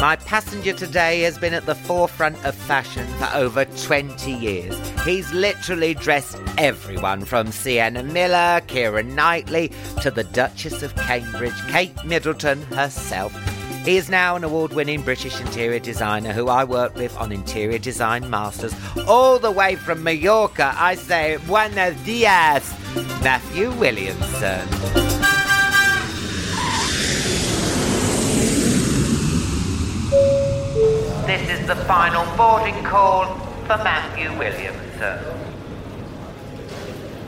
My 0.00 0.14
passenger 0.14 0.72
today 0.72 1.22
has 1.22 1.38
been 1.38 1.54
at 1.54 1.66
the 1.66 1.74
forefront 1.74 2.44
of 2.44 2.54
fashion 2.54 3.04
for 3.18 3.28
over 3.34 3.64
20 3.64 4.30
years. 4.30 4.78
He's 5.00 5.32
literally 5.32 5.94
dressed 5.94 6.40
everyone 6.56 7.24
from 7.24 7.50
Sienna 7.50 8.04
Miller, 8.04 8.60
Keira 8.68 9.04
Knightley, 9.04 9.72
to 10.02 10.12
the 10.12 10.22
Duchess 10.22 10.84
of 10.84 10.94
Cambridge, 10.94 11.60
Kate 11.70 12.04
Middleton 12.04 12.62
herself. 12.62 13.34
He 13.84 13.96
is 13.96 14.08
now 14.08 14.36
an 14.36 14.44
award 14.44 14.72
winning 14.72 15.02
British 15.02 15.40
interior 15.40 15.80
designer 15.80 16.32
who 16.32 16.46
I 16.46 16.62
work 16.62 16.94
with 16.94 17.16
on 17.16 17.32
Interior 17.32 17.78
Design 17.78 18.30
Masters, 18.30 18.74
all 19.08 19.40
the 19.40 19.50
way 19.50 19.74
from 19.74 20.04
Mallorca. 20.04 20.74
I 20.76 20.94
say, 20.94 21.38
Buenos 21.44 21.96
dias, 22.04 22.72
Matthew 23.20 23.72
Williamson. 23.72 25.47
This 31.28 31.60
is 31.60 31.66
the 31.66 31.76
final 31.76 32.24
boarding 32.38 32.82
call 32.84 33.26
for 33.66 33.76
Matthew 33.84 34.30
Williamson. 34.38 35.18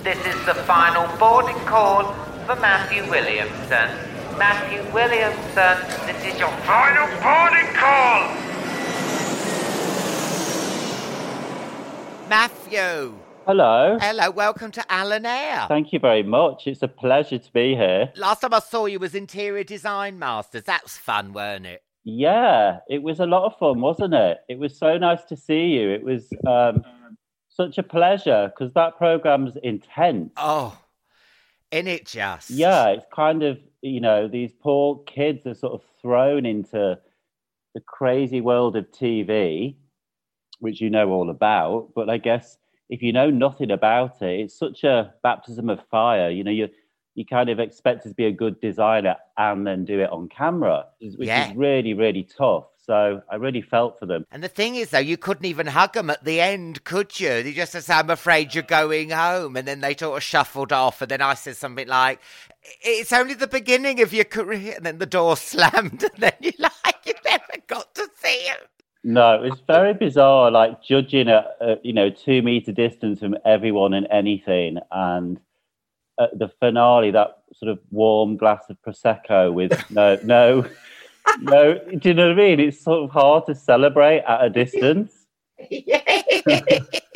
This 0.03 0.17
is 0.25 0.47
the 0.47 0.55
final 0.55 1.07
boarding 1.19 1.63
call 1.67 2.15
for 2.47 2.57
Matthew 2.57 3.03
Williamson. 3.11 3.91
Matthew 4.39 4.91
Williamson, 4.95 5.77
this 6.07 6.33
is 6.33 6.41
your 6.41 6.49
final 6.65 7.09
boarding 7.21 7.75
call. 7.75 8.23
Matthew. 12.31 13.19
Hello. 13.45 13.99
Hello, 14.01 14.31
welcome 14.31 14.71
to 14.71 14.85
Alan 14.91 15.27
Air. 15.27 15.67
Thank 15.69 15.93
you 15.93 15.99
very 15.99 16.23
much. 16.23 16.67
It's 16.67 16.81
a 16.81 16.89
pleasure 16.89 17.37
to 17.37 17.53
be 17.53 17.75
here. 17.75 18.11
Last 18.17 18.41
time 18.41 18.55
I 18.55 18.61
saw 18.61 18.87
you 18.87 18.99
was 18.99 19.15
Interior 19.15 19.63
Design 19.63 20.19
Masters. 20.19 20.63
That 20.63 20.85
was 20.85 20.97
fun, 20.97 21.35
weren't 21.35 21.67
it? 21.67 21.83
Yeah, 22.05 22.79
it 22.89 23.03
was 23.03 23.21
a 23.21 23.27
lot 23.27 23.45
of 23.45 23.59
fun, 23.59 23.81
wasn't 23.81 24.15
it? 24.15 24.39
It 24.49 24.59
was 24.59 24.77
so 24.77 24.97
nice 24.97 25.23
to 25.25 25.37
see 25.37 25.69
you. 25.69 25.91
It 25.91 26.03
was 26.03 26.29
um, 26.47 26.83
such 27.49 27.79
a 27.79 27.83
pleasure 27.83 28.51
because 28.53 28.73
that 28.75 28.97
program's 28.97 29.57
intense. 29.63 30.33
Oh, 30.37 30.79
in 31.71 31.87
it 31.87 32.07
just. 32.07 32.51
Yeah, 32.51 32.89
it's 32.89 33.07
kind 33.15 33.43
of, 33.43 33.59
you 33.83 34.01
know, 34.01 34.29
these 34.29 34.53
poor 34.53 35.03
kids 35.05 35.47
are 35.47 35.55
sort 35.55 35.75
of 35.75 35.83
thrown 36.01 36.47
into 36.47 36.99
the 37.75 37.81
crazy 37.81 38.41
world 38.41 38.77
of 38.77 38.91
TV, 38.91 39.77
which 40.59 40.81
you 40.81 40.91
know 40.91 41.11
all 41.11 41.31
about. 41.31 41.91
But 41.95 42.11
I 42.11 42.19
guess 42.19 42.59
if 42.89 43.03
you 43.03 43.13
know 43.13 43.31
nothing 43.31 43.71
about 43.71 44.21
it, 44.23 44.41
it's 44.41 44.59
such 44.59 44.85
a 44.85 45.15
baptism 45.23 45.71
of 45.71 45.81
fire. 45.91 46.31
You 46.31 46.45
know, 46.45 46.51
you 46.51 46.69
you 47.21 47.27
kind 47.27 47.51
of 47.51 47.61
expect 47.61 48.03
to 48.05 48.15
be 48.15 48.25
a 48.25 48.33
good 48.33 48.59
designer 48.63 49.17
and 49.37 49.67
then 49.67 49.85
do 49.85 50.01
it 50.01 50.09
on 50.11 50.27
camera, 50.29 50.87
which 51.01 51.29
Yeah. 51.29 51.51
is 51.51 51.57
really, 51.57 51.93
really 51.93 52.25
tough. 52.25 52.65
So 52.79 53.21
I 53.31 53.37
really 53.37 53.61
felt 53.61 54.01
for 54.01 54.07
them. 54.07 54.25
And 54.33 54.43
the 54.43 54.49
thing 54.49 54.75
is, 54.75 54.89
though, 54.91 54.99
you 54.99 55.19
couldn't 55.19 55.45
even 55.45 55.67
hug 55.67 55.93
them 55.93 56.09
at 56.09 56.25
the 56.25 56.41
end, 56.41 56.83
could 56.85 57.21
you? 57.21 57.43
They 57.43 57.53
just 57.53 57.73
said, 57.73 57.85
I'm 57.91 58.09
afraid 58.11 58.55
you're 58.55 58.65
going 58.65 59.11
home. 59.11 59.57
And 59.57 59.69
then 59.69 59.81
they 59.81 59.95
sort 59.95 60.17
of 60.17 60.23
shuffled 60.23 60.73
off. 60.73 61.03
And 61.03 61.11
then 61.11 61.21
I 61.21 61.35
said 61.35 61.57
something 61.57 61.87
like, 61.87 62.21
It's 62.83 63.13
only 63.13 63.35
the 63.35 63.47
beginning 63.47 64.01
of 64.01 64.13
your 64.15 64.25
career. 64.25 64.75
And 64.77 64.87
then 64.87 64.99
the 64.99 65.07
door 65.07 65.37
slammed. 65.51 66.03
And 66.03 66.19
then 66.19 66.33
you're 66.41 66.53
like, 66.59 66.97
You 67.05 67.13
never 67.25 67.53
got 67.67 67.95
to 67.97 68.09
see 68.17 68.39
him. 68.47 68.57
No, 69.05 69.35
it 69.35 69.51
was 69.51 69.61
very 69.67 69.95
bizarre, 69.95 70.51
like 70.51 70.83
judging 70.83 71.29
at, 71.29 71.57
uh, 71.61 71.77
you 71.83 71.93
know, 71.93 72.11
two 72.11 72.43
meter 72.43 72.73
distance 72.73 73.21
from 73.21 73.37
everyone 73.45 73.95
and 73.95 74.07
anything. 74.11 74.79
And 74.91 75.39
at 76.21 76.39
the 76.39 76.49
finale, 76.61 77.11
that 77.11 77.39
sort 77.55 77.71
of 77.71 77.79
warm 77.91 78.37
glass 78.37 78.65
of 78.69 78.77
Prosecco 78.83 79.53
with 79.53 79.73
no, 79.91 80.19
no, 80.23 80.67
no, 81.41 81.79
do 81.99 82.09
you 82.09 82.15
know 82.15 82.29
what 82.29 82.33
I 82.33 82.43
mean? 82.43 82.61
It's 82.61 82.81
sort 82.81 83.03
of 83.03 83.11
hard 83.11 83.47
to 83.47 83.55
celebrate 83.55 84.21
at 84.21 84.45
a 84.45 84.51
distance. 84.51 85.27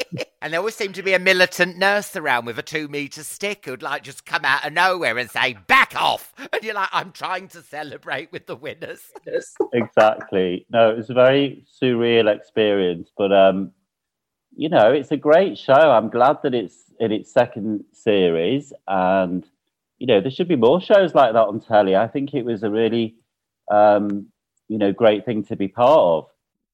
And 0.45 0.53
there 0.53 0.61
always 0.61 0.75
seemed 0.75 0.95
to 0.97 1.03
be 1.03 1.15
a 1.15 1.19
militant 1.19 1.79
nurse 1.79 2.15
around 2.17 2.45
with 2.45 2.59
a 2.59 2.63
two 2.63 2.87
metre 2.87 3.25
stick 3.25 3.65
who'd 3.65 3.81
like 3.81 4.03
just 4.03 4.27
come 4.27 4.45
out 4.45 4.67
of 4.67 4.75
nowhere 4.75 5.17
and 5.17 5.31
say, 5.31 5.57
Back 5.67 5.97
off. 5.97 6.35
And 6.53 6.63
you're 6.63 6.75
like, 6.75 6.91
I'm 6.93 7.13
trying 7.13 7.49
to 7.49 7.63
celebrate 7.63 8.31
with 8.31 8.47
the 8.47 8.55
winners. 8.55 9.01
exactly. 9.73 10.67
No, 10.69 10.91
it 10.91 10.99
was 10.99 11.09
a 11.09 11.15
very 11.15 11.65
surreal 11.83 12.31
experience, 12.31 13.11
but 13.17 13.33
um, 13.33 13.73
you 14.57 14.69
know, 14.69 14.93
it's 14.93 15.11
a 15.11 15.17
great 15.17 15.59
show. 15.59 15.73
I'm 15.73 16.09
glad 16.09 16.39
that 16.43 16.55
it's 16.55 16.77
in 17.01 17.13
its 17.13 17.33
second 17.33 17.85
series, 17.93 18.73
and 18.87 19.49
you 19.99 20.07
know, 20.07 20.21
there 20.21 20.31
should 20.31 20.49
be 20.49 20.57
more 20.57 20.81
shows 20.81 21.15
like 21.15 21.33
that 21.33 21.49
on 21.49 21.61
telly. 21.61 21.97
I 21.97 22.09
think 22.09 22.35
it 22.35 22.45
was 22.45 22.63
a 22.63 22.71
really, 22.71 23.17
um, 23.71 24.27
you 24.69 24.79
know, 24.79 24.93
great 24.93 25.25
thing 25.25 25.45
to 25.45 25.57
be 25.57 25.69
part 25.69 25.99
of. 25.99 26.27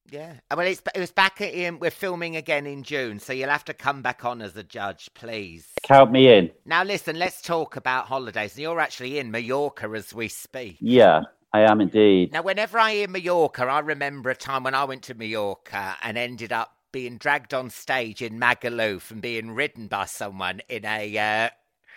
Yeah. 0.09 0.33
Uh, 0.49 0.55
Well, 0.57 0.67
it's, 0.67 0.81
it 0.93 0.99
was 0.99 1.11
back 1.11 1.39
at, 1.39 1.53
um, 1.67 1.79
we're 1.79 1.91
filming 1.91 2.35
again 2.35 2.65
in 2.65 2.83
June, 2.83 3.19
so 3.19 3.31
you'll 3.31 3.49
have 3.49 3.63
to 3.65 3.73
come 3.73 4.01
back 4.01 4.25
on 4.25 4.41
as 4.41 4.57
a 4.57 4.63
judge, 4.63 5.09
please. 5.13 5.69
Count 5.83 6.11
me 6.11 6.33
in. 6.33 6.51
Now, 6.65 6.83
listen, 6.83 7.17
let's 7.17 7.41
talk 7.41 7.77
about 7.77 8.07
holidays. 8.07 8.55
And 8.55 8.63
you're 8.63 8.81
actually 8.81 9.19
in 9.19 9.31
Mallorca 9.31 9.87
as 9.95 10.13
we 10.13 10.27
speak. 10.27 10.77
Yeah, 10.81 11.21
I 11.53 11.61
am 11.61 11.79
indeed. 11.79 12.33
Now, 12.33 12.41
whenever 12.41 12.77
I 12.77 12.93
hear 12.93 13.07
Mallorca, 13.07 13.63
I 13.63 13.79
remember 13.79 14.29
a 14.29 14.35
time 14.35 14.63
when 14.63 14.75
I 14.75 14.83
went 14.83 15.03
to 15.03 15.13
Mallorca 15.13 15.95
and 16.03 16.17
ended 16.17 16.51
up 16.51 16.75
being 16.91 17.17
dragged 17.17 17.53
on 17.53 17.69
stage 17.69 18.21
in 18.21 18.39
Magaluf 18.39 19.11
and 19.11 19.21
being 19.21 19.51
ridden 19.51 19.87
by 19.87 20.05
someone 20.05 20.61
in 20.69 20.85
a 20.85 21.17
uh, 21.17 21.49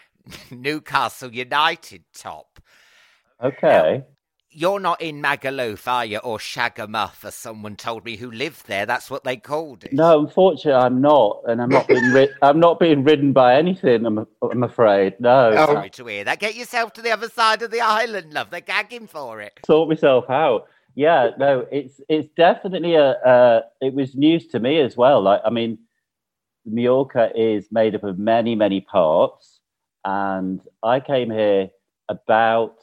Newcastle 0.51 1.33
United 1.35 2.05
top. 2.15 2.61
Okay. 3.43 4.05
you're 4.51 4.79
not 4.81 5.01
in 5.03 5.21
Magaluf, 5.21 5.87
are 5.89 6.05
you? 6.05 6.19
Or 6.19 6.39
Shagamuff, 6.39 7.25
as 7.25 7.35
someone 7.35 7.75
told 7.77 8.05
me 8.05 8.17
who 8.17 8.31
lived 8.31 8.67
there. 8.69 8.87
That's 8.87 9.11
what 9.11 9.25
they 9.25 9.37
called 9.37 9.85
it. 9.85 9.93
No, 9.93 10.21
unfortunately, 10.21 10.81
I'm 10.81 11.01
not, 11.01 11.43
and 11.49 11.61
I'm 11.61 11.69
not 11.69 11.89
being 11.89 12.05
ri- 12.13 12.33
I'm 12.41 12.61
not 12.61 12.79
being 12.79 13.03
ridden 13.05 13.33
by 13.33 13.57
anything. 13.57 14.07
I'm 14.07 14.27
I'm 14.43 14.63
afraid. 14.63 15.15
No. 15.21 15.51
Oh. 15.57 15.67
Sorry 15.67 15.91
to 15.91 16.07
hear 16.07 16.25
that. 16.25 16.39
Get 16.39 16.55
yourself 16.55 16.93
to 16.95 17.03
the 17.03 17.11
other 17.11 17.29
side 17.29 17.63
of 17.63 17.71
the 17.73 17.81
island, 17.81 18.33
love. 18.33 18.51
They're 18.51 18.61
gagging 18.61 19.09
for 19.09 19.41
it. 19.41 19.59
Sort 19.67 19.89
myself 19.89 20.31
out. 20.31 20.69
Yeah, 20.95 21.31
no, 21.39 21.67
it's 21.73 22.01
it's 22.09 22.29
definitely 22.37 22.95
a. 22.95 23.13
Uh, 23.13 23.63
it 23.81 23.95
was 23.95 24.15
news 24.15 24.47
to 24.49 24.61
me 24.61 24.81
as 24.81 24.97
well. 24.97 25.21
Like, 25.23 25.41
I 25.45 25.51
mean, 25.51 25.79
Mallorca 26.67 27.31
is 27.35 27.69
made 27.73 27.95
up 27.95 28.05
of 28.05 28.19
many 28.19 28.55
many 28.55 28.81
parts, 28.81 29.61
and 30.05 30.61
I 30.83 31.01
came 31.01 31.31
here 31.31 31.71
about 32.09 32.77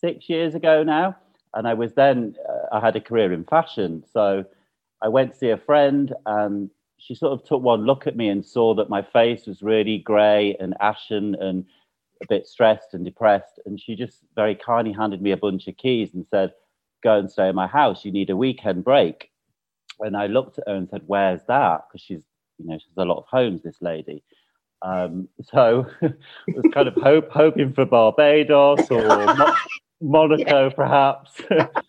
six 0.00 0.28
years 0.28 0.54
ago 0.54 0.82
now. 0.82 1.16
And 1.54 1.66
I 1.66 1.74
was 1.74 1.94
then, 1.94 2.36
uh, 2.48 2.76
I 2.76 2.80
had 2.80 2.96
a 2.96 3.00
career 3.00 3.32
in 3.32 3.44
fashion. 3.44 4.04
So 4.12 4.44
I 5.02 5.08
went 5.08 5.32
to 5.32 5.38
see 5.38 5.50
a 5.50 5.56
friend 5.56 6.12
and 6.26 6.70
she 6.98 7.14
sort 7.14 7.32
of 7.32 7.46
took 7.46 7.62
one 7.62 7.84
look 7.86 8.06
at 8.06 8.16
me 8.16 8.28
and 8.28 8.44
saw 8.44 8.74
that 8.74 8.90
my 8.90 9.02
face 9.02 9.46
was 9.46 9.62
really 9.62 9.98
grey 9.98 10.56
and 10.60 10.74
ashen 10.80 11.34
and 11.36 11.64
a 12.22 12.26
bit 12.28 12.46
stressed 12.46 12.92
and 12.92 13.04
depressed. 13.04 13.58
And 13.64 13.80
she 13.80 13.94
just 13.96 14.18
very 14.34 14.54
kindly 14.54 14.92
handed 14.92 15.22
me 15.22 15.30
a 15.32 15.36
bunch 15.36 15.66
of 15.66 15.76
keys 15.76 16.10
and 16.14 16.26
said, 16.30 16.52
Go 17.06 17.20
and 17.20 17.30
stay 17.30 17.48
in 17.48 17.54
my 17.54 17.68
house. 17.68 18.04
You 18.04 18.10
need 18.10 18.30
a 18.30 18.36
weekend 18.36 18.82
break. 18.82 19.30
And 20.00 20.16
I 20.16 20.26
looked 20.26 20.58
at 20.58 20.66
her 20.66 20.74
and 20.74 20.88
said, 20.88 21.02
Where's 21.06 21.40
that? 21.46 21.84
Because 21.86 22.04
she's, 22.04 22.24
you 22.58 22.66
know, 22.66 22.78
she's 22.78 22.96
a 22.96 23.04
lot 23.04 23.18
of 23.18 23.26
homes, 23.30 23.62
this 23.62 23.80
lady. 23.80 24.24
Um, 24.82 25.28
so 25.40 25.86
I 26.02 26.12
was 26.48 26.64
kind 26.74 26.88
of 26.88 26.94
hope, 26.94 27.30
hoping 27.30 27.72
for 27.72 27.84
Barbados 27.84 28.90
or 28.90 28.98
Mo- 29.36 29.54
Monaco, 30.00 30.68
perhaps. 30.70 31.40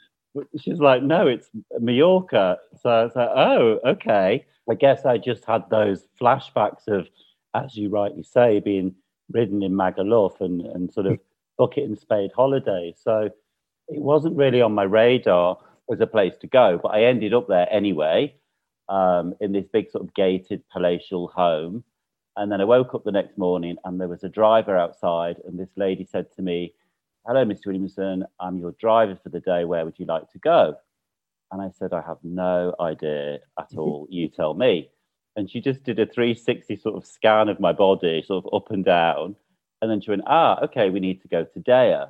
She's 0.62 0.78
like, 0.78 1.02
no, 1.02 1.26
it's 1.26 1.50
Mallorca. 1.80 2.60
So 2.80 2.92
I 2.92 3.04
was 3.06 3.16
like, 3.16 3.30
oh, 3.34 3.80
okay. 3.88 4.46
I 4.70 4.76
guess 4.76 5.04
I 5.04 5.18
just 5.18 5.46
had 5.46 5.68
those 5.72 6.06
flashbacks 6.22 6.88
of, 6.88 7.08
as 7.56 7.76
you 7.76 7.90
rightly 7.90 8.22
say, 8.22 8.60
being 8.60 8.94
ridden 9.32 9.64
in 9.64 9.72
Magaluf 9.72 10.42
and, 10.42 10.62
and 10.62 10.94
sort 10.94 11.08
of 11.08 11.18
bucket 11.58 11.86
and 11.86 11.98
spade 11.98 12.30
holiday. 12.36 12.94
So 12.96 13.32
it 13.88 14.02
wasn't 14.02 14.36
really 14.36 14.62
on 14.62 14.74
my 14.74 14.84
radar 14.84 15.58
as 15.92 16.00
a 16.02 16.08
place 16.08 16.36
to 16.42 16.48
go, 16.48 16.80
but 16.82 16.90
I 16.90 17.04
ended 17.04 17.34
up 17.34 17.48
there 17.48 17.68
anyway 17.72 18.36
um, 18.90 19.34
in 19.40 19.52
this 19.52 19.68
big 19.72 19.90
sort 19.90 20.04
of 20.04 20.14
gated 20.14 20.64
palatial 20.70 21.28
home. 21.28 21.84
And 22.36 22.52
then 22.52 22.62
I 22.62 22.66
woke 22.66 22.94
up 22.94 23.04
the 23.04 23.12
next 23.12 23.38
morning 23.38 23.78
and 23.84 24.00
there 24.00 24.08
was 24.08 24.24
a 24.24 24.30
driver 24.30 24.78
outside, 24.78 25.38
and 25.46 25.58
this 25.58 25.72
lady 25.76 26.06
said 26.06 26.32
to 26.36 26.42
me, 26.42 26.74
Hello, 27.26 27.44
Mr. 27.44 27.66
Williamson, 27.66 28.26
I'm 28.40 28.58
your 28.58 28.74
driver 28.80 29.18
for 29.22 29.28
the 29.30 29.42
day. 29.42 29.66
Where 29.66 29.84
would 29.84 30.00
you 30.00 30.06
like 30.06 30.32
to 30.32 30.40
go? 30.40 30.76
And 31.52 31.62
I 31.62 31.72
said, 31.78 31.92
I 31.92 32.02
have 32.02 32.20
no 32.24 32.74
idea 32.80 33.40
at 33.60 33.76
all. 33.76 34.08
You 34.10 34.30
tell 34.30 34.54
me. 34.54 34.90
And 35.36 35.50
she 35.50 35.60
just 35.60 35.84
did 35.84 36.00
a 36.00 36.06
360 36.06 36.78
sort 36.78 36.96
of 36.96 37.06
scan 37.06 37.50
of 37.50 37.60
my 37.60 37.74
body, 37.74 38.24
sort 38.26 38.46
of 38.46 38.54
up 38.54 38.72
and 38.72 38.84
down. 38.84 39.36
And 39.82 39.92
then 39.92 40.00
she 40.00 40.10
went, 40.10 40.24
Ah, 40.26 40.60
okay, 40.64 40.90
we 40.90 41.00
need 41.00 41.22
to 41.22 41.28
go 41.28 41.44
to 41.44 41.60
Deià. 41.60 42.10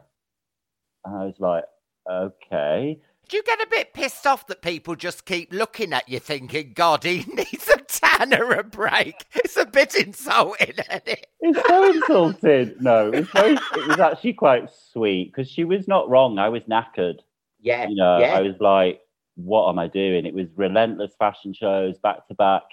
And 1.06 1.16
I 1.16 1.26
was 1.26 1.40
like, 1.40 1.64
Okay. 2.10 3.00
Do 3.30 3.36
you 3.36 3.44
get 3.44 3.60
a 3.60 3.68
bit 3.70 3.94
pissed 3.94 4.26
off 4.26 4.48
that 4.48 4.62
people 4.62 4.96
just 4.96 5.26
keep 5.26 5.52
looking 5.52 5.92
at 5.92 6.08
you 6.08 6.20
thinking, 6.20 6.72
God, 6.74 7.04
he 7.04 7.26
needs 7.34 7.68
a 7.68 7.78
tan 7.78 8.34
or 8.34 8.54
a 8.54 8.64
break? 8.64 9.26
It's 9.36 9.58
a 9.58 9.66
bit 9.66 9.96
insulting, 9.96 10.76
isn't 10.78 11.08
it? 11.08 11.28
It's 11.42 11.68
so 11.68 11.92
insulting. 11.92 12.76
No, 12.80 13.10
it 13.10 13.20
was, 13.20 13.30
very, 13.30 13.54
it 13.54 13.88
was 13.88 14.00
actually 14.00 14.34
quite 14.34 14.70
sweet 14.72 15.34
because 15.34 15.52
she 15.52 15.66
was 15.66 15.88
not 15.88 16.10
wrong. 16.10 16.40
I 16.40 16.48
was 16.48 16.64
knackered. 16.64 17.20
Yeah. 17.60 17.90
You 17.90 17.96
know, 17.96 18.20
yeah. 18.20 18.38
I 18.38 18.42
was 18.42 18.56
like, 18.62 19.02
what 19.36 19.68
am 19.70 19.78
I 19.78 19.88
doing? 19.88 20.26
It 20.26 20.34
was 20.34 20.48
relentless 20.56 21.12
fashion 21.20 21.54
shows 21.54 21.98
back 21.98 22.28
to 22.30 22.34
back. 22.34 22.64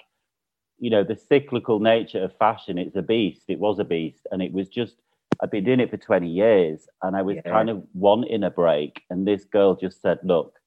You 0.79 0.89
know, 0.89 1.03
the 1.03 1.17
cyclical 1.17 1.79
nature 1.79 2.23
of 2.23 2.37
fashion, 2.37 2.77
it's 2.77 2.95
a 2.95 3.01
beast. 3.01 3.43
It 3.49 3.59
was 3.59 3.79
a 3.79 3.83
beast. 3.83 4.25
And 4.31 4.41
it 4.41 4.53
was 4.53 4.69
just, 4.69 4.95
I've 5.41 5.51
been 5.51 5.63
doing 5.63 5.79
it 5.79 5.89
for 5.89 5.97
20 5.97 6.27
years 6.29 6.87
and 7.03 7.15
I 7.15 7.21
was 7.21 7.35
Yeah. 7.37 7.41
kind 7.51 7.69
of 7.69 7.83
wanting 7.93 8.43
a 8.43 8.49
break. 8.49 9.03
And 9.09 9.27
this 9.27 9.45
girl 9.45 9.75
just 9.75 10.01
said, 10.01 10.19
look, 10.23 10.59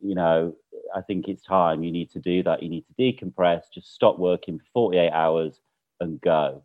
you 0.00 0.14
know, 0.14 0.54
I 0.94 1.00
think 1.02 1.28
it's 1.28 1.42
time. 1.42 1.84
You 1.84 1.92
need 1.92 2.10
to 2.12 2.18
do 2.18 2.42
that. 2.44 2.62
You 2.62 2.68
need 2.68 2.84
to 2.86 2.94
decompress, 2.94 3.70
just 3.72 3.94
stop 3.94 4.18
working 4.18 4.58
for 4.58 4.64
48 4.72 5.10
hours 5.10 5.60
and 6.00 6.20
go. 6.20 6.62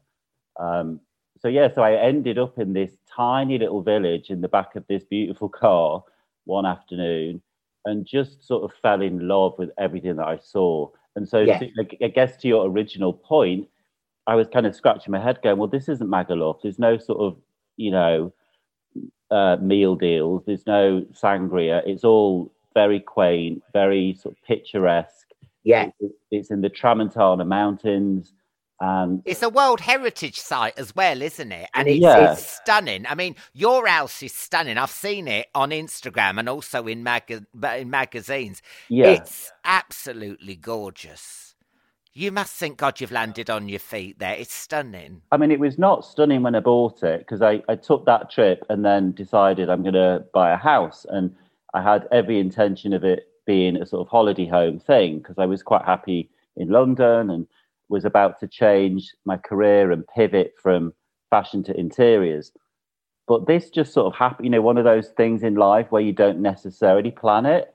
Um, 0.59 1.01
so, 1.39 1.47
yeah, 1.49 1.67
so 1.73 1.81
I 1.83 1.95
ended 1.95 2.39
up 2.39 2.57
in 2.57 2.71
this 2.73 2.97
tiny 3.13 3.57
little 3.59 3.81
village 3.81 4.29
in 4.29 4.41
the 4.41 4.47
back 4.47 4.75
of 4.75 4.87
this 4.87 5.03
beautiful 5.03 5.49
car 5.49 6.03
one 6.45 6.65
afternoon 6.65 7.41
and 7.85 8.05
just 8.05 8.43
sort 8.43 8.63
of 8.63 8.75
fell 8.81 9.01
in 9.01 9.27
love 9.27 9.53
with 9.59 9.69
everything 9.77 10.15
that 10.15 10.25
I 10.27 10.37
saw. 10.37 10.89
And 11.15 11.27
so, 11.27 11.39
Yeah. 11.41 11.59
to- 11.59 11.71
I 12.03 12.07
guess 12.07 12.37
to 12.37 12.47
your 12.47 12.67
original 12.69 13.13
point, 13.13 13.67
I 14.27 14.35
was 14.35 14.47
kind 14.47 14.65
of 14.65 14.75
scratching 14.75 15.11
my 15.11 15.19
head 15.19 15.39
going, 15.43 15.57
well, 15.57 15.67
this 15.67 15.87
isn't 15.89 16.09
Magaluf. 16.09 16.61
There's 16.63 16.79
no 16.79 16.97
sort 16.97 17.19
of, 17.19 17.37
you 17.77 17.91
know, 17.91 18.33
uh, 19.31 19.57
meal 19.61 19.95
deals. 19.95 20.43
There's 20.45 20.65
no 20.65 21.05
sangria. 21.13 21.81
It's 21.85 22.03
all 22.03 22.51
very 22.73 22.99
quaint, 22.99 23.61
very 23.73 24.15
sort 24.19 24.35
of 24.35 24.43
picturesque. 24.43 25.27
Yeah. 25.63 25.89
It- 25.99 26.11
It's 26.31 26.51
in 26.51 26.61
the 26.61 26.69
Tramontana 26.69 27.45
Mountains. 27.45 28.33
And 28.81 29.21
It's 29.25 29.41
a 29.41 29.47
World 29.47 29.79
Heritage 29.79 30.37
Site 30.37 30.77
as 30.77 30.93
well, 30.95 31.21
isn't 31.21 31.51
it? 31.51 31.69
And 31.73 31.87
it's, 31.87 31.99
Yeah. 32.01 32.33
it's 32.33 32.45
stunning. 32.45 33.05
I 33.07 33.15
mean, 33.15 33.35
your 33.53 33.87
house 33.87 34.21
is 34.21 34.33
stunning. 34.33 34.77
I've 34.77 34.89
seen 34.91 35.29
it 35.29 35.47
on 35.55 35.69
Instagram 35.69 36.39
and 36.39 36.49
also 36.49 36.85
in, 36.87 37.01
maga- 37.01 37.45
in 37.79 37.89
magazines. 37.89 38.61
yeah, 38.89 39.11
It's 39.11 39.51
absolutely 39.63 40.57
gorgeous. 40.57 41.54
You 42.17 42.31
must 42.31 42.53
thank 42.55 42.77
God, 42.77 43.01
you've 43.01 43.11
landed 43.11 43.49
on 43.49 43.67
your 43.67 43.79
feet 43.79 44.19
there. 44.19 44.35
It's 44.35 44.53
stunning. 44.53 45.21
I 45.33 45.37
mean, 45.37 45.51
it 45.51 45.59
was 45.59 45.77
not 45.77 46.05
stunning 46.05 46.43
when 46.43 46.55
I 46.55 46.61
bought 46.61 47.03
it 47.03 47.19
because 47.19 47.41
I, 47.41 47.61
I 47.67 47.75
took 47.75 48.05
that 48.05 48.31
trip 48.31 48.63
and 48.69 48.85
then 48.85 49.11
decided 49.11 49.69
I'm 49.69 49.81
going 49.81 49.95
to 49.95 50.23
buy 50.33 50.51
a 50.51 50.55
house. 50.55 51.05
And 51.09 51.35
I 51.73 51.81
had 51.81 52.07
every 52.13 52.39
intention 52.39 52.93
of 52.93 53.03
it 53.03 53.27
being 53.45 53.75
a 53.75 53.85
sort 53.85 53.99
of 53.99 54.09
holiday 54.09 54.47
home 54.47 54.79
thing 54.79 55.17
because 55.17 55.37
I 55.37 55.45
was 55.45 55.61
quite 55.61 55.83
happy 55.83 56.29
in 56.55 56.69
London 56.69 57.29
and 57.29 57.47
was 57.89 58.05
about 58.05 58.39
to 58.39 58.47
change 58.47 59.13
my 59.25 59.35
career 59.35 59.91
and 59.91 60.07
pivot 60.07 60.53
from 60.63 60.93
fashion 61.29 61.63
to 61.63 61.77
interiors. 61.77 62.53
But 63.27 63.45
this 63.45 63.69
just 63.69 63.91
sort 63.91 64.07
of 64.07 64.17
happened, 64.17 64.45
you 64.45 64.51
know, 64.51 64.61
one 64.61 64.77
of 64.77 64.85
those 64.85 65.09
things 65.09 65.43
in 65.43 65.55
life 65.55 65.87
where 65.89 66.01
you 66.01 66.13
don't 66.13 66.39
necessarily 66.39 67.11
plan 67.11 67.45
it. 67.45 67.73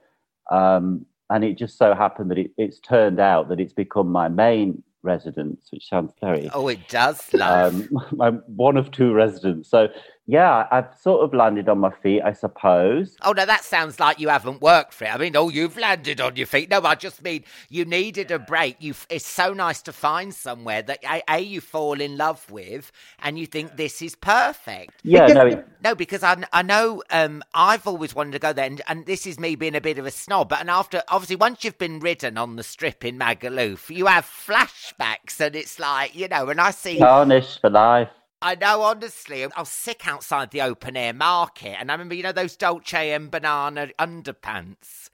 Um, 0.51 1.05
and 1.31 1.44
it 1.44 1.56
just 1.56 1.79
so 1.79 1.94
happened 1.94 2.31
that 2.31 2.38
it, 2.38 2.50
it's 2.59 2.79
turned 2.81 3.21
out 3.21 3.49
that 3.49 3.61
it's 3.61 3.73
become 3.73 4.09
my 4.09 4.29
main 4.29 4.82
residence, 5.03 5.69
which 5.71 5.88
sounds 5.88 6.12
very 6.21 6.50
Oh, 6.53 6.69
it 6.69 6.87
does, 6.88 7.32
love. 7.32 7.75
um, 7.75 7.88
I'm 8.21 8.43
one 8.47 8.77
of 8.77 8.91
two 8.91 9.12
residents. 9.15 9.71
So 9.71 9.88
yeah, 10.27 10.69
I've 10.71 10.97
sort 11.01 11.25
of 11.25 11.35
landed 11.35 11.69
on 11.69 11.79
my 11.79 11.91
feet, 11.91 12.23
I 12.23 12.33
suppose. 12.33 13.17
Oh 13.23 13.33
no, 13.33 13.45
that 13.45 13.65
sounds 13.65 13.99
like 13.99 14.21
you 14.21 14.29
haven't 14.29 14.61
worked 14.61 14.95
for 14.95 15.05
it. 15.05 15.12
I 15.12 15.19
mean, 15.19 15.35
oh, 15.35 15.49
you've 15.49 15.77
landed 15.77 16.21
on 16.21 16.37
your 16.37 16.47
feet. 16.47 16.71
No, 16.71 16.83
I 16.83 16.95
just 16.95 17.23
mean 17.25 17.43
you 17.69 17.85
needed 17.85 18.31
a 18.31 18.39
break. 18.39 18.77
You, 18.79 18.95
it's 19.09 19.27
so 19.27 19.53
nice 19.53 19.83
to 19.83 19.93
find 19.93 20.33
somewhere 20.33 20.83
that 20.83 21.03
a, 21.05 21.23
a 21.29 21.41
you 21.41 21.61
fall 21.61 22.00
in 22.00 22.17
love 22.17 22.49
with, 22.49 22.93
and 23.19 23.41
you 23.41 23.47
think 23.47 23.77
this 23.77 24.03
is 24.03 24.15
perfect. 24.15 25.00
Yeah, 25.03 25.27
no, 25.27 25.47
it, 25.47 25.67
No, 25.83 25.97
because 25.97 26.23
I, 26.23 26.37
I 26.53 26.62
know 26.62 27.03
um, 27.11 27.43
I've 27.53 27.89
always 27.89 28.15
wanted 28.15 28.33
to 28.33 28.39
go 28.39 28.53
there, 28.53 28.67
and, 28.67 28.81
and 28.87 29.07
this 29.07 29.27
is 29.27 29.41
me 29.41 29.57
being 29.57 29.75
a 29.75 29.81
bit 29.81 29.99
of 29.99 30.07
a 30.07 30.12
snob. 30.12 30.50
But 30.50 30.61
and 30.61 30.71
after, 30.71 31.03
obviously, 31.09 31.37
once 31.37 31.65
you've 31.65 31.79
been 31.79 31.99
ridden 31.99 32.39
on 32.39 32.55
the 32.55 32.62
strip 32.62 33.05
in 33.05 33.19
Magaluf, 33.19 33.91
you 33.91 34.07
have 34.07 34.27
flashbacks, 34.27 35.41
and 35.41 35.57
it's 35.57 35.81
like 35.81 36.15
you 36.15 36.29
know. 36.29 36.50
And 36.50 36.61
I 36.61 36.71
see, 36.71 36.99
tarnish 36.99 37.61
for 37.61 37.71
life. 37.71 38.11
I 38.42 38.54
know, 38.54 38.80
honestly, 38.80 39.44
I 39.44 39.49
was 39.59 39.68
sick 39.68 40.09
outside 40.09 40.50
the 40.50 40.62
open 40.62 40.97
air 40.97 41.12
market, 41.12 41.76
and 41.78 41.90
I 41.90 41.94
remember, 41.94 42.14
you 42.14 42.23
know, 42.23 42.32
those 42.32 42.56
Dolce 42.56 43.11
and 43.11 43.30
Banana 43.30 43.88
underpants. 43.99 45.11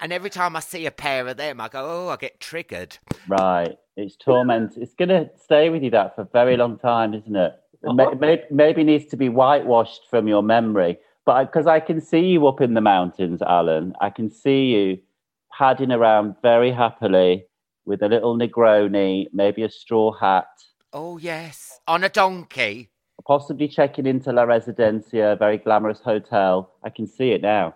And 0.00 0.12
every 0.12 0.28
time 0.28 0.54
I 0.54 0.60
see 0.60 0.84
a 0.84 0.90
pair 0.90 1.26
of 1.26 1.38
them, 1.38 1.62
I 1.62 1.68
go, 1.68 1.80
oh, 1.82 2.08
I 2.10 2.16
get 2.16 2.40
triggered. 2.40 2.98
Right, 3.26 3.74
it's 3.96 4.16
torment. 4.16 4.76
It's 4.76 4.94
going 4.94 5.08
to 5.08 5.30
stay 5.42 5.70
with 5.70 5.82
you 5.82 5.90
that 5.92 6.14
for 6.14 6.22
a 6.22 6.28
very 6.30 6.58
long 6.58 6.78
time, 6.78 7.14
isn't 7.14 7.34
it? 7.34 7.54
It 7.82 7.94
may- 7.94 8.04
oh. 8.04 8.14
may- 8.14 8.44
maybe 8.50 8.84
needs 8.84 9.06
to 9.06 9.16
be 9.16 9.30
whitewashed 9.30 10.02
from 10.10 10.28
your 10.28 10.42
memory. 10.42 10.98
But 11.24 11.44
because 11.44 11.66
I, 11.66 11.80
can 11.80 12.02
see 12.02 12.20
you 12.20 12.46
up 12.48 12.60
in 12.60 12.74
the 12.74 12.82
mountains, 12.82 13.40
Alan, 13.40 13.94
I 14.02 14.10
can 14.10 14.30
see 14.30 14.66
you 14.74 14.98
padding 15.56 15.90
around 15.90 16.36
very 16.42 16.70
happily 16.72 17.46
with 17.86 18.02
a 18.02 18.08
little 18.08 18.36
Negroni, 18.36 19.28
maybe 19.32 19.62
a 19.62 19.70
straw 19.70 20.12
hat, 20.12 20.48
Oh, 20.92 21.18
yes, 21.18 21.80
on 21.86 22.02
a 22.02 22.08
donkey. 22.08 22.88
possibly 23.26 23.68
checking 23.68 24.06
into 24.06 24.32
La 24.32 24.44
Residencia, 24.44 25.32
a 25.32 25.36
very 25.36 25.58
glamorous 25.58 26.00
hotel. 26.00 26.72
I 26.82 26.88
can 26.88 27.06
see 27.06 27.32
it 27.32 27.42
now. 27.42 27.74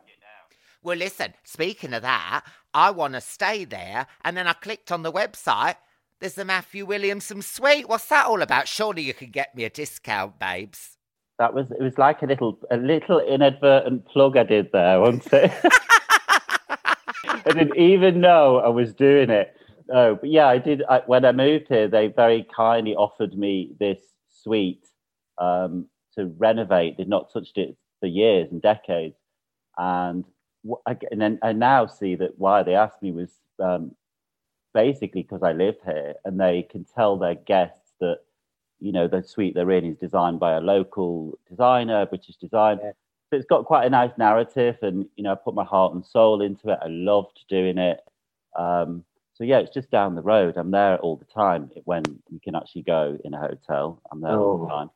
Well, 0.83 0.97
listen, 0.97 1.35
speaking 1.45 1.93
of 1.93 2.03
that, 2.03 2.45
I 2.73 2.91
want 2.91 3.15
to 3.15 3.21
stay 3.21 3.65
there. 3.65 4.07
And 4.25 4.37
then 4.37 4.47
I 4.49 4.55
clicked 4.55 4.91
on 4.91 5.03
the 5.03 5.13
website. 5.13 5.77
There's 6.21 6.35
the 6.35 6.45
Matthew 6.45 6.87
Williamson 6.87 7.43
suite. 7.43 7.89
What's 7.89 8.07
that 8.07 8.27
all 8.27 8.41
about? 8.41 8.67
Surely 8.67 9.03
you 9.03 9.13
can 9.15 9.31
get 9.31 9.55
me 9.55 9.65
a 9.65 9.71
discount, 9.71 10.39
babes. 10.39 10.97
That 11.39 11.53
was 11.55 11.71
it. 11.71 11.81
Was 11.81 11.99
like 11.99 12.23
a 12.23 12.27
little 12.27 12.59
a 12.71 12.77
little 12.77 13.21
inadvertent 13.21 14.07
plug 14.07 14.37
I 14.37 14.45
did 14.45 14.71
there, 14.73 15.01
wasn't 15.01 15.33
it? 15.33 15.53
I 16.69 17.43
didn't 17.47 17.77
even 17.77 18.21
know 18.21 18.59
I 18.59 18.69
was 18.69 18.93
doing 18.95 19.31
it. 19.31 19.57
Oh, 19.91 20.17
but 20.17 20.31
yeah, 20.31 20.47
I 20.47 20.59
did. 20.59 20.83
I, 20.89 21.03
when 21.07 21.25
I 21.25 21.33
moved 21.33 21.69
here, 21.69 21.89
they 21.89 22.09
very 22.09 22.47
kindly 22.55 22.95
offered 22.95 23.37
me 23.37 23.75
this 23.79 24.01
suite 24.29 24.87
um, 25.39 25.87
to 26.15 26.27
renovate. 26.39 26.97
They'd 26.97 27.09
not 27.09 27.33
touched 27.33 27.59
it 27.59 27.77
for 28.01 28.07
years 28.07 28.51
and 28.51 28.61
decades, 28.61 29.17
and 29.79 30.25
and 30.87 31.21
then 31.21 31.39
I 31.43 31.53
now 31.53 31.87
see 31.87 32.15
that 32.17 32.39
why 32.39 32.63
they 32.63 32.75
asked 32.75 33.03
me 33.03 33.13
was 33.13 33.31
um, 33.59 33.95
basically 34.75 35.23
because 35.23 35.43
I 35.43 35.53
live 35.53 35.77
here, 35.85 36.15
and 36.25 36.41
they 36.41 36.63
can 36.63 36.85
tell 36.85 37.17
their 37.17 37.35
guests 37.35 37.93
that 38.01 38.19
you 38.81 38.93
know 38.93 39.09
the 39.09 39.23
suite 39.23 39.55
they're 39.55 39.71
in 39.71 39.85
is 39.85 39.97
designed 39.97 40.41
by 40.41 40.55
a 40.55 40.61
local 40.61 41.39
designer, 41.49 42.07
British 42.07 42.37
designer. 42.37 42.81
Yeah. 42.85 42.93
So 43.31 43.37
it's 43.39 43.47
got 43.47 43.65
quite 43.65 43.87
a 43.87 43.91
nice 43.91 44.13
narrative, 44.19 44.77
and 44.83 45.07
you 45.17 45.25
know 45.25 45.33
I 45.33 45.37
put 45.37 45.55
my 45.55 45.65
heart 45.65 45.95
and 45.95 46.05
soul 46.05 46.43
into 46.43 46.71
it. 46.71 46.79
I 46.83 46.89
loved 46.89 47.45
doing 47.49 47.79
it. 47.79 48.01
Um, 48.59 49.05
so 49.43 49.47
yeah, 49.47 49.59
it's 49.59 49.75
just 49.75 49.91
down 49.91 50.15
the 50.15 50.23
road. 50.23 50.57
I'm 50.57 50.71
there 50.71 50.99
all 50.99 51.17
the 51.17 51.25
time 51.25 51.69
when 51.85 52.05
you 52.31 52.39
can 52.39 52.55
actually 52.55 52.83
go 52.83 53.19
in 53.25 53.35
a 53.35 53.41
hotel. 53.41 54.01
I'm 54.13 54.21
there 54.21 54.31
oh. 54.31 54.41
all 54.41 54.59
the 54.59 54.65
oh. 54.67 54.69
time. 54.69 54.91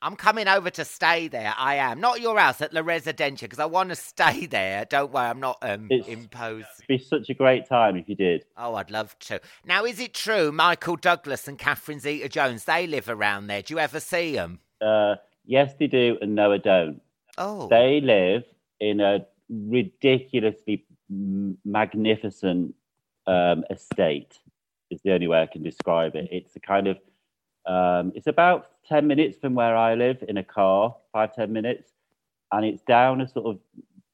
I'm 0.00 0.14
coming 0.14 0.46
over 0.46 0.70
to 0.70 0.84
stay 0.84 1.26
there. 1.26 1.52
I 1.56 1.76
am 1.76 2.00
not 2.00 2.20
your 2.20 2.38
house 2.38 2.60
at 2.60 2.72
La 2.72 2.82
Residencia 2.82 3.40
because 3.40 3.58
I 3.58 3.64
want 3.64 3.88
to 3.88 3.96
stay 3.96 4.46
there. 4.50 4.84
Don't 4.84 5.12
worry, 5.12 5.26
I'm 5.26 5.40
not 5.40 5.58
um, 5.62 5.88
imposed. 5.90 6.66
It'd 6.78 6.88
be 6.88 6.98
such 6.98 7.28
a 7.28 7.34
great 7.34 7.68
time 7.68 7.96
if 7.96 8.08
you 8.08 8.14
did. 8.14 8.44
Oh, 8.56 8.76
I'd 8.76 8.92
love 8.92 9.18
to. 9.20 9.40
Now, 9.64 9.84
is 9.84 9.98
it 9.98 10.14
true 10.14 10.52
Michael 10.52 10.94
Douglas 10.94 11.48
and 11.48 11.58
Catherine 11.58 11.98
Zeta-Jones 11.98 12.64
they 12.64 12.86
live 12.86 13.08
around 13.08 13.48
there? 13.48 13.62
Do 13.62 13.74
you 13.74 13.80
ever 13.80 13.98
see 13.98 14.36
them? 14.36 14.60
Uh, 14.80 15.16
yes, 15.44 15.74
they 15.76 15.88
do, 15.88 16.18
and 16.20 16.36
no, 16.36 16.52
I 16.52 16.58
don't. 16.58 17.00
Oh, 17.36 17.66
they 17.68 18.00
live 18.00 18.44
in 18.78 19.00
a 19.00 19.26
ridiculously 19.48 20.84
magnificent 21.08 22.76
um, 23.26 23.64
estate. 23.70 24.38
Is 24.90 25.00
the 25.02 25.12
only 25.12 25.26
way 25.26 25.40
I 25.40 25.46
can 25.46 25.62
describe 25.62 26.16
it. 26.16 26.28
It's 26.30 26.54
a 26.56 26.60
kind 26.60 26.86
of 26.86 26.98
um, 27.66 28.12
it's 28.14 28.26
about 28.26 28.70
10 28.88 29.06
minutes 29.06 29.38
from 29.40 29.54
where 29.54 29.76
I 29.76 29.94
live 29.94 30.22
in 30.28 30.36
a 30.36 30.44
car, 30.44 30.96
five 31.12 31.34
ten 31.34 31.52
minutes. 31.52 31.92
And 32.50 32.66
it's 32.66 32.82
down 32.82 33.20
a 33.20 33.28
sort 33.28 33.46
of 33.46 33.58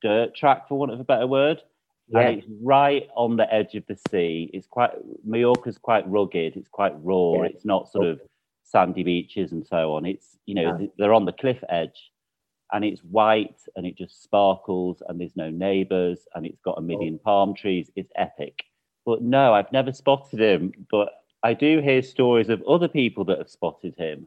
dirt 0.01 0.35
track, 0.35 0.69
for 0.69 0.79
want 0.79 0.93
of 0.93 1.01
a 1.01 1.05
better 1.05 1.27
word. 1.27 1.61
Yeah. 2.09 2.21
And 2.21 2.39
it's 2.39 2.47
right 2.63 3.09
on 3.17 3.37
the 3.37 3.53
edge 3.53 3.75
of 3.75 3.85
the 3.87 3.99
sea. 4.11 4.51
It's 4.53 4.67
quite, 4.67 4.93
Mallorca's 5.27 5.79
quite 5.79 6.09
rugged. 6.09 6.57
It's 6.57 6.69
quite 6.69 6.95
raw. 7.03 7.43
Yeah. 7.43 7.49
It's 7.49 7.65
not 7.65 7.91
sort 7.91 8.07
of 8.07 8.21
sandy 8.63 9.03
beaches 9.03 9.53
and 9.53 9.67
so 9.67 9.95
on. 9.95 10.07
It's, 10.07 10.39
you 10.47 10.55
know, 10.55 10.79
yeah. 10.79 10.87
they're 10.99 11.15
on 11.15 11.25
the 11.25 11.33
cliff 11.33 11.63
edge 11.69 12.11
and 12.73 12.85
it's 12.85 13.01
white 13.01 13.61
and 13.77 13.87
it 13.87 13.97
just 13.97 14.23
sparkles 14.23 15.03
and 15.09 15.21
there's 15.21 15.37
no 15.37 15.51
neighbors 15.51 16.21
and 16.35 16.47
it's 16.47 16.61
got 16.61 16.79
a 16.79 16.83
million 16.83 17.19
palm 17.19 17.55
trees. 17.55 17.91
It's 17.97 18.13
epic. 18.15 18.63
But 19.09 19.23
no, 19.23 19.55
I've 19.55 19.73
never 19.73 19.91
spotted 19.91 20.39
him. 20.39 20.71
But 20.91 21.09
I 21.43 21.55
do 21.55 21.81
hear 21.81 22.03
stories 22.03 22.51
of 22.51 22.63
other 22.65 22.89
people 22.89 23.25
that 23.25 23.39
have 23.39 23.49
spotted 23.49 23.95
him. 23.97 24.27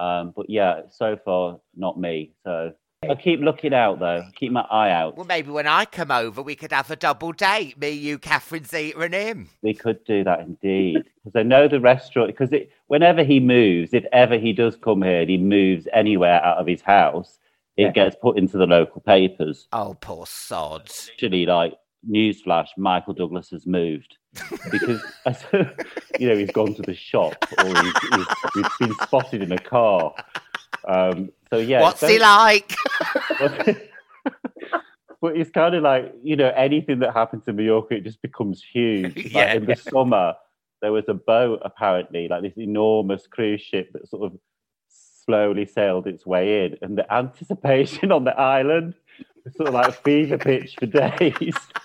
Um, 0.00 0.32
but 0.34 0.48
yeah, 0.48 0.80
so 0.88 1.18
far 1.22 1.60
not 1.76 2.00
me. 2.00 2.32
So 2.42 2.72
I 3.02 3.16
keep 3.16 3.40
looking 3.40 3.74
out 3.74 3.98
though. 3.98 4.22
Keep 4.34 4.52
my 4.52 4.62
eye 4.70 4.90
out. 4.92 5.18
Well, 5.18 5.26
maybe 5.26 5.50
when 5.50 5.66
I 5.66 5.84
come 5.84 6.10
over, 6.10 6.40
we 6.40 6.54
could 6.54 6.72
have 6.72 6.90
a 6.90 6.96
double 6.96 7.32
date. 7.32 7.76
Me, 7.76 7.90
you, 7.90 8.16
Catherine 8.18 8.64
Zeta, 8.64 8.98
and 8.98 9.12
him. 9.12 9.50
We 9.60 9.74
could 9.74 10.02
do 10.06 10.24
that 10.24 10.40
indeed. 10.40 11.04
Because 11.22 11.38
I 11.38 11.42
know 11.42 11.68
the 11.68 11.80
restaurant. 11.80 12.28
Because 12.28 12.48
whenever 12.86 13.24
he 13.24 13.40
moves, 13.40 13.92
if 13.92 14.06
ever 14.10 14.38
he 14.38 14.54
does 14.54 14.74
come 14.74 15.02
here, 15.02 15.20
and 15.20 15.28
he 15.28 15.36
moves 15.36 15.86
anywhere 15.92 16.42
out 16.42 16.56
of 16.56 16.66
his 16.66 16.80
house, 16.80 17.38
it 17.76 17.82
yeah. 17.82 17.92
gets 17.92 18.16
put 18.16 18.38
into 18.38 18.56
the 18.56 18.66
local 18.66 19.02
papers. 19.02 19.68
Oh, 19.70 19.98
poor 20.00 20.24
sods. 20.26 21.10
Actually, 21.12 21.44
like 21.44 21.74
newsflash: 22.08 22.68
Michael 22.76 23.14
Douglas 23.14 23.50
has 23.50 23.66
moved 23.66 24.16
because 24.70 25.02
you 26.18 26.28
know 26.28 26.36
he's 26.36 26.50
gone 26.50 26.74
to 26.74 26.82
the 26.82 26.94
shop 26.94 27.36
or 27.58 27.66
he's, 27.66 27.94
he's, 28.14 28.26
he's 28.54 28.66
been 28.80 28.94
spotted 29.02 29.42
in 29.42 29.52
a 29.52 29.58
car. 29.58 30.14
Um, 30.86 31.30
so 31.50 31.58
yeah, 31.58 31.80
what's 31.82 32.06
he 32.06 32.18
like? 32.18 32.74
but 35.24 35.36
it's 35.36 35.50
kind 35.50 35.74
of 35.74 35.82
like 35.82 36.14
you 36.22 36.36
know 36.36 36.52
anything 36.56 36.98
that 37.00 37.12
happens 37.12 37.48
in 37.48 37.56
Mallorca, 37.56 37.94
it 37.94 38.04
just 38.04 38.22
becomes 38.22 38.62
huge. 38.62 39.16
Like 39.24 39.32
yeah. 39.32 39.54
in 39.54 39.66
the 39.66 39.76
summer, 39.76 40.34
there 40.82 40.92
was 40.92 41.04
a 41.08 41.14
boat 41.14 41.60
apparently, 41.64 42.28
like 42.28 42.42
this 42.42 42.56
enormous 42.56 43.26
cruise 43.26 43.60
ship 43.60 43.90
that 43.92 44.08
sort 44.08 44.30
of 44.30 44.38
slowly 44.88 45.64
sailed 45.64 46.06
its 46.06 46.26
way 46.26 46.66
in, 46.66 46.76
and 46.82 46.98
the 46.98 47.12
anticipation 47.12 48.12
on 48.12 48.24
the 48.24 48.38
island 48.38 48.94
sort 49.56 49.68
of 49.68 49.74
like 49.74 50.02
fever 50.02 50.38
pitch 50.38 50.76
for 50.78 50.86
days. 50.86 51.54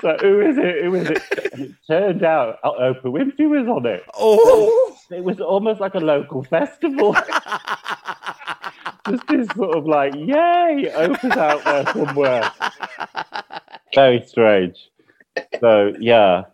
so 0.00 0.16
who 0.20 0.40
is 0.40 0.58
it? 0.58 0.84
Who 0.84 0.94
is 0.94 1.10
it? 1.10 1.22
And 1.52 1.62
it 1.62 1.72
turned 1.86 2.22
out 2.24 2.58
Oprah 2.62 3.02
Winfrey 3.04 3.48
was 3.48 3.66
on 3.68 3.86
it. 3.86 4.02
Oh, 4.14 4.96
it 5.10 5.24
was 5.24 5.40
almost 5.40 5.80
like 5.80 5.94
a 5.94 6.00
local 6.00 6.42
festival. 6.44 7.14
Just 9.08 9.26
this 9.28 9.48
sort 9.56 9.76
of 9.76 9.86
like, 9.86 10.14
yay, 10.14 10.90
Oprah's 10.94 11.36
out 11.36 11.64
there 11.64 11.92
somewhere. 11.92 12.52
Very 13.94 14.24
strange. 14.26 14.90
So 15.60 15.94
yeah, 15.98 16.44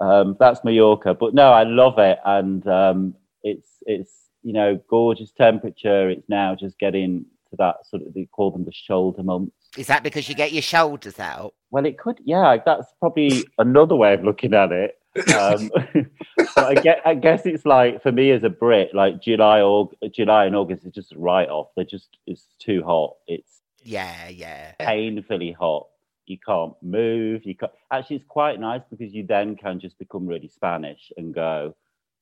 um, 0.00 0.36
that's 0.38 0.62
Mallorca. 0.64 1.14
But 1.14 1.34
no, 1.34 1.52
I 1.52 1.64
love 1.64 1.98
it, 1.98 2.18
and 2.24 2.66
um, 2.66 3.14
it's 3.42 3.68
it's 3.82 4.12
you 4.42 4.52
know 4.52 4.80
gorgeous 4.88 5.32
temperature. 5.32 6.10
It's 6.10 6.28
now 6.28 6.54
just 6.54 6.78
getting 6.78 7.26
that 7.58 7.86
sort 7.86 8.02
of 8.02 8.14
they 8.14 8.26
call 8.26 8.50
them 8.50 8.64
the 8.64 8.72
shoulder 8.72 9.22
months. 9.22 9.52
Is 9.76 9.86
that 9.88 10.02
because 10.02 10.28
you 10.28 10.34
get 10.34 10.52
your 10.52 10.62
shoulders 10.62 11.18
out? 11.18 11.54
Well, 11.70 11.84
it 11.86 11.98
could. 11.98 12.18
Yeah, 12.24 12.56
that's 12.64 12.86
probably 13.00 13.44
another 13.58 13.94
way 13.94 14.14
of 14.14 14.24
looking 14.24 14.54
at 14.54 14.72
it. 14.72 14.98
Um, 15.34 15.70
but 16.54 16.58
I 16.64 16.74
guess, 16.74 17.00
I 17.04 17.14
guess 17.14 17.46
it's 17.46 17.64
like 17.64 18.02
for 18.02 18.12
me 18.12 18.30
as 18.30 18.44
a 18.44 18.50
Brit, 18.50 18.94
like 18.94 19.20
July 19.20 19.60
or 19.60 19.90
July 20.12 20.46
and 20.46 20.56
August 20.56 20.84
is 20.84 20.92
just 20.92 21.12
right 21.16 21.48
off. 21.48 21.68
They're 21.76 21.84
just 21.84 22.18
it's 22.26 22.46
too 22.58 22.82
hot. 22.84 23.16
It's 23.26 23.60
yeah, 23.82 24.28
yeah, 24.28 24.72
painfully 24.78 25.52
hot. 25.52 25.86
You 26.26 26.38
can't 26.44 26.74
move. 26.82 27.44
You 27.44 27.54
can't. 27.54 27.72
Actually, 27.92 28.16
it's 28.16 28.26
quite 28.28 28.60
nice 28.60 28.82
because 28.90 29.14
you 29.14 29.24
then 29.26 29.56
can 29.56 29.80
just 29.80 29.98
become 29.98 30.26
really 30.26 30.48
Spanish 30.48 31.12
and 31.16 31.34
go, 31.34 31.74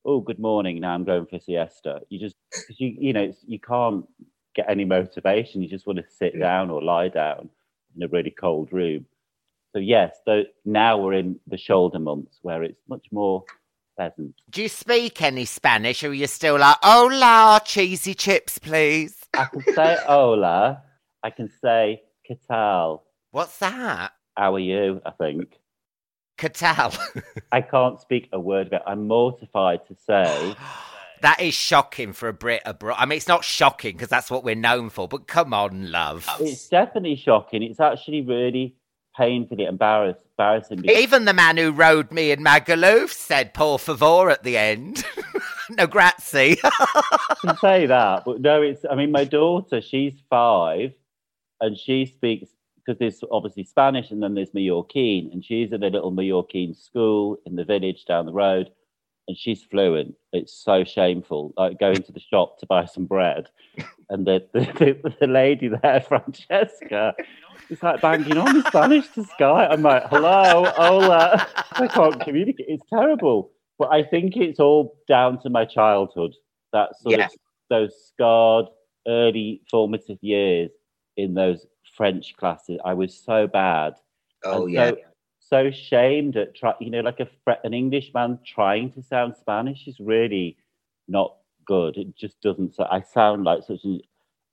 "Oh, 0.04 0.20
good 0.20 0.38
morning. 0.38 0.80
Now 0.80 0.94
I'm 0.94 1.04
going 1.04 1.26
for 1.26 1.38
siesta." 1.38 2.02
You 2.10 2.20
just 2.20 2.36
you 2.78 2.94
you 2.98 3.12
know 3.12 3.32
you 3.46 3.58
can't 3.58 4.06
get 4.54 4.66
any 4.68 4.84
motivation. 4.84 5.62
You 5.62 5.68
just 5.68 5.86
want 5.86 5.98
to 5.98 6.04
sit 6.08 6.38
down 6.38 6.70
or 6.70 6.82
lie 6.82 7.08
down 7.08 7.50
in 7.96 8.02
a 8.02 8.08
really 8.08 8.30
cold 8.30 8.72
room. 8.72 9.06
So 9.72 9.80
yes, 9.80 10.16
so 10.24 10.44
now 10.64 10.98
we're 10.98 11.14
in 11.14 11.40
the 11.46 11.58
shoulder 11.58 11.98
months 11.98 12.38
where 12.42 12.62
it's 12.62 12.80
much 12.88 13.06
more 13.10 13.44
pleasant. 13.96 14.34
Do 14.50 14.62
you 14.62 14.68
speak 14.68 15.20
any 15.20 15.44
Spanish, 15.44 16.04
or 16.04 16.10
are 16.10 16.14
you 16.14 16.28
still 16.28 16.58
like 16.58 16.76
"Hola, 16.82 17.60
cheesy 17.64 18.14
chips, 18.14 18.58
please"? 18.58 19.16
I 19.36 19.46
can 19.46 19.62
say 19.74 19.96
"Hola." 20.06 20.82
I 21.22 21.30
can 21.30 21.50
say 21.60 22.02
"Catal." 22.26 23.04
What's 23.32 23.58
that? 23.58 24.12
How 24.36 24.54
are 24.54 24.60
you? 24.60 25.00
I 25.04 25.10
think. 25.10 25.58
Catal. 26.38 26.92
I 27.52 27.60
can't 27.60 28.00
speak 28.00 28.28
a 28.32 28.38
word 28.38 28.68
of 28.68 28.74
it. 28.74 28.82
I'm 28.86 29.08
mortified 29.08 29.86
to 29.88 29.96
say 30.06 30.54
That 31.24 31.40
is 31.40 31.54
shocking 31.54 32.12
for 32.12 32.28
a 32.28 32.34
Brit 32.34 32.60
abroad. 32.66 32.96
I 32.98 33.06
mean, 33.06 33.16
it's 33.16 33.28
not 33.28 33.44
shocking 33.44 33.96
because 33.96 34.10
that's 34.10 34.30
what 34.30 34.44
we're 34.44 34.54
known 34.54 34.90
for, 34.90 35.08
but 35.08 35.26
come 35.26 35.54
on, 35.54 35.90
love. 35.90 36.28
It's 36.38 36.68
definitely 36.68 37.16
shocking. 37.16 37.62
It's 37.62 37.80
actually 37.80 38.20
really 38.20 38.76
painfully 39.16 39.64
embarrassing. 39.64 40.20
embarrassing 40.38 40.84
Even 40.84 41.24
the 41.24 41.32
man 41.32 41.56
who 41.56 41.72
rode 41.72 42.12
me 42.12 42.30
in 42.30 42.44
Magaluf 42.44 43.08
said 43.08 43.54
por 43.54 43.78
favor 43.78 44.28
at 44.28 44.42
the 44.42 44.58
end. 44.58 45.02
no 45.70 45.86
grazie. 45.86 46.58
I 46.62 47.36
can 47.40 47.56
say 47.56 47.86
that, 47.86 48.26
but 48.26 48.42
no, 48.42 48.60
it's, 48.60 48.84
I 48.90 48.94
mean, 48.94 49.10
my 49.10 49.24
daughter, 49.24 49.80
she's 49.80 50.12
five 50.28 50.92
and 51.58 51.78
she 51.78 52.04
speaks, 52.04 52.50
because 52.76 52.98
there's 52.98 53.24
obviously 53.32 53.64
Spanish 53.64 54.10
and 54.10 54.22
then 54.22 54.34
there's 54.34 54.50
Mallorquin, 54.50 55.32
and 55.32 55.42
she's 55.42 55.72
at 55.72 55.82
a 55.82 55.88
little 55.88 56.12
Mallorquin 56.12 56.76
school 56.76 57.38
in 57.46 57.56
the 57.56 57.64
village 57.64 58.04
down 58.04 58.26
the 58.26 58.32
road 58.34 58.70
and 59.28 59.36
she's 59.36 59.62
fluent. 59.62 60.14
It's 60.32 60.52
so 60.52 60.84
shameful. 60.84 61.52
Like 61.56 61.78
going 61.78 62.02
to 62.02 62.12
the 62.12 62.20
shop 62.20 62.58
to 62.58 62.66
buy 62.66 62.84
some 62.84 63.06
bread, 63.06 63.48
and 64.10 64.26
the 64.26 64.46
the, 64.52 65.14
the 65.20 65.26
lady 65.26 65.68
there, 65.68 66.00
Francesca, 66.08 67.14
is 67.70 67.82
like 67.82 68.00
banging 68.00 68.36
on 68.36 68.56
in 68.56 68.62
Spanish 68.64 69.08
to 69.10 69.24
Sky. 69.24 69.66
I'm 69.66 69.82
like, 69.82 70.04
hello, 70.08 70.70
hola. 70.76 71.46
I 71.72 71.86
can't 71.88 72.20
communicate. 72.20 72.66
It's 72.68 72.84
terrible. 72.88 73.50
But 73.78 73.92
I 73.92 74.04
think 74.04 74.36
it's 74.36 74.60
all 74.60 74.96
down 75.08 75.40
to 75.42 75.50
my 75.50 75.64
childhood. 75.64 76.34
That 76.72 76.90
sort 77.00 77.20
of 77.20 77.30
those 77.70 77.92
scarred 78.08 78.66
early 79.06 79.62
formative 79.70 80.18
years 80.22 80.70
in 81.16 81.34
those 81.34 81.66
French 81.96 82.36
classes. 82.36 82.78
I 82.84 82.94
was 82.94 83.14
so 83.14 83.46
bad. 83.46 83.94
Oh 84.44 84.66
yeah. 84.66 84.90
So, 84.90 84.96
so 85.48 85.70
shamed 85.70 86.36
at 86.36 86.54
try, 86.54 86.74
you 86.80 86.90
know, 86.90 87.00
like 87.00 87.20
a 87.20 87.28
an 87.64 87.74
Englishman 87.74 88.38
trying 88.46 88.90
to 88.92 89.02
sound 89.02 89.36
Spanish 89.36 89.86
is 89.86 90.00
really 90.00 90.56
not 91.08 91.36
good. 91.66 91.96
It 91.96 92.16
just 92.16 92.40
doesn't. 92.40 92.74
So 92.74 92.86
I 92.90 93.02
sound 93.02 93.44
like 93.44 93.62
such 93.64 93.84
an 93.84 94.00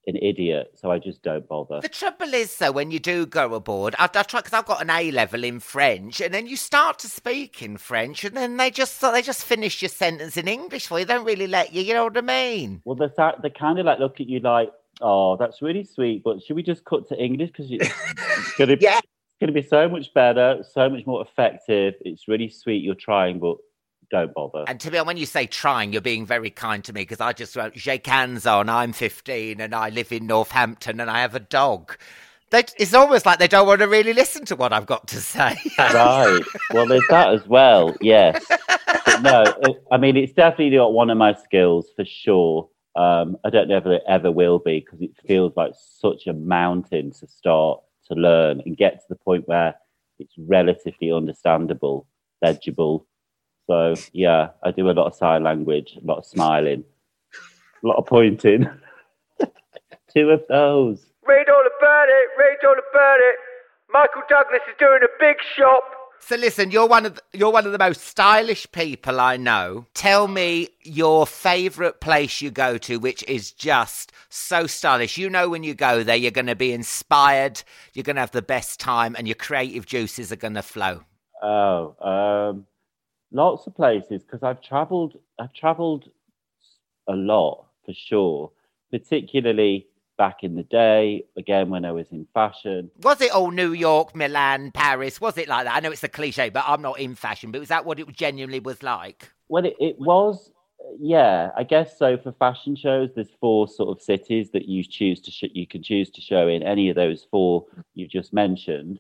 an 0.08 0.16
idiot, 0.16 0.72
so 0.76 0.92
I 0.92 0.98
just 0.98 1.22
don't 1.22 1.48
bother. 1.48 1.80
The 1.80 1.88
trouble 1.88 2.34
is, 2.34 2.58
though, 2.58 2.72
when 2.72 2.90
you 2.90 3.00
do 3.00 3.28
go 3.28 3.54
abroad, 3.54 3.96
I, 4.00 4.06
I 4.06 4.24
try 4.24 4.40
because 4.40 4.54
I've 4.54 4.66
got 4.66 4.82
an 4.82 4.90
A 4.90 5.12
level 5.12 5.44
in 5.44 5.60
French, 5.60 6.20
and 6.20 6.34
then 6.34 6.48
you 6.48 6.56
start 6.56 6.98
to 7.00 7.08
speak 7.08 7.62
in 7.62 7.78
French, 7.78 8.24
and 8.24 8.36
then 8.36 8.58
they 8.58 8.72
just 8.72 9.00
they 9.00 9.22
just 9.22 9.46
finish 9.46 9.82
your 9.82 9.90
sentence 9.90 10.38
in 10.38 10.48
English 10.48 10.88
for 10.88 11.00
you. 11.00 11.06
They 11.06 11.14
don't 11.14 11.26
really 11.26 11.48
let 11.48 11.74
you. 11.74 11.84
You 11.84 11.94
know 11.94 12.06
what 12.06 12.18
I 12.18 12.22
mean? 12.22 12.82
Well, 12.84 12.96
they 12.96 13.08
they 13.44 13.50
kind 13.52 13.80
of 13.80 13.86
like 13.86 14.00
look 14.00 14.20
at 14.20 14.28
you 14.28 14.40
like, 14.40 14.72
oh, 15.02 15.38
that's 15.38 15.62
really 15.62 15.84
sweet, 15.84 16.24
but 16.24 16.42
should 16.42 16.56
we 16.56 16.64
just 16.64 16.84
cut 16.84 17.08
to 17.10 17.24
English 17.24 17.52
because 17.52 17.68
it's 17.70 18.54
gonna 18.58 18.78
be, 18.78 18.86
Yeah. 18.86 19.02
Gonna 19.42 19.52
be 19.52 19.62
so 19.62 19.90
much 19.90 20.14
better, 20.14 20.64
so 20.72 20.90
much 20.90 21.06
more 21.06 21.22
effective. 21.22 21.96
It's 22.02 22.28
really 22.30 22.48
sweet 22.50 22.84
you're 22.84 22.96
trying, 22.96 23.40
but 23.40 23.58
don't 24.12 24.34
bother. 24.34 24.64
And 24.68 24.80
to 24.80 24.92
be 24.92 24.98
honest, 24.98 25.08
when 25.08 25.18
you 25.18 25.26
say 25.26 25.48
trying, 25.48 25.92
you're 25.94 26.02
being 26.02 26.26
very 26.26 26.50
kind 26.50 26.84
to 26.86 26.94
me 26.94 27.02
because 27.02 27.20
I 27.22 27.34
just 27.34 27.56
wrote 27.56 27.76
hands 28.06 28.46
on. 28.46 28.70
I'm 28.70 28.94
15 28.94 29.60
and 29.60 29.74
I 29.74 29.90
live 29.90 30.12
in 30.12 30.28
Northampton 30.28 31.00
and 31.00 31.10
I 31.10 31.22
have 31.22 31.34
a 31.36 31.40
dog. 31.40 31.98
They, 32.52 32.64
it's 32.78 32.94
almost 32.94 33.26
like 33.26 33.40
they 33.40 33.48
don't 33.48 33.66
want 33.66 33.80
to 33.80 33.88
really 33.88 34.14
listen 34.14 34.44
to 34.46 34.58
what 34.58 34.74
I've 34.74 34.86
got 34.86 35.08
to 35.10 35.22
say. 35.22 35.58
right. 35.80 36.42
Well, 36.74 36.86
there's 36.86 37.08
that 37.10 37.34
as 37.34 37.48
well. 37.48 37.96
Yes. 38.02 38.46
But 39.06 39.22
no, 39.22 39.44
it- 39.62 39.84
I 39.92 39.98
mean, 39.98 40.18
it's 40.18 40.34
definitely 40.34 40.76
not 40.76 40.94
one 40.94 41.10
of 41.10 41.18
my 41.18 41.34
skills 41.34 41.88
for 41.96 42.04
sure. 42.06 42.70
Um, 42.98 43.38
I 43.46 43.50
don't 43.50 43.70
know 43.70 43.78
if 43.78 43.86
it 43.86 44.04
ever 44.06 44.30
will 44.32 44.60
be 44.60 44.82
because 44.82 45.02
it 45.02 45.12
feels 45.26 45.54
like 45.56 45.72
such 45.78 46.28
a 46.28 46.34
mountain 46.34 47.12
to 47.12 47.28
start 47.28 47.80
to 48.12 48.20
learn 48.20 48.62
and 48.66 48.78
get 48.78 49.00
to 49.00 49.06
the 49.10 49.16
point 49.16 49.48
where 49.48 49.76
it's 50.20 50.34
relatively 50.38 51.12
understandable, 51.12 52.08
legible. 52.42 53.08
So, 53.68 53.96
yeah, 54.14 54.50
I 54.64 54.72
do 54.72 54.90
a 54.90 54.92
lot 54.92 55.08
of 55.08 55.16
sign 55.16 55.44
language, 55.44 55.98
a 56.02 56.06
lot 56.06 56.20
of 56.20 56.26
smiling, 56.26 56.84
a 57.84 57.88
lot 57.88 57.98
of 57.98 58.06
pointing. 58.06 58.68
Two 60.14 60.30
of 60.30 60.44
those. 60.50 61.06
Read 61.26 61.48
all 61.50 61.66
about 61.80 62.08
it, 62.10 62.30
read 62.38 62.58
all 62.66 62.76
about 62.92 63.20
it. 63.20 63.36
Michael 63.94 64.24
Douglas 64.30 64.62
is 64.70 64.76
doing 64.80 65.00
a 65.04 65.12
big 65.20 65.38
shop. 65.56 65.84
So 66.24 66.36
listen, 66.38 66.72
you're 66.72 66.88
one 66.88 67.06
of 67.06 67.16
the, 67.16 67.22
you're 67.34 67.52
one 67.52 67.66
of 67.66 67.72
the 67.72 67.80
most 67.80 68.02
stylish 68.02 68.72
people 68.72 69.20
I 69.20 69.38
know. 69.38 69.88
Tell 69.94 70.28
me 70.28 70.70
your 70.82 71.26
favourite 71.26 72.00
place 72.00 72.42
you 72.42 72.52
go 72.52 72.78
to, 72.78 72.98
which 73.00 73.24
is 73.28 73.52
just 73.52 74.14
so 74.30 74.68
stylish. 74.68 75.18
You 75.18 75.30
know 75.30 75.50
when 75.50 75.64
you 75.64 75.74
go 75.74 76.04
there, 76.04 76.16
you're 76.16 76.32
going 76.32 76.46
to 76.46 76.56
be 76.56 76.72
inspired, 76.72 77.64
you're 77.94 78.04
going 78.04 78.16
to 78.16 78.22
have 78.22 78.32
the 78.32 78.42
best 78.42 78.80
time, 78.80 79.16
and 79.18 79.28
your 79.28 79.36
creative 79.36 79.86
juices 79.86 80.32
are 80.32 80.38
going 80.38 80.54
to 80.54 80.62
flow. 80.62 81.02
Oh, 81.42 81.96
um, 82.00 82.66
lots 83.32 83.66
of 83.66 83.76
places 83.76 84.24
because 84.24 84.44
I've 84.44 84.62
travelled. 84.62 85.18
I've 85.40 85.54
travelled 85.54 86.10
a 87.08 87.14
lot 87.14 87.66
for 87.84 87.94
sure, 87.94 88.52
particularly 88.92 89.88
back 90.22 90.44
in 90.44 90.54
the 90.54 90.62
day. 90.62 91.26
Again, 91.36 91.72
when 91.72 91.84
I 91.84 91.92
was 91.92 92.12
in 92.12 92.28
fashion. 92.32 92.92
Was 93.02 93.22
it 93.22 93.32
all 93.32 93.50
New 93.50 93.74
York, 93.74 94.16
Milan, 94.16 94.70
Paris? 94.72 95.20
Was 95.20 95.36
it 95.40 95.48
like 95.48 95.66
that? 95.66 95.76
I 95.76 95.80
know 95.80 95.92
it's 95.92 96.04
a 96.04 96.08
cliche, 96.08 96.50
but 96.50 96.64
I'm 96.68 96.84
not 96.84 97.00
in 97.00 97.16
fashion. 97.16 97.52
But 97.52 97.58
was 97.58 97.70
that 97.70 97.86
what 97.86 98.00
it 98.00 98.08
genuinely 98.16 98.60
was 98.60 98.84
like? 98.84 99.32
Well, 99.50 99.66
it, 99.66 99.76
it 99.80 99.96
was. 99.98 100.52
Yeah, 101.00 101.50
I 101.58 101.64
guess 101.64 101.98
so. 101.98 102.20
For 102.20 102.34
fashion 102.34 102.76
shows, 102.76 103.10
there's 103.16 103.32
four 103.40 103.68
sort 103.68 103.98
of 103.98 104.04
cities 104.04 104.52
that 104.52 104.68
you 104.68 104.84
choose 104.84 105.20
to 105.22 105.32
sh- 105.32 105.56
you 105.56 105.66
can 105.66 105.82
choose 105.82 106.12
to 106.12 106.22
show 106.22 106.48
in 106.48 106.62
any 106.62 106.90
of 106.90 106.96
those 106.96 107.26
four 107.32 107.66
you've 107.96 108.12
just 108.12 108.32
mentioned. 108.32 109.00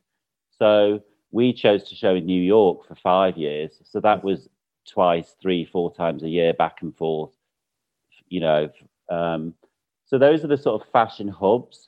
So 0.57 1.03
we 1.29 1.53
chose 1.53 1.83
to 1.89 1.95
show 1.95 2.15
in 2.15 2.25
New 2.25 2.41
York 2.41 2.87
for 2.87 2.95
five 2.95 3.37
years. 3.37 3.73
So 3.83 3.99
that 3.99 4.23
was 4.23 4.49
twice, 4.89 5.35
three, 5.39 5.65
four 5.65 5.93
times 5.93 6.23
a 6.23 6.29
year, 6.29 6.51
back 6.55 6.77
and 6.81 6.97
forth. 6.97 7.35
You 8.27 8.39
know, 8.39 8.69
um, 9.11 9.53
so 10.11 10.17
those 10.19 10.43
are 10.43 10.47
the 10.49 10.57
sort 10.57 10.81
of 10.81 10.89
fashion 10.91 11.29
hubs. 11.29 11.87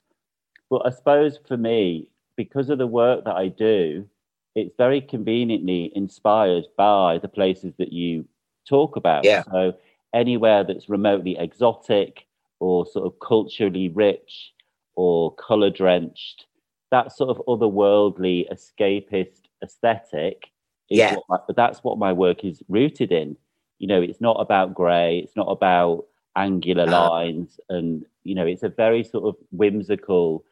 But 0.70 0.84
I 0.86 0.90
suppose 0.92 1.38
for 1.46 1.58
me, 1.58 2.08
because 2.38 2.70
of 2.70 2.78
the 2.78 2.88
work 2.88 3.26
that 3.26 3.36
I 3.36 3.50
do, 3.50 4.08
it's 4.56 4.76
very 4.78 5.02
conveniently 5.02 5.92
inspired 5.94 6.66
by 6.78 7.20
the 7.20 7.28
places 7.28 7.74
that 7.78 7.92
you 7.92 8.26
talk 8.68 8.96
about. 8.96 9.26
Yeah. 9.26 9.44
So 9.52 9.74
anywhere 10.14 10.64
that's 10.64 10.90
remotely 10.90 11.38
exotic 11.38 12.26
or 12.62 12.86
sort 12.86 13.06
of 13.06 13.20
culturally 13.20 13.90
rich 13.90 14.54
or 14.96 15.36
color 15.36 15.70
drenched, 15.70 16.46
that 16.92 17.12
sort 17.12 17.30
of 17.30 17.46
otherworldly 17.48 18.48
escapist 18.52 19.42
aesthetic 19.62 20.52
is 20.90 21.00
Yeah. 21.00 21.16
what 21.16 21.24
my, 21.30 21.38
but 21.46 21.58
that's 21.58 21.84
what 21.84 21.98
my 21.98 22.14
work 22.14 22.46
is 22.46 22.64
rooted 22.70 23.12
in. 23.12 23.36
You 23.80 23.88
know, 23.88 24.02
it's 24.02 24.22
not 24.22 24.38
about 24.40 24.74
grey, 24.74 25.20
it's 25.20 25.36
not 25.36 25.48
about 25.50 26.06
angular 26.38 26.86
Uh-huh. 26.88 27.10
lines 27.10 27.60
and 27.70 28.06
you 28.24 28.36
know, 28.36 28.46
it's 28.46 28.64
a 28.64 28.70
very 28.70 29.04
sort 29.04 29.26
of 29.26 29.36
whimsical, 29.52 30.44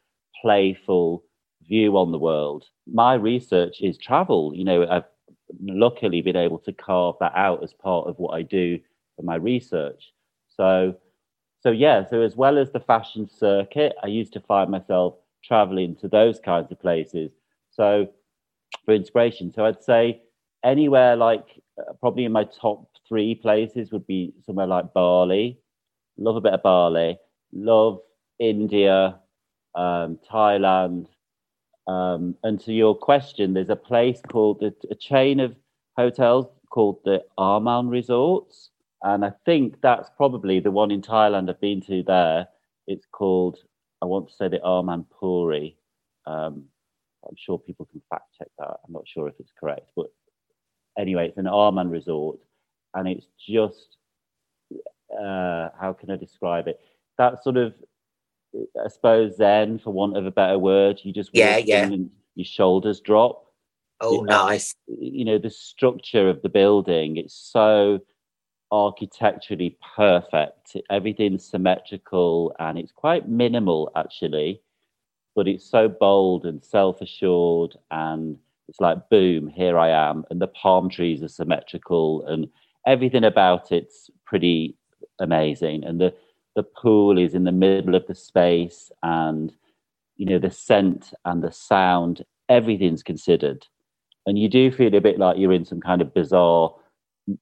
playful 0.42 1.24
view 1.68 1.98
on 1.98 2.12
the 2.12 2.20
world. 2.20 2.66
My 2.92 3.14
research 3.14 3.82
is 3.82 3.98
travel. 3.98 4.54
You 4.56 4.64
know, 4.64 4.88
I've 4.90 5.06
luckily 5.62 6.22
been 6.22 6.36
able 6.36 6.60
to 6.60 6.74
carve 6.74 7.16
that 7.20 7.34
out 7.36 7.64
as 7.64 7.74
part 7.74 8.08
of 8.08 8.18
what 8.20 8.36
I 8.36 8.42
do 8.42 8.80
for 9.16 9.24
my 9.24 9.36
research. 9.36 10.14
So, 10.50 10.96
so 11.62 11.72
yeah. 11.72 12.06
So 12.10 12.22
as 12.22 12.36
well 12.36 12.58
as 12.58 12.72
the 12.72 12.80
fashion 12.80 13.30
circuit, 13.30 13.94
I 14.04 14.08
used 14.08 14.34
to 14.34 14.40
find 14.42 14.70
myself 14.70 15.16
traveling 15.44 15.96
to 15.98 16.08
those 16.08 16.40
kinds 16.40 16.72
of 16.72 16.80
places. 16.80 17.32
So 17.72 18.08
for 18.86 18.94
inspiration, 18.94 19.52
so 19.54 19.66
I'd 19.66 19.84
say 19.84 20.22
anywhere 20.64 21.16
like 21.16 21.62
uh, 21.80 21.94
probably 22.00 22.26
in 22.26 22.32
my 22.32 22.44
top 22.44 22.88
three 23.08 23.36
places 23.36 23.92
would 23.92 24.08
be 24.08 24.34
somewhere 24.46 24.68
like 24.68 24.94
Bali. 24.94 25.60
Love 26.18 26.36
a 26.36 26.42
bit 26.42 26.54
of 26.54 26.64
Bali. 26.64 27.18
Love 27.54 28.00
India, 28.40 29.20
um, 29.76 30.20
Thailand. 30.30 31.08
Um, 31.88 32.36
and 32.44 32.60
to 32.62 32.74
your 32.74 32.96
question, 32.96 33.54
there's 33.54 33.70
a 33.70 33.76
place 33.76 34.22
called 34.30 34.64
a, 34.64 34.74
a 34.92 34.96
chain 34.96 35.40
of 35.40 35.56
hotels 35.98 36.48
called 36.70 37.00
the 37.04 37.24
Aman 37.38 37.90
Resorts, 37.90 38.70
and 39.04 39.26
I 39.26 39.32
think 39.46 39.82
that's 39.82 40.10
probably 40.16 40.60
the 40.60 40.72
one 40.72 40.92
in 40.92 41.02
Thailand 41.02 41.50
I've 41.50 41.60
been 41.60 41.82
to. 41.82 42.04
There, 42.04 42.48
it's 42.88 43.06
called 43.12 43.58
I 44.02 44.06
want 44.06 44.30
to 44.30 44.36
say 44.36 44.48
the 44.48 44.60
Arman 44.60 45.06
Puri. 45.20 45.78
Um, 46.26 46.66
I'm 47.28 47.36
sure 47.38 47.60
people 47.60 47.88
can 47.92 48.02
fact 48.10 48.34
check 48.38 48.48
that. 48.58 48.78
I'm 48.86 48.94
not 48.94 49.08
sure 49.08 49.28
if 49.28 49.36
it's 49.40 49.52
correct, 49.60 49.88
but 49.96 50.08
anyway, 50.98 51.28
it's 51.28 51.38
an 51.38 51.48
Aman 51.48 51.90
resort, 51.90 52.40
and 52.94 53.08
it's 53.08 53.28
just 53.48 53.98
uh, 55.14 55.70
how 55.80 55.96
can 56.00 56.10
I 56.10 56.16
describe 56.16 56.68
it? 56.68 56.80
That 57.22 57.44
sort 57.44 57.58
of, 57.58 57.74
I 58.84 58.88
suppose, 58.88 59.38
Zen, 59.38 59.80
for 59.80 59.92
want 59.94 60.18
of 60.18 60.26
a 60.26 60.32
better 60.32 60.58
word. 60.58 61.00
You 61.04 61.14
just 61.14 61.30
Yeah, 61.34 61.58
yeah. 61.58 61.90
your 62.36 62.46
shoulders 62.46 63.00
drop. 63.00 63.46
Oh, 64.00 64.22
nice. 64.22 64.74
You 64.88 65.26
know, 65.26 65.38
the 65.38 65.52
structure 65.52 66.28
of 66.28 66.42
the 66.42 66.50
building. 66.50 67.18
It's 67.18 67.36
so 67.36 68.00
architecturally 68.72 69.78
perfect. 69.96 70.76
Everything's 70.90 71.46
symmetrical, 71.46 72.56
and 72.58 72.80
it's 72.80 72.92
quite 72.92 73.30
minimal 73.30 73.92
actually 73.96 74.62
but 75.36 75.48
it's 75.48 75.66
so 75.66 75.88
bold 75.88 76.46
and 76.46 76.64
self-assured 76.64 77.76
and 77.92 78.38
it's 78.68 78.80
like 78.80 79.10
boom 79.10 79.48
here 79.48 79.78
i 79.78 79.90
am 79.90 80.24
and 80.30 80.42
the 80.42 80.48
palm 80.48 80.90
trees 80.90 81.24
are 81.24 81.28
symmetrical 81.28 82.26
and 82.28 82.48
everything 82.86 83.24
about 83.24 83.72
it's 83.72 84.10
pretty 84.26 84.76
amazing 85.20 85.84
and 85.84 86.00
the 86.00 86.14
the 86.56 86.64
pool 86.64 87.18
is 87.18 87.34
in 87.34 87.44
the 87.44 87.52
middle 87.52 87.96
of 87.96 88.06
the 88.08 88.16
space 88.16 88.92
and 89.04 89.54
you 90.18 90.26
know 90.26 90.40
the 90.40 90.52
scent 90.52 91.14
and 91.26 91.44
the 91.44 91.52
sound 91.52 92.24
everything's 92.50 93.04
considered. 93.04 93.66
And 94.26 94.38
you 94.38 94.50
do 94.50 94.72
feel 94.72 94.94
a 94.94 95.02
bit 95.02 95.18
like 95.18 95.38
you're 95.38 95.54
in 95.54 95.66
some 95.66 95.82
kind 95.82 96.02
of 96.02 96.14
bizarre 96.14 96.74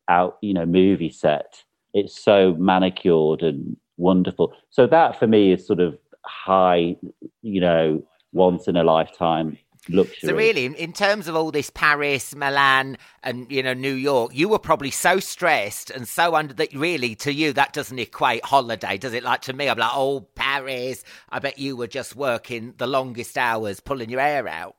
out 0.08 0.38
you 0.42 0.54
know 0.54 0.66
movie 0.66 1.10
set. 1.10 1.64
It's 1.94 2.22
so 2.22 2.56
manicured 2.58 3.42
and 3.42 3.76
wonderful. 3.98 4.54
So 4.70 4.88
that 4.88 5.18
for 5.18 5.28
me 5.28 5.52
is 5.52 5.66
sort 5.66 5.80
of 5.80 5.98
high 6.26 6.96
you 7.42 7.62
know 7.62 8.04
once 8.32 8.68
in 8.68 8.76
a 8.76 8.84
lifetime 8.84 9.58
luxury 9.90 10.18
So 10.22 10.36
really, 10.36 10.66
in, 10.66 10.94
terms 10.94 11.28
of 11.28 11.36
all 11.36 11.52
this 11.52 11.70
Paris, 11.70 12.36
Milan, 12.36 12.98
and 13.24 13.52
you 13.52 13.64
know 13.64 13.74
New 13.74 13.94
York, 13.94 14.32
you 14.34 14.50
were 14.50 14.60
probably 14.60 14.92
so 14.92 15.20
stressed 15.20 15.90
and 15.90 16.08
so 16.08 16.36
under 16.36 16.54
that. 16.56 16.74
Really, 16.74 17.16
to 17.16 17.34
you, 17.34 17.54
that 17.54 17.74
doesn't 17.74 18.00
equate 18.00 18.46
holiday, 18.46 18.98
does 18.98 19.14
it? 19.14 19.24
Like 19.24 19.42
to 19.42 19.54
me, 19.54 19.70
I'm 19.70 19.78
like, 19.78 19.92
oh, 19.94 20.22
Paris. 20.36 21.04
I 21.30 21.40
bet 21.40 21.60
you 21.60 21.76
were 21.76 21.88
just 21.88 22.16
working 22.16 22.74
the 22.78 22.88
longest 22.88 23.38
hours, 23.38 23.80
pulling 23.80 24.10
your 24.10 24.22
hair 24.22 24.48
out. 24.48 24.76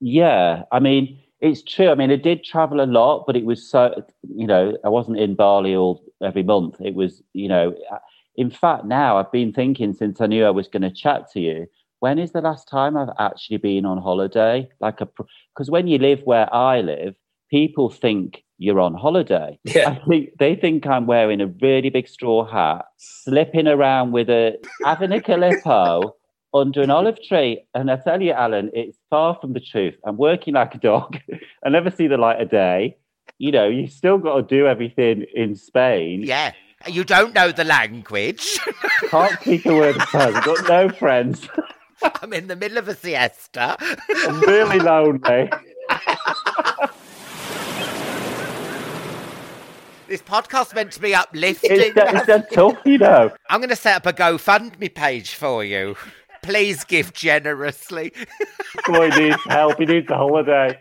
Yeah, 0.00 0.64
I 0.72 0.80
mean, 0.80 1.18
it's 1.40 1.62
true. 1.62 1.90
I 1.90 1.94
mean, 1.94 2.10
I 2.10 2.16
did 2.16 2.44
travel 2.44 2.80
a 2.80 2.86
lot, 2.86 3.24
but 3.26 3.36
it 3.36 3.44
was 3.44 3.68
so, 3.68 4.04
you 4.28 4.46
know, 4.46 4.76
I 4.84 4.88
wasn't 4.88 5.18
in 5.18 5.34
Bali 5.34 5.74
all 5.74 6.02
every 6.22 6.44
month. 6.44 6.80
It 6.80 6.94
was, 6.94 7.22
you 7.32 7.48
know, 7.48 7.74
uh, 7.90 7.98
in 8.36 8.50
fact, 8.50 8.84
now 8.84 9.18
I've 9.18 9.32
been 9.32 9.52
thinking 9.52 9.92
since 9.92 10.20
I 10.20 10.26
knew 10.26 10.44
I 10.44 10.50
was 10.50 10.68
going 10.68 10.82
to 10.82 10.90
chat 10.90 11.30
to 11.32 11.40
you, 11.40 11.66
when 12.02 12.18
is 12.18 12.32
the 12.32 12.40
last 12.40 12.66
time 12.68 12.96
I've 12.96 13.14
actually 13.20 13.58
been 13.58 13.86
on 13.86 13.96
holiday? 13.96 14.68
Like 14.80 15.00
a, 15.00 15.06
because 15.54 15.70
when 15.70 15.86
you 15.86 15.98
live 15.98 16.20
where 16.24 16.52
I 16.52 16.80
live, 16.80 17.14
people 17.48 17.90
think 17.90 18.42
you're 18.58 18.80
on 18.80 18.94
holiday. 18.94 19.56
Yeah. 19.62 19.90
I 19.90 20.08
think 20.08 20.30
they 20.40 20.56
think 20.56 20.84
I'm 20.84 21.06
wearing 21.06 21.40
a 21.40 21.46
really 21.46 21.90
big 21.90 22.08
straw 22.08 22.44
hat, 22.44 22.86
slipping 22.96 23.68
around 23.68 24.10
with 24.10 24.28
a 24.30 24.58
having 24.84 25.12
a 25.12 25.20
calippo 25.20 26.10
under 26.52 26.82
an 26.82 26.90
olive 26.90 27.22
tree. 27.22 27.64
And 27.72 27.88
I 27.88 27.98
tell 27.98 28.20
you, 28.20 28.32
Alan, 28.32 28.72
it's 28.74 28.98
far 29.08 29.38
from 29.40 29.52
the 29.52 29.60
truth. 29.60 29.94
I'm 30.04 30.16
working 30.16 30.54
like 30.54 30.74
a 30.74 30.78
dog. 30.78 31.18
I 31.64 31.68
never 31.68 31.92
see 31.92 32.08
the 32.08 32.16
light 32.16 32.40
of 32.40 32.50
day. 32.50 32.96
You 33.38 33.52
know, 33.52 33.68
you 33.68 33.86
still 33.86 34.18
got 34.18 34.34
to 34.34 34.42
do 34.42 34.66
everything 34.66 35.24
in 35.36 35.54
Spain. 35.54 36.24
Yeah. 36.24 36.50
You 36.88 37.04
don't 37.04 37.32
know 37.32 37.52
the 37.52 37.62
language. 37.62 38.58
Can't 39.08 39.40
speak 39.40 39.66
a 39.66 39.72
word 39.72 39.94
of 39.94 40.02
Spanish. 40.08 40.44
Got 40.44 40.68
no 40.68 40.88
friends. 40.88 41.48
I'm 42.22 42.32
in 42.32 42.46
the 42.48 42.56
middle 42.56 42.78
of 42.78 42.88
a 42.88 42.94
siesta. 42.94 43.76
I'm 43.80 44.40
really 44.40 44.78
lonely. 44.78 45.50
This 50.08 50.20
podcast's 50.20 50.74
meant 50.74 50.92
to 50.92 51.00
be 51.00 51.14
uplifting. 51.14 51.70
It's, 51.72 51.94
it's 51.96 52.26
just 52.26 52.52
tough, 52.52 52.76
you 52.84 52.98
know. 52.98 53.30
I'm 53.48 53.60
going 53.60 53.70
to 53.70 53.76
set 53.76 53.96
up 53.96 54.04
a 54.04 54.12
GoFundMe 54.12 54.94
page 54.94 55.36
for 55.36 55.64
you. 55.64 55.96
Please 56.42 56.84
give 56.84 57.14
generously. 57.14 58.12
Boy 58.86 59.08
needs 59.08 59.42
help. 59.44 59.78
He 59.78 59.86
needs 59.86 60.10
a 60.10 60.16
holiday. 60.16 60.78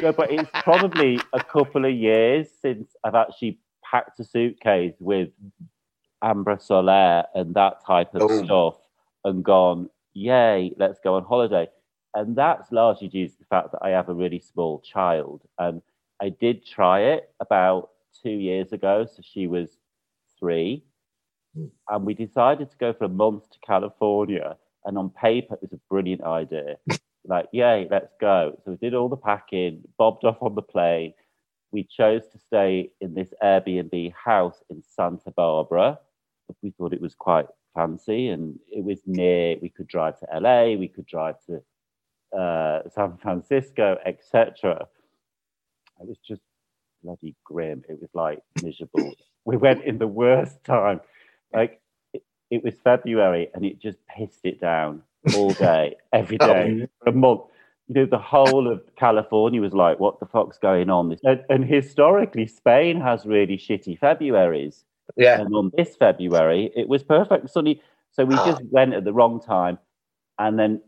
Yeah, 0.00 0.12
but 0.12 0.30
it's 0.30 0.48
probably 0.62 1.18
a 1.32 1.42
couple 1.42 1.86
of 1.86 1.92
years 1.92 2.46
since 2.62 2.94
I've 3.02 3.16
actually 3.16 3.58
packed 3.90 4.20
a 4.20 4.24
suitcase 4.24 4.94
with 5.00 5.30
Ambre 6.22 6.58
Solaire 6.58 7.24
and 7.34 7.54
that 7.54 7.84
type 7.84 8.14
of 8.14 8.22
Oh. 8.22 8.44
stuff 8.44 8.74
and 9.24 9.42
gone, 9.44 9.90
yay, 10.18 10.74
let's 10.76 10.98
go 11.02 11.14
on 11.14 11.24
holiday. 11.24 11.68
And 12.14 12.34
that's 12.34 12.72
largely 12.72 13.08
due 13.08 13.28
to 13.28 13.38
the 13.38 13.44
fact 13.44 13.72
that 13.72 13.82
I 13.82 13.90
have 13.90 14.08
a 14.08 14.14
really 14.14 14.40
small 14.40 14.80
child. 14.80 15.42
And 15.58 15.82
I 16.20 16.30
did 16.30 16.66
try 16.66 17.00
it 17.00 17.30
about 17.40 17.90
two 18.22 18.30
years 18.30 18.72
ago. 18.72 19.06
So 19.06 19.22
she 19.22 19.46
was 19.46 19.78
three. 20.38 20.84
Hmm. 21.56 21.66
And 21.88 22.04
we 22.04 22.14
decided 22.14 22.70
to 22.70 22.76
go 22.76 22.92
for 22.92 23.04
a 23.04 23.08
month 23.08 23.50
to 23.50 23.58
California. 23.64 24.56
And 24.84 24.98
on 24.98 25.10
paper, 25.10 25.54
it 25.54 25.62
was 25.62 25.72
a 25.72 25.80
brilliant 25.88 26.22
idea. 26.22 26.76
like, 27.24 27.46
yay, 27.52 27.86
let's 27.90 28.14
go. 28.20 28.58
So 28.64 28.72
we 28.72 28.76
did 28.78 28.94
all 28.94 29.08
the 29.08 29.16
packing, 29.16 29.82
bobbed 29.98 30.24
off 30.24 30.38
on 30.40 30.54
the 30.54 30.62
plane. 30.62 31.12
We 31.70 31.84
chose 31.84 32.26
to 32.28 32.38
stay 32.38 32.90
in 33.00 33.14
this 33.14 33.34
Airbnb 33.42 34.14
house 34.14 34.62
in 34.70 34.82
Santa 34.82 35.30
Barbara. 35.30 35.98
We 36.62 36.70
thought 36.70 36.94
it 36.94 37.02
was 37.02 37.14
quite 37.14 37.46
fancy 37.74 38.28
and 38.28 38.58
it 38.70 38.84
was 38.84 39.00
near. 39.06 39.56
We 39.60 39.68
could 39.68 39.88
drive 39.88 40.18
to 40.20 40.26
LA, 40.40 40.76
we 40.76 40.88
could 40.88 41.06
drive 41.06 41.36
to 41.46 42.38
uh, 42.38 42.88
San 42.94 43.16
Francisco, 43.18 43.96
etc. 44.04 44.86
It 46.00 46.08
was 46.08 46.18
just 46.26 46.42
bloody 47.02 47.34
grim. 47.44 47.84
It 47.88 48.00
was 48.00 48.10
like 48.14 48.40
miserable. 48.62 49.12
we 49.44 49.56
went 49.56 49.84
in 49.84 49.98
the 49.98 50.06
worst 50.06 50.62
time. 50.64 51.00
Like 51.52 51.80
it, 52.12 52.22
it 52.50 52.64
was 52.64 52.74
February 52.84 53.48
and 53.54 53.64
it 53.64 53.80
just 53.80 53.98
pissed 54.06 54.44
it 54.44 54.60
down 54.60 55.02
all 55.34 55.50
day, 55.54 55.96
every 56.12 56.38
day, 56.38 56.86
for 57.02 57.10
a 57.10 57.12
month. 57.12 57.42
You 57.88 57.94
know, 57.94 58.06
the 58.06 58.18
whole 58.18 58.70
of 58.70 58.82
California 58.96 59.62
was 59.62 59.72
like, 59.72 59.98
what 59.98 60.20
the 60.20 60.26
fuck's 60.26 60.58
going 60.58 60.90
on? 60.90 61.16
And, 61.24 61.42
and 61.48 61.64
historically, 61.64 62.46
Spain 62.46 63.00
has 63.00 63.24
really 63.24 63.56
shitty 63.56 63.98
Februaries. 63.98 64.84
Yeah. 65.18 65.40
And 65.40 65.54
on 65.54 65.70
this 65.76 65.96
February, 65.96 66.72
it 66.74 66.88
was 66.88 67.02
perfect 67.02 67.50
sunny. 67.50 67.82
So 68.12 68.24
we 68.24 68.36
just 68.36 68.62
went 68.70 68.94
at 68.94 69.04
the 69.04 69.12
wrong 69.12 69.40
time. 69.40 69.78
And 70.38 70.58
then 70.58 70.80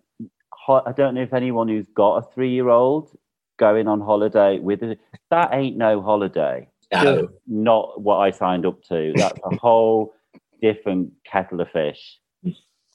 I 0.68 0.92
don't 0.96 1.14
know 1.14 1.22
if 1.22 1.34
anyone 1.34 1.68
who's 1.68 1.88
got 1.88 2.16
a 2.16 2.22
three 2.32 2.50
year 2.50 2.68
old 2.68 3.10
going 3.58 3.88
on 3.88 4.00
holiday 4.00 4.58
with 4.58 4.82
it, 4.82 4.98
that 5.30 5.52
ain't 5.52 5.76
no 5.76 6.00
holiday. 6.00 6.68
No. 6.92 7.28
Not 7.46 8.00
what 8.00 8.16
I 8.16 8.30
signed 8.30 8.64
up 8.64 8.82
to. 8.84 9.12
That's 9.16 9.38
a 9.44 9.56
whole 9.60 10.14
different 10.62 11.12
kettle 11.24 11.60
of 11.60 11.70
fish. 11.70 12.18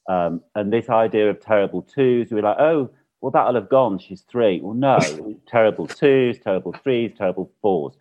Um, 0.07 0.41
and 0.53 0.71
this 0.71 0.89
idea 0.89 1.29
of 1.29 1.39
terrible 1.39 1.81
twos, 1.81 2.31
we're 2.31 2.43
like, 2.43 2.59
oh, 2.59 2.91
well, 3.21 3.31
that'll 3.31 3.55
have 3.55 3.69
gone. 3.69 3.97
She's 3.97 4.21
three. 4.21 4.61
Well, 4.61 4.75
no, 4.75 4.99
terrible 5.47 5.87
twos, 5.87 6.37
terrible 6.39 6.73
threes, 6.73 7.11
terrible 7.17 7.51
fours. 7.61 7.97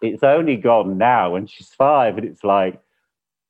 It's 0.00 0.22
only 0.22 0.56
gone 0.56 0.98
now 0.98 1.36
and 1.36 1.48
she's 1.50 1.68
five, 1.68 2.18
and 2.18 2.26
it's 2.26 2.44
like, 2.44 2.80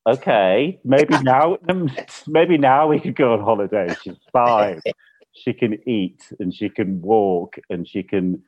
okay, 0.07 0.81
maybe 0.85 1.19
now, 1.23 1.59
um, 1.69 1.91
maybe 2.27 2.59
now 2.59 2.89
we 2.89 3.01
could 3.01 3.17
go 3.17 3.33
on 3.35 3.41
holiday. 3.41 3.95
She's 4.03 4.17
five. 4.33 4.83
She 5.35 5.55
can 5.55 5.79
eat 5.89 6.21
and 6.41 6.53
she 6.55 6.69
can 6.69 7.01
walk 7.01 7.57
and 7.71 7.89
she 7.89 8.03
can, 8.03 8.43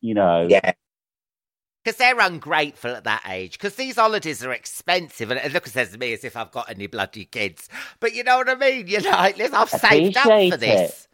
you 0.00 0.14
know, 0.14 0.48
Yeah. 0.48 0.72
Because 1.84 1.98
they're 1.98 2.18
ungrateful 2.20 2.92
at 2.92 3.04
that 3.04 3.22
age. 3.28 3.52
Because 3.52 3.74
these 3.74 3.96
holidays 3.96 4.42
are 4.44 4.52
expensive. 4.52 5.30
And 5.30 5.38
look, 5.38 5.46
it 5.46 5.52
looks 5.52 5.72
says 5.72 5.92
to 5.92 5.98
me 5.98 6.12
as 6.14 6.24
if 6.24 6.36
I've 6.36 6.50
got 6.50 6.70
any 6.70 6.86
bloody 6.86 7.26
kids. 7.26 7.68
But 8.00 8.14
you 8.14 8.24
know 8.24 8.38
what 8.38 8.48
I 8.48 8.54
mean? 8.54 8.86
You 8.86 9.02
know, 9.02 9.10
like, 9.10 9.40
I've 9.40 9.68
saved 9.70 10.16
up 10.16 10.24
for 10.24 10.56
Appreciate 10.56 10.60
this. 10.60 11.08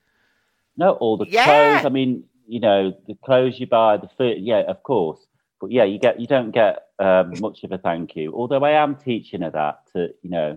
No, 0.76 0.92
all 0.92 1.16
the 1.16 1.26
Yeah. 1.26 1.44
clothes. 1.44 1.84
I 1.84 1.88
mean, 1.88 2.24
you 2.46 2.60
know, 2.60 2.92
the 3.08 3.16
clothes 3.24 3.58
you 3.58 3.66
buy, 3.66 3.96
the 3.96 4.08
food. 4.18 4.38
Yeah, 4.40 4.60
of 4.68 4.82
course. 4.82 5.20
But 5.60 5.72
yeah, 5.72 5.84
you 5.84 5.98
get 5.98 6.20
you 6.20 6.26
don't 6.26 6.50
get 6.50 6.84
um, 6.98 7.32
much 7.40 7.64
of 7.64 7.72
a 7.72 7.78
thank 7.78 8.16
you. 8.16 8.32
Although 8.34 8.64
I 8.64 8.82
am 8.82 8.96
teaching 8.96 9.42
her 9.42 9.50
that 9.50 9.80
to, 9.92 10.08
you 10.22 10.30
know, 10.30 10.56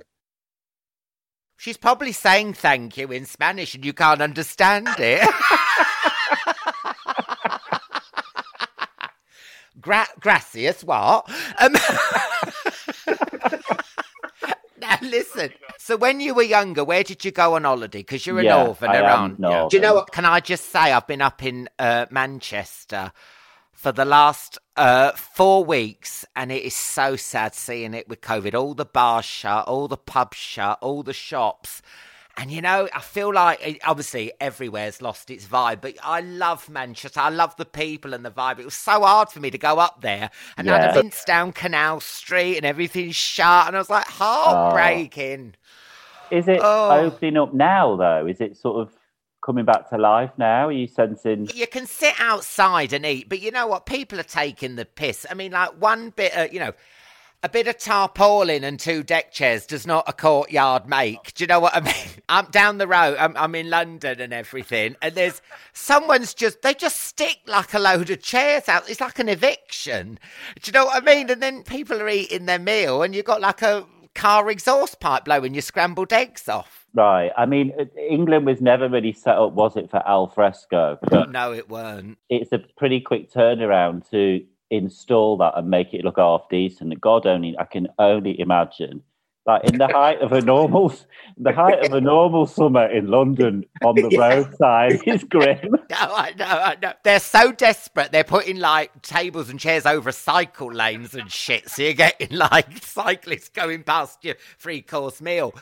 She's 1.61 1.77
probably 1.77 2.11
saying 2.11 2.55
thank 2.55 2.97
you 2.97 3.11
in 3.11 3.27
Spanish 3.27 3.75
and 3.75 3.85
you 3.85 3.93
can't 3.93 4.19
understand 4.19 4.87
it. 4.97 5.21
Gra- 9.79 10.07
gracias, 10.19 10.83
what? 10.83 11.29
Um, 11.59 11.73
now, 14.79 14.97
listen. 15.03 15.51
So, 15.77 15.97
when 15.97 16.19
you 16.19 16.33
were 16.33 16.41
younger, 16.41 16.83
where 16.83 17.03
did 17.03 17.23
you 17.23 17.29
go 17.29 17.53
on 17.53 17.63
holiday? 17.63 17.99
Because 17.99 18.25
you're 18.25 18.39
a 18.39 18.43
yeah, 18.43 18.63
northerner, 18.63 18.93
I 18.93 19.11
aren't 19.11 19.39
you? 19.39 19.67
Do 19.69 19.77
you 19.77 19.81
know 19.81 19.93
what? 19.93 20.11
Can 20.11 20.25
I 20.25 20.39
just 20.39 20.71
say, 20.71 20.91
I've 20.91 21.05
been 21.05 21.21
up 21.21 21.43
in 21.43 21.69
uh, 21.77 22.07
Manchester 22.09 23.11
for 23.81 23.91
the 23.91 24.05
last 24.05 24.59
uh, 24.77 25.11
four 25.13 25.65
weeks, 25.65 26.23
and 26.35 26.51
it 26.51 26.61
is 26.63 26.75
so 26.75 27.15
sad 27.15 27.55
seeing 27.55 27.95
it 27.95 28.07
with 28.07 28.21
COVID. 28.21 28.53
All 28.53 28.75
the 28.75 28.85
bars 28.85 29.25
shut, 29.25 29.67
all 29.67 29.87
the 29.87 29.97
pubs 29.97 30.37
shut, 30.37 30.77
all 30.81 31.01
the 31.01 31.13
shops. 31.13 31.81
And 32.37 32.51
you 32.51 32.61
know, 32.61 32.87
I 32.93 32.99
feel 33.01 33.33
like 33.33 33.59
it- 33.65 33.81
obviously 33.85 34.31
everywhere's 34.39 35.01
lost 35.01 35.31
its 35.31 35.45
vibe, 35.47 35.81
but 35.81 35.95
I 36.03 36.21
love 36.21 36.69
Manchester. 36.69 37.19
I 37.19 37.29
love 37.29 37.55
the 37.57 37.65
people 37.65 38.13
and 38.13 38.23
the 38.23 38.29
vibe. 38.29 38.59
It 38.59 38.65
was 38.65 38.75
so 38.75 39.01
hard 39.01 39.29
for 39.29 39.39
me 39.39 39.49
to 39.49 39.57
go 39.57 39.79
up 39.79 40.01
there 40.01 40.29
and 40.57 40.67
Yeah. 40.67 40.93
vince 40.93 41.25
down 41.25 41.51
Canal 41.51 41.99
Street 42.01 42.57
and 42.57 42.65
everything's 42.65 43.15
shut, 43.15 43.65
and 43.67 43.75
I 43.75 43.79
was 43.79 43.89
like 43.89 44.05
heartbreaking. 44.07 45.55
Is 46.29 46.47
it 46.47 46.59
Oh. 46.63 46.91
opening 46.91 47.35
up 47.35 47.53
now 47.53 47.95
though? 47.95 48.27
Is 48.27 48.39
it 48.41 48.55
sort 48.57 48.77
of 48.87 48.93
coming 49.41 49.65
back 49.65 49.89
to 49.89 49.97
life 49.97 50.31
now? 50.37 50.67
Are 50.67 50.71
you 50.71 50.87
sensing? 50.87 51.49
You 51.53 51.67
can 51.67 51.85
sit 51.85 52.15
outside 52.19 52.93
and 52.93 53.05
eat, 53.05 53.29
but 53.29 53.41
you 53.41 53.51
know 53.51 53.67
what? 53.67 53.85
People 53.85 54.19
are 54.19 54.23
taking 54.23 54.75
the 54.75 54.85
piss. 54.85 55.25
I 55.29 55.33
mean, 55.33 55.51
like 55.51 55.71
one 55.79 56.11
bit 56.11 56.33
of, 56.35 56.53
you 56.53 56.59
know, 56.59 56.73
a 57.43 57.49
bit 57.49 57.67
of 57.67 57.77
tarpaulin 57.77 58.63
and 58.63 58.79
two 58.79 59.01
deck 59.01 59.31
chairs 59.31 59.65
does 59.65 59.87
not 59.87 60.03
a 60.07 60.13
courtyard 60.13 60.87
make. 60.87 61.33
Do 61.33 61.43
you 61.43 61.47
know 61.47 61.59
what 61.59 61.75
I 61.75 61.79
mean? 61.81 62.21
I'm 62.29 62.45
down 62.45 62.77
the 62.77 62.87
road. 62.87 63.17
I'm, 63.17 63.35
I'm 63.35 63.55
in 63.55 63.69
London 63.69 64.21
and 64.21 64.31
everything, 64.31 64.95
and 65.01 65.15
there's 65.15 65.41
someone's 65.73 66.33
just 66.33 66.61
they 66.61 66.73
just 66.73 67.01
stick 67.01 67.39
like 67.47 67.73
a 67.73 67.79
load 67.79 68.09
of 68.09 68.21
chairs 68.21 68.69
out. 68.69 68.89
It's 68.89 69.01
like 69.01 69.19
an 69.19 69.29
eviction. 69.29 70.19
Do 70.61 70.69
you 70.69 70.73
know 70.73 70.85
what 70.85 71.01
I 71.01 71.05
mean? 71.05 71.29
And 71.29 71.41
then 71.41 71.63
people 71.63 71.99
are 71.99 72.09
eating 72.09 72.45
their 72.45 72.59
meal, 72.59 73.01
and 73.01 73.15
you've 73.15 73.25
got 73.25 73.41
like 73.41 73.63
a 73.63 73.85
car 74.15 74.49
exhaust 74.49 74.99
pipe 74.99 75.25
blowing 75.25 75.53
your 75.53 75.61
scrambled 75.61 76.11
eggs 76.13 76.47
off. 76.49 76.85
Right. 76.93 77.31
I 77.37 77.45
mean, 77.45 77.71
uh, 77.79 77.85
England 77.97 78.45
was 78.45 78.61
never 78.61 78.89
really 78.89 79.13
set 79.13 79.37
up, 79.37 79.53
was 79.53 79.77
it, 79.77 79.89
for 79.89 80.05
al 80.07 80.27
fresco? 80.27 80.97
But 81.01 81.31
No, 81.31 81.53
it 81.53 81.69
weren't. 81.69 82.17
it's 82.29 82.51
a 82.51 82.59
pretty 82.77 82.99
quick 82.99 83.31
turnaround 83.31 84.09
to 84.11 84.43
install 84.69 85.37
that 85.37 85.53
and 85.57 85.69
make 85.69 85.93
it 85.93 86.03
look 86.03 86.17
half 86.17 86.41
decent. 86.49 86.99
God 87.01 87.25
only, 87.25 87.55
I 87.57 87.65
can 87.65 87.87
only 87.99 88.39
imagine. 88.39 89.03
Like 89.51 89.69
in 89.69 89.79
the 89.79 89.87
height 89.87 90.21
of 90.21 90.31
a 90.31 90.39
normal, 90.39 90.93
the 91.37 91.51
height 91.51 91.85
of 91.85 91.91
a 91.91 91.99
normal 91.99 92.45
summer 92.45 92.85
in 92.85 93.07
London 93.07 93.65
on 93.83 93.95
the 93.95 94.15
roadside 94.17 95.01
is 95.05 95.25
grim. 95.25 95.75
No, 95.91 95.97
I 95.99 96.33
know, 96.37 96.45
I 96.45 96.77
know. 96.81 96.93
They're 97.03 97.19
so 97.19 97.51
desperate. 97.51 98.13
They're 98.13 98.23
putting 98.23 98.59
like 98.59 99.01
tables 99.01 99.49
and 99.49 99.59
chairs 99.59 99.85
over 99.85 100.13
cycle 100.13 100.71
lanes 100.71 101.13
and 101.13 101.29
shit. 101.29 101.69
So 101.69 101.81
you're 101.81 101.93
getting 101.93 102.37
like 102.37 102.77
cyclists 102.81 103.49
going 103.49 103.83
past 103.83 104.23
your 104.23 104.35
three 104.57 104.81
course 104.81 105.19
meal. 105.19 105.53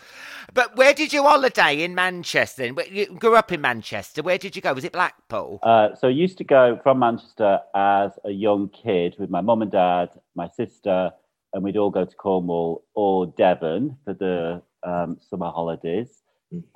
But 0.53 0.75
where 0.75 0.93
did 0.93 1.13
you 1.13 1.23
holiday 1.23 1.83
in 1.83 1.95
Manchester? 1.95 2.71
You 2.91 3.07
grew 3.07 3.35
up 3.35 3.51
in 3.51 3.59
Manchester. 3.59 4.21
Where 4.21 4.37
did 4.37 4.55
you 4.55 4.61
go? 4.61 4.71
Was 4.73 4.83
it 4.83 4.93
Blackpool? 4.93 5.59
Uh, 5.63 5.95
so 5.95 6.09
I 6.09 6.11
used 6.11 6.37
to 6.37 6.43
go 6.43 6.79
from 6.83 6.99
Manchester 6.99 7.59
as 7.73 8.11
a 8.23 8.31
young 8.31 8.69
kid 8.69 9.15
with 9.17 9.31
my 9.31 9.41
mum 9.41 9.63
and 9.63 9.71
dad, 9.71 10.09
my 10.35 10.47
sister, 10.47 11.11
and 11.53 11.63
we'd 11.63 11.77
all 11.77 11.89
go 11.89 12.05
to 12.05 12.15
Cornwall 12.15 12.83
or 12.93 13.27
Devon 13.27 13.97
for 14.05 14.13
the 14.13 14.61
um, 14.83 15.17
summer 15.29 15.49
holidays. 15.49 16.21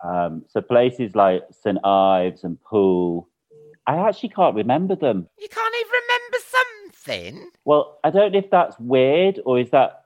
Um, 0.03 0.43
so 0.47 0.61
places 0.61 1.15
like 1.15 1.43
St 1.51 1.83
Ives 1.83 2.43
and 2.43 2.61
Poole, 2.61 3.27
I 3.87 3.97
actually 3.97 4.29
can't 4.29 4.55
remember 4.55 4.95
them. 4.95 5.27
You 5.39 5.47
can't 5.49 5.75
even 5.79 5.91
remember 5.91 6.37
something. 6.47 7.51
Well, 7.65 7.99
I 8.03 8.11
don't 8.11 8.31
know 8.31 8.39
if 8.39 8.49
that's 8.51 8.79
weird 8.79 9.39
or 9.45 9.59
is 9.59 9.71
that 9.71 9.99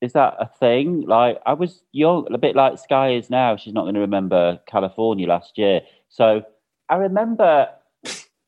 is 0.00 0.14
that 0.14 0.34
a 0.38 0.46
thing? 0.46 1.02
Like 1.02 1.40
I 1.44 1.52
was 1.52 1.82
young, 1.92 2.26
a 2.32 2.38
bit 2.38 2.56
like 2.56 2.78
Sky 2.78 3.14
is 3.14 3.28
now. 3.28 3.56
She's 3.56 3.74
not 3.74 3.82
going 3.82 3.94
to 3.94 4.00
remember 4.00 4.58
California 4.66 5.26
last 5.26 5.58
year, 5.58 5.82
so 6.08 6.42
I 6.88 6.96
remember 6.96 7.68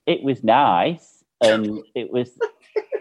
it 0.07 0.23
was 0.23 0.43
nice 0.43 1.25
and 1.43 1.81
it 1.95 2.11
was 2.11 2.31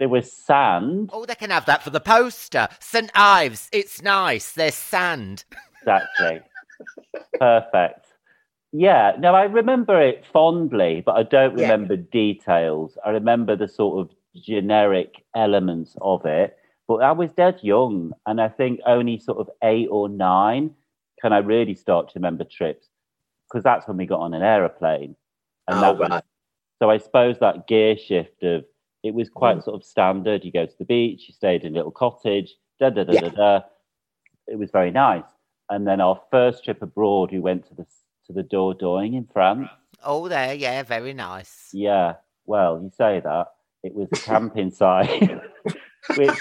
there 0.00 0.08
was 0.08 0.32
sand. 0.32 1.10
Oh, 1.12 1.24
they 1.26 1.34
can 1.36 1.50
have 1.50 1.66
that 1.66 1.82
for 1.84 1.90
the 1.90 2.00
poster. 2.00 2.66
St 2.80 3.10
Ives, 3.14 3.68
it's 3.70 4.02
nice. 4.02 4.50
There's 4.52 4.74
sand. 4.74 5.44
Exactly. 5.82 6.40
Perfect. 7.38 8.06
Yeah, 8.72 9.12
no, 9.18 9.34
I 9.34 9.42
remember 9.44 10.00
it 10.00 10.24
fondly, 10.32 11.02
but 11.04 11.16
I 11.16 11.22
don't 11.22 11.56
Yeah. 11.56 11.62
remember 11.70 11.96
details. 11.96 12.96
I 13.04 13.10
remember 13.10 13.56
the 13.56 13.68
sort 13.68 14.00
of 14.00 14.16
generic 14.42 15.22
elements 15.34 15.96
of 16.00 16.24
it, 16.24 16.56
but 16.88 17.02
I 17.02 17.12
was 17.12 17.32
dead 17.32 17.58
young, 17.62 18.12
and 18.26 18.40
I 18.40 18.48
think 18.48 18.80
only 18.86 19.18
sort 19.18 19.38
of 19.38 19.50
eight 19.62 19.88
or 19.90 20.08
nine 20.08 20.74
can 21.20 21.32
I 21.34 21.38
really 21.38 21.74
start 21.74 22.08
to 22.08 22.18
remember 22.18 22.44
trips 22.44 22.88
because 23.48 23.62
that's 23.62 23.86
when 23.86 23.98
we 23.98 24.06
got 24.06 24.20
on 24.20 24.32
an 24.32 24.42
aeroplane. 24.42 25.14
And 25.68 25.78
Oh, 25.78 25.80
that 25.82 25.98
was, 25.98 26.22
so 26.78 26.88
I 26.88 26.96
suppose 26.96 27.38
that 27.40 27.66
gear 27.66 27.96
shift 27.98 28.42
of 28.44 28.64
it 29.02 29.14
was 29.14 29.28
quite 29.28 29.58
mm. 29.58 29.64
sort 29.64 29.76
of 29.76 29.84
standard. 29.84 30.44
You 30.44 30.52
go 30.52 30.66
to 30.66 30.78
the 30.78 30.84
beach, 30.84 31.24
you 31.28 31.34
stayed 31.34 31.64
in 31.64 31.72
a 31.72 31.76
little 31.76 31.90
cottage, 31.90 32.54
da 32.78 32.90
da 32.90 33.04
da 33.04 33.12
Yeah. 33.12 33.20
da 33.20 33.28
da. 33.30 33.60
It 34.46 34.58
was 34.58 34.70
very 34.70 34.90
nice. 34.90 35.24
And 35.68 35.86
then 35.86 36.00
our 36.00 36.20
first 36.30 36.64
trip 36.64 36.82
abroad, 36.82 37.30
we 37.32 37.38
went 37.38 37.66
to 37.68 37.74
the 37.74 37.86
to 38.26 38.32
the 38.32 38.42
Dordogne 38.42 39.16
in 39.16 39.26
France. 39.32 39.68
Oh, 40.04 40.28
there, 40.28 40.54
yeah, 40.54 40.82
very 40.82 41.12
nice. 41.12 41.70
Yeah, 41.72 42.14
well, 42.46 42.80
you 42.82 42.90
say 42.90 43.20
that 43.20 43.48
it 43.82 43.94
was 43.94 44.08
a 44.12 44.16
camping 44.16 44.70
site, 44.80 45.40
which 46.16 46.38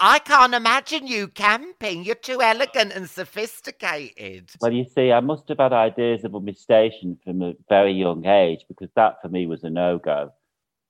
I 0.00 0.20
can't 0.20 0.54
imagine 0.54 1.06
you 1.06 1.28
camping. 1.28 2.04
You're 2.04 2.14
too 2.14 2.40
elegant 2.40 2.92
and 2.92 3.10
sophisticated. 3.10 4.50
Well, 4.60 4.72
you 4.72 4.84
see, 4.84 5.10
I 5.10 5.20
must 5.20 5.48
have 5.48 5.58
had 5.58 5.72
ideas 5.72 6.24
of 6.24 6.32
my 6.32 6.52
station 6.52 7.18
from 7.24 7.42
a 7.42 7.54
very 7.68 7.92
young 7.92 8.24
age 8.26 8.60
because 8.68 8.90
that 8.94 9.20
for 9.20 9.28
me 9.28 9.46
was 9.46 9.64
a 9.64 9.70
no 9.70 9.98
go. 9.98 10.32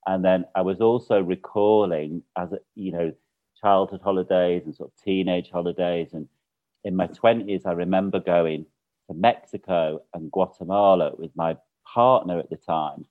And 0.09 0.25
then 0.25 0.47
I 0.55 0.63
was 0.63 0.81
also 0.81 1.21
recalling, 1.21 2.23
as 2.35 2.51
a, 2.53 2.59
you 2.75 2.93
know, 2.93 3.13
childhood 3.61 4.01
holidays 4.03 4.63
and 4.65 4.75
sort 4.75 4.91
of 4.91 5.05
teenage 5.05 5.51
holidays. 5.51 6.15
And 6.15 6.27
in 6.83 6.97
my 6.97 7.09
20s, 7.09 7.67
I 7.67 7.73
remember 7.73 8.19
going 8.19 8.65
to 9.09 9.15
Mexico 9.15 10.01
and 10.15 10.33
Guatemala 10.33 11.13
with 11.19 11.31
my 11.37 11.59
partner 11.87 12.39
at 12.39 12.49
the 12.49 12.57
time. 12.57 13.05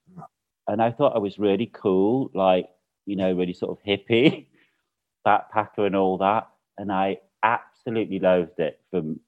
And 0.68 0.82
I 0.82 0.90
thought 0.90 1.16
I 1.16 1.20
was 1.20 1.38
really 1.38 1.70
cool, 1.72 2.32
like, 2.34 2.68
you 3.06 3.16
know, 3.16 3.32
really 3.32 3.54
sort 3.54 3.78
of 3.78 3.86
hippie, 3.86 4.48
backpacker 5.28 5.86
and 5.86 5.96
all 5.96 6.18
that. 6.18 6.50
And 6.80 6.92
I 6.92 7.18
absolutely 7.44 8.18
loathed 8.18 8.60
it 8.60 8.82
from 8.90 9.20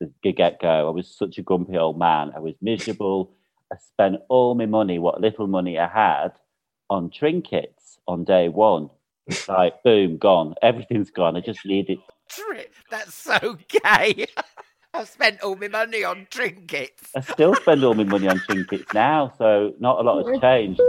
the 0.00 0.32
get 0.32 0.60
go. 0.60 0.88
I 0.88 0.90
was 0.90 1.06
such 1.06 1.38
a 1.38 1.42
grumpy 1.42 1.78
old 1.78 2.00
man. 2.00 2.32
I 2.34 2.40
was 2.40 2.54
miserable. 2.60 3.30
I 3.72 3.76
spent 3.76 4.16
all 4.28 4.56
my 4.56 4.66
money, 4.66 4.98
what 4.98 5.20
little 5.20 5.46
money 5.46 5.78
I 5.78 5.86
had, 5.86 6.32
on 6.90 7.10
trinkets 7.10 7.98
on 8.06 8.24
day 8.24 8.48
one. 8.48 8.90
It's 9.26 9.48
Like, 9.48 9.82
boom, 9.84 10.18
gone. 10.18 10.54
Everything's 10.62 11.10
gone. 11.10 11.36
I 11.36 11.40
just 11.40 11.64
needed. 11.64 11.98
Tri- 12.28 12.66
That's 12.90 13.14
so 13.14 13.58
gay. 13.68 14.26
I've 14.94 15.08
spent 15.08 15.40
all 15.42 15.56
my 15.56 15.68
money 15.68 16.04
on 16.04 16.26
trinkets. 16.30 17.12
I 17.16 17.20
still 17.20 17.54
spend 17.54 17.82
all 17.82 17.94
my 17.94 18.04
money 18.04 18.28
on 18.28 18.40
trinkets 18.40 18.92
now, 18.92 19.32
so 19.38 19.72
not 19.80 19.98
a 19.98 20.02
lot 20.02 20.26
has 20.26 20.40
changed. 20.40 20.80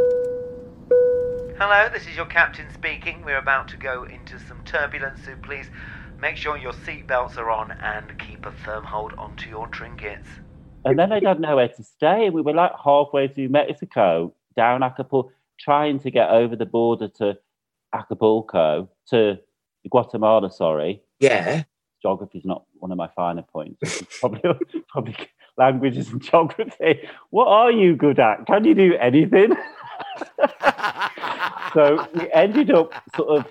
Hello, 1.57 1.87
this 1.93 2.05
is 2.07 2.15
your 2.17 2.25
captain 2.25 2.65
speaking. 2.73 3.23
We're 3.23 3.37
about 3.37 3.69
to 3.69 3.77
go 3.77 4.03
into 4.03 4.37
some 4.39 4.61
turbulence, 4.65 5.23
so 5.23 5.35
please 5.41 5.67
make 6.19 6.35
sure 6.35 6.57
your 6.57 6.73
seatbelts 6.73 7.37
are 7.37 7.49
on 7.49 7.71
and 7.71 8.17
keep 8.19 8.45
a 8.45 8.51
firm 8.51 8.83
hold 8.83 9.13
onto 9.13 9.49
your 9.49 9.67
trinkets. 9.67 10.27
And 10.83 10.99
then 10.99 11.13
I 11.13 11.21
had 11.25 11.39
nowhere 11.39 11.69
to 11.69 11.83
stay. 11.83 12.29
We 12.29 12.41
were 12.41 12.53
like 12.53 12.73
halfway 12.83 13.29
through 13.29 13.49
Mexico, 13.49 14.33
down 14.57 14.83
Acapulco, 14.83 15.31
trying 15.63 15.99
to 15.99 16.11
get 16.11 16.29
over 16.29 16.55
the 16.55 16.65
border 16.65 17.07
to 17.07 17.37
Acapulco, 17.93 18.89
to 19.09 19.37
Guatemala, 19.89 20.51
sorry. 20.51 21.01
Yeah. 21.19 21.63
Geography 22.01 22.39
is 22.39 22.45
not 22.45 22.65
one 22.73 22.91
of 22.91 22.97
my 22.97 23.07
finer 23.15 23.43
points. 23.43 24.03
Probably, 24.19 24.41
probably 24.89 25.15
languages 25.57 26.09
and 26.09 26.21
geography. 26.21 27.07
What 27.29 27.47
are 27.47 27.71
you 27.71 27.95
good 27.95 28.19
at? 28.19 28.45
Can 28.45 28.65
you 28.65 28.75
do 28.75 28.95
anything? 28.95 29.53
so 31.73 32.07
we 32.13 32.31
ended 32.33 32.71
up 32.71 32.93
sort 33.15 33.39
of 33.39 33.45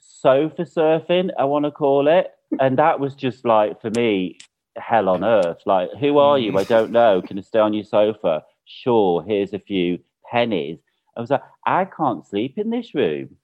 sofa 0.00 0.62
surfing, 0.62 1.30
I 1.38 1.44
want 1.44 1.64
to 1.64 1.70
call 1.70 2.08
it. 2.08 2.32
And 2.60 2.78
that 2.78 3.00
was 3.00 3.14
just 3.14 3.44
like, 3.44 3.80
for 3.80 3.90
me, 3.90 4.38
hell 4.76 5.08
on 5.08 5.24
earth. 5.24 5.58
Like, 5.66 5.90
who 5.98 6.18
are 6.18 6.38
you? 6.38 6.56
I 6.56 6.64
don't 6.64 6.92
know. 6.92 7.22
Can 7.22 7.38
I 7.38 7.42
stay 7.42 7.58
on 7.58 7.72
your 7.72 7.84
sofa? 7.84 8.44
Sure, 8.64 9.24
here's 9.26 9.52
a 9.52 9.58
few 9.58 9.98
pennies. 10.30 10.78
I 11.16 11.20
was 11.20 11.30
like, 11.30 11.42
I 11.66 11.84
can't 11.84 12.26
sleep 12.26 12.58
in 12.58 12.70
this 12.70 12.94
room. 12.94 13.36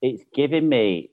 It's 0.00 0.24
giving 0.34 0.68
me, 0.68 1.10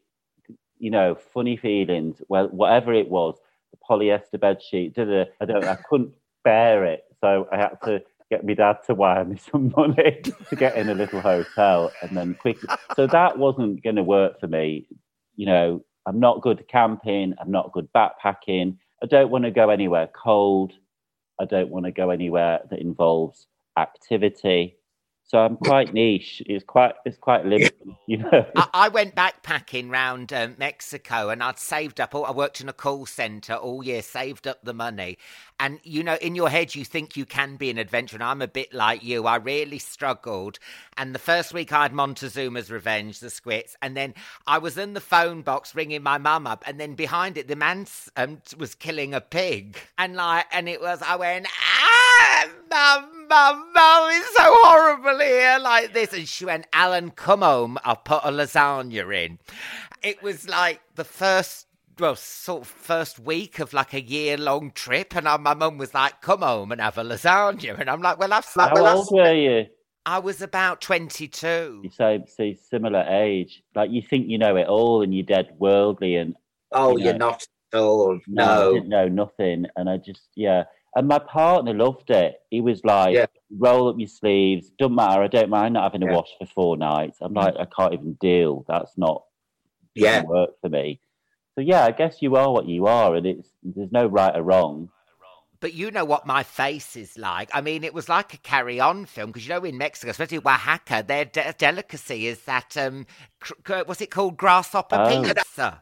you 0.80 0.92
know, 0.92 1.16
funny 1.16 1.58
feelings. 1.58 2.22
Well, 2.28 2.48
whatever 2.50 2.94
it 2.94 3.10
was, 3.10 3.38
the 3.72 3.78
polyester 3.90 4.40
bed 4.40 4.62
sheet, 4.62 4.96
da-da, 4.96 5.26
I 5.42 5.46
don't, 5.46 5.66
I 5.66 5.76
couldn't 5.90 6.12
bear 6.44 6.86
it. 6.86 7.04
So 7.22 7.48
I 7.52 7.58
had 7.58 7.78
to 7.86 8.02
get 8.30 8.46
my 8.46 8.54
dad 8.54 8.78
to 8.88 8.94
wire 8.94 9.26
me 9.26 9.38
some 9.52 9.74
money 9.76 10.22
to 10.50 10.56
get 10.56 10.78
in 10.78 10.90
a 10.90 10.96
little 10.96 11.22
hotel 11.22 11.92
and 12.02 12.16
then 12.16 12.36
quickly. 12.36 12.70
So 12.96 13.08
that 13.08 13.38
wasn't 13.38 13.84
going 13.84 13.98
to 13.98 14.04
work 14.04 14.40
for 14.40 14.48
me. 14.48 14.88
You 15.36 15.48
know, 15.48 15.86
I'm 16.06 16.20
not 16.20 16.42
good 16.42 16.68
camping. 16.68 17.34
I'm 17.40 17.52
not 17.52 17.72
good 17.74 17.90
backpacking. 17.94 18.78
I 19.04 19.08
don't 19.08 19.32
want 19.32 19.44
to 19.44 19.52
go 19.52 19.70
anywhere 19.70 20.08
cold. 20.08 20.74
I 21.40 21.46
don't 21.46 21.70
want 21.70 21.86
to 21.86 21.92
go 21.92 22.10
anywhere 22.12 22.60
that 22.70 22.80
involves 22.80 23.48
activity. 23.78 24.78
So 25.28 25.40
I'm 25.40 25.58
quite 25.58 25.92
niche. 25.92 26.44
It's 26.46 26.64
quite 26.64 26.94
it's 27.04 27.18
quite 27.18 27.46
limited, 27.46 27.74
you 28.08 28.18
know. 28.18 28.46
I, 28.56 28.68
I 28.74 28.90
went 28.90 29.16
backpacking 29.16 29.90
round 29.90 30.32
um, 30.32 30.56
Mexico 30.60 31.30
and 31.30 31.42
I'd 31.42 31.58
saved 31.58 32.00
up 32.00 32.14
all, 32.14 32.26
I 32.26 32.32
worked 32.32 32.62
in 32.62 32.70
a 32.70 32.74
call 32.74 33.08
centre 33.08 33.56
all 33.56 33.84
year, 33.84 34.04
saved 34.04 34.46
up 34.46 34.60
the 34.64 34.74
money. 34.74 35.18
And, 35.60 35.80
you 35.84 36.04
know, 36.04 36.18
in 36.22 36.36
your 36.36 36.50
head, 36.50 36.76
you 36.76 36.84
think 36.84 37.16
you 37.16 37.26
can 37.26 37.56
be 37.56 37.70
an 37.70 37.78
adventurer. 37.78 38.18
And 38.18 38.24
I'm 38.24 38.42
a 38.42 38.48
bit 38.48 38.74
like 38.74 39.04
you. 39.04 39.26
I 39.26 39.38
really 39.38 39.80
struggled. 39.80 40.60
And 40.98 41.16
the 41.16 41.20
first 41.20 41.54
week 41.54 41.72
I 41.72 41.84
had 41.84 41.94
Montezuma's 41.94 42.70
Revenge, 42.70 43.20
the 43.20 43.30
squits. 43.30 43.76
And 43.82 43.96
then 43.96 44.14
I 44.46 44.58
was 44.58 44.78
in 44.78 44.94
the 44.94 45.02
phone 45.02 45.42
box 45.42 45.74
ringing 45.74 46.04
my 46.04 46.18
mum 46.18 46.46
up. 46.46 46.64
And 46.68 46.80
then 46.80 46.94
behind 46.94 47.38
it, 47.38 47.48
the 47.48 47.56
man 47.56 47.88
um, 48.18 48.42
was 48.58 48.76
killing 48.76 49.14
a 49.14 49.22
pig. 49.22 49.78
And 49.98 50.16
like, 50.16 50.46
and 50.52 50.68
it 50.68 50.82
was, 50.82 51.02
I 51.02 51.16
went, 51.16 51.48
ah, 51.50 52.50
mum, 52.70 53.15
mum, 53.28 53.72
mum, 53.74 54.10
it's 54.12 54.36
so 54.36 54.44
horrible 54.64 55.20
here, 55.20 55.52
uh, 55.58 55.62
like 55.62 55.94
this. 55.94 56.14
And 56.14 56.28
she 56.28 56.46
went, 56.46 56.68
Alan, 56.74 57.12
come 57.12 57.42
home. 57.42 57.78
I'll 57.84 57.96
put 57.96 58.22
a 58.24 58.32
lasagna 58.32 59.26
in. 59.26 59.40
It 60.04 60.22
was 60.22 60.48
like 60.48 60.82
the 60.96 61.04
first, 61.04 61.68
well, 62.00 62.16
sort 62.16 62.62
of 62.64 62.68
first 62.68 63.20
week 63.20 63.60
of 63.60 63.74
like 63.74 63.94
a 63.94 64.02
year 64.02 64.38
long 64.38 64.72
trip. 64.72 65.16
And 65.16 65.28
I, 65.28 65.38
my 65.38 65.54
mum 65.54 65.78
was 65.78 65.94
like, 65.94 66.22
come 66.22 66.42
home 66.42 66.72
and 66.72 66.82
have 66.82 66.98
a 66.98 67.04
lasagna. 67.04 67.80
And 67.80 67.90
I'm 67.90 68.02
like, 68.02 68.20
well, 68.20 68.34
I've, 68.34 68.46
How 68.46 68.72
well, 68.74 68.98
old 69.00 69.10
were 69.12 69.34
you? 69.34 69.66
I 70.06 70.20
was 70.20 70.42
about 70.42 70.82
22. 70.82 71.82
You 71.84 71.90
say, 71.90 72.20
say 72.28 72.54
similar 72.70 73.02
age. 73.10 73.64
Like 73.74 73.90
you 73.92 74.02
think 74.02 74.28
you 74.30 74.38
know 74.38 74.56
it 74.56 74.68
all 74.68 75.02
and 75.02 75.14
you're 75.16 75.26
dead 75.26 75.50
worldly 75.58 76.16
and 76.16 76.36
Oh, 76.72 76.98
You 76.98 77.06
you're 77.06 77.14
know. 77.14 77.30
not 77.30 77.48
at 77.74 77.80
all. 77.80 78.16
I 78.18 78.20
No. 78.28 78.74
didn't 78.74 78.90
know 78.90 79.08
nothing. 79.08 79.66
And 79.76 79.90
I 79.90 79.98
just, 79.98 80.22
yeah. 80.36 80.64
And 80.96 81.08
my 81.10 81.20
partner 81.20 81.74
loved 81.74 82.10
it. 82.10 82.36
He 82.50 82.62
was 82.62 82.84
like, 82.86 83.14
Yeah. 83.16 83.26
roll 83.58 83.90
up 83.90 83.96
your 84.00 84.08
sleeves. 84.08 84.72
Don't 84.80 84.96
matter. 84.96 85.22
I 85.24 85.28
don't 85.28 85.50
mind 85.50 85.74
not 85.74 85.92
having 85.92 86.08
a 86.08 86.14
wash 86.14 86.30
for 86.40 86.46
four 86.46 86.78
nights. 86.78 87.18
I'm 87.22 87.34
like, 87.34 87.56
I 87.60 87.66
can't 87.66 87.94
even 87.94 88.14
deal. 88.14 88.64
That's 88.68 88.98
not 88.98 89.24
Yeah. 89.94 90.22
doesn't 90.22 90.30
work 90.30 90.50
for 90.62 90.70
me. 90.70 91.02
So 91.56 91.62
yeah, 91.62 91.84
I 91.86 91.92
guess 91.92 92.22
you 92.22 92.36
are 92.36 92.52
what 92.52 92.68
you 92.68 92.86
are, 92.88 93.16
and 93.16 93.26
it's 93.26 93.48
there's 93.64 93.92
no 93.92 94.06
right 94.08 94.36
or 94.36 94.42
wrong. 94.44 94.90
But 95.62 95.74
you 95.74 95.90
know 95.90 96.04
what 96.06 96.26
my 96.28 96.44
face 96.44 96.96
is 96.98 97.18
like. 97.18 97.50
I 97.54 97.62
mean, 97.62 97.84
it 97.86 97.94
was 97.94 98.10
like 98.10 98.34
a 98.34 98.38
carry-on 98.38 99.06
film 99.06 99.32
because 99.32 99.48
you 99.48 99.54
know 99.54 99.64
in 99.64 99.78
Mexico, 99.78 100.12
especially 100.12 100.38
Oaxaca, 100.38 101.04
their 101.08 101.24
de- 101.26 101.54
delicacy 101.58 102.28
is 102.28 102.42
that 102.44 102.76
um, 102.78 103.06
cr- 103.40 103.54
cr- 103.64 103.84
what's 103.86 104.02
it 104.02 104.12
called, 104.12 104.36
grasshopper 104.38 104.98
Oh. 105.00 105.24
pizza. 105.24 105.82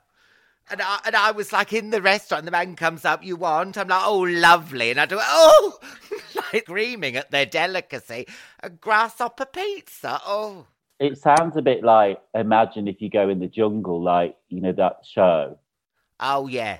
And 0.71 0.81
I, 0.81 0.99
and 1.05 1.15
I 1.15 1.31
was 1.31 1.51
like 1.53 1.73
in 1.73 1.89
the 1.91 2.01
restaurant, 2.01 2.45
the 2.45 2.51
man 2.51 2.75
comes 2.75 3.05
up, 3.05 3.23
you 3.23 3.35
want? 3.35 3.77
I'm 3.77 3.89
like, 3.89 4.01
oh, 4.05 4.21
lovely. 4.21 4.91
And 4.91 4.99
I 4.99 5.05
do, 5.05 5.17
oh, 5.21 5.79
like 6.35 6.63
screaming 6.63 7.15
at 7.17 7.31
their 7.31 7.45
delicacy, 7.45 8.27
a 8.61 8.69
grasshopper 8.69 9.45
pizza. 9.45 10.21
Oh, 10.25 10.67
It 10.99 11.17
sounds 11.17 11.57
a 11.57 11.61
bit 11.61 11.83
like 11.83 12.19
imagine 12.33 12.87
if 12.87 13.01
you 13.01 13.09
go 13.09 13.29
in 13.29 13.39
the 13.39 13.47
jungle, 13.47 14.01
like 14.01 14.35
you 14.49 14.61
know 14.61 14.71
that 14.73 14.99
show. 15.05 15.57
oh 16.19 16.47
yeah. 16.47 16.79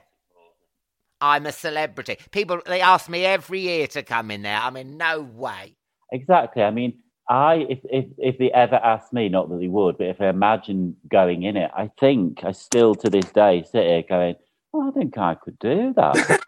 I'm 1.22 1.46
a 1.46 1.52
celebrity. 1.54 2.18
People, 2.32 2.62
they 2.66 2.82
ask 2.82 3.10
me 3.10 3.24
every 3.26 3.62
year 3.62 3.88
to 3.88 4.04
come 4.04 4.30
in 4.32 4.42
there. 4.42 4.58
I 4.60 4.70
mean, 4.72 4.98
no 4.98 5.22
way. 5.22 5.78
Exactly. 6.12 6.64
I 6.64 6.72
mean, 6.72 7.00
I, 7.30 7.66
if, 7.70 7.80
if 7.86 8.06
if 8.18 8.38
they 8.38 8.52
ever 8.52 8.76
asked 8.76 9.14
me, 9.14 9.30
not 9.30 9.50
that 9.50 9.60
they 9.60 9.68
would, 9.68 9.98
but 9.98 10.08
if 10.08 10.20
I 10.22 10.28
imagine 10.28 10.98
going 11.08 11.44
in 11.44 11.56
it, 11.58 11.72
I 11.76 11.90
think 12.00 12.44
I 12.44 12.52
still 12.52 12.96
to 12.96 13.10
this 13.10 13.32
day 13.32 13.64
sit 13.64 13.86
here 13.86 14.04
going, 14.08 14.36
oh, 14.74 14.88
I 14.90 14.92
think 14.92 15.18
I 15.18 15.36
could 15.36 15.58
do 15.60 15.94
that. 15.96 16.40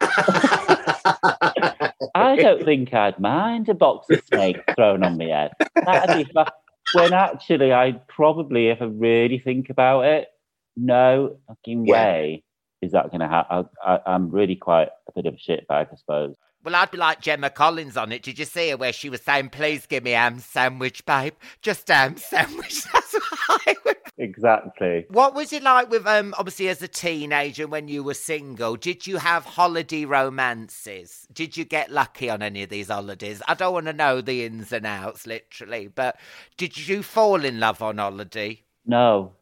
I 2.14 2.36
don't 2.36 2.64
think 2.64 2.92
I'd 2.92 3.18
mind 3.18 3.68
a 3.68 3.74
box 3.74 4.10
of 4.10 4.22
snakes 4.24 4.60
thrown 4.74 5.02
on 5.02 5.16
my 5.18 5.24
head. 5.26 5.52
That'd 5.74 6.26
be 6.26 6.32
fun. 6.32 6.46
When 6.92 7.12
actually, 7.12 7.72
I'd 7.72 8.06
probably, 8.08 8.68
if 8.68 8.80
I 8.80 8.86
really 8.86 9.38
think 9.38 9.70
about 9.70 10.02
it, 10.02 10.28
no 10.76 11.38
fucking 11.48 11.86
Yeah. 11.86 11.92
way 11.92 12.42
is 12.82 12.92
that 12.92 13.10
going 13.10 13.20
to 13.20 13.28
happen. 13.28 13.68
I'm 14.06 14.30
really 14.30 14.56
quite 14.56 14.88
a 15.08 15.12
bit 15.14 15.26
of 15.26 15.34
a 15.34 15.36
shitbag, 15.36 15.88
I 15.92 15.96
suppose. 15.96 16.36
Well, 16.66 16.74
I'd 16.74 16.90
be 16.90 16.98
like 16.98 17.20
Gemma 17.20 17.50
Collins 17.50 17.96
on 17.96 18.10
it. 18.10 18.24
Did 18.24 18.40
you 18.40 18.44
see 18.44 18.70
her 18.70 18.76
where 18.76 18.92
she 18.92 19.08
was 19.08 19.22
saying, 19.22 19.50
please 19.50 19.86
give 19.86 20.02
me 20.02 20.10
ham 20.10 20.40
sandwich, 20.40 21.06
babe? 21.06 21.34
Just 21.62 21.86
ham 21.86 22.16
sandwich. 22.16 22.82
That's 22.92 23.12
what 23.12 23.60
I 23.66 23.76
would. 23.84 23.96
Exactly. 24.18 25.04
What 25.10 25.34
was 25.34 25.52
it 25.52 25.62
like 25.62 25.90
with, 25.90 26.06
um, 26.06 26.34
obviously, 26.38 26.70
as 26.70 26.80
a 26.80 26.88
teenager 26.88 27.68
when 27.68 27.86
you 27.86 28.02
were 28.02 28.14
single? 28.14 28.74
Did 28.74 29.06
you 29.06 29.18
have 29.18 29.44
holiday 29.44 30.06
romances? 30.06 31.28
Did 31.32 31.56
you 31.56 31.66
get 31.66 31.92
lucky 31.92 32.30
on 32.30 32.40
any 32.42 32.62
of 32.62 32.70
these 32.70 32.88
holidays? 32.88 33.42
I 33.46 33.52
don't 33.52 33.74
want 33.74 33.86
to 33.86 33.92
know 33.92 34.22
the 34.22 34.46
ins 34.46 34.72
and 34.72 34.86
outs, 34.86 35.26
literally, 35.26 35.88
but 35.88 36.18
did 36.56 36.88
you 36.88 37.02
fall 37.02 37.44
in 37.44 37.60
love 37.60 37.82
on 37.82 37.98
holiday? 37.98 38.62
No, 38.86 39.34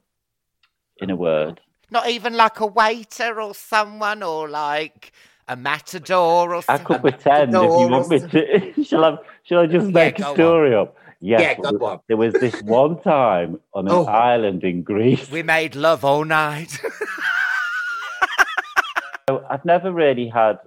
in 0.99 1.09
a 1.09 1.17
word. 1.17 1.61
Not 1.91 2.09
even 2.09 2.35
like 2.37 2.59
a 2.59 2.67
waiter 2.67 3.41
or 3.41 3.55
someone 3.55 4.25
or 4.25 4.49
like 4.49 5.13
a 5.49 5.57
matador 5.57 6.55
or 6.55 6.63
I 6.69 6.79
could 6.79 7.01
pretend 7.01 7.55
if 7.55 7.63
you 7.63 7.89
want 7.89 8.09
me 8.09 8.19
to. 8.21 8.85
shall 8.85 9.05
I? 9.05 9.17
Shall 9.43 9.61
I 9.61 9.67
just 9.67 9.89
make 9.89 10.19
go 10.19 10.25
a 10.25 10.29
on. 10.31 10.35
story 10.35 10.75
up? 10.75 10.97
Yes. 11.21 11.41
Yeah, 11.41 11.47
there 11.55 11.73
go 11.73 11.79
was- 11.79 11.83
on. 11.93 12.01
There 12.09 12.17
was 12.17 12.33
this 12.35 12.63
one 12.63 13.01
time 13.03 13.61
on 13.73 13.87
an 13.87 13.93
Oh. 13.93 14.05
island 14.05 14.63
in 14.65 14.83
Greece. 14.83 15.31
We 15.31 15.43
made 15.43 15.75
love 15.75 16.05
all 16.05 16.25
night. 16.25 16.81
So 19.29 19.43
I've 19.49 19.65
never 19.65 19.91
really 19.91 20.29
had 20.29 20.59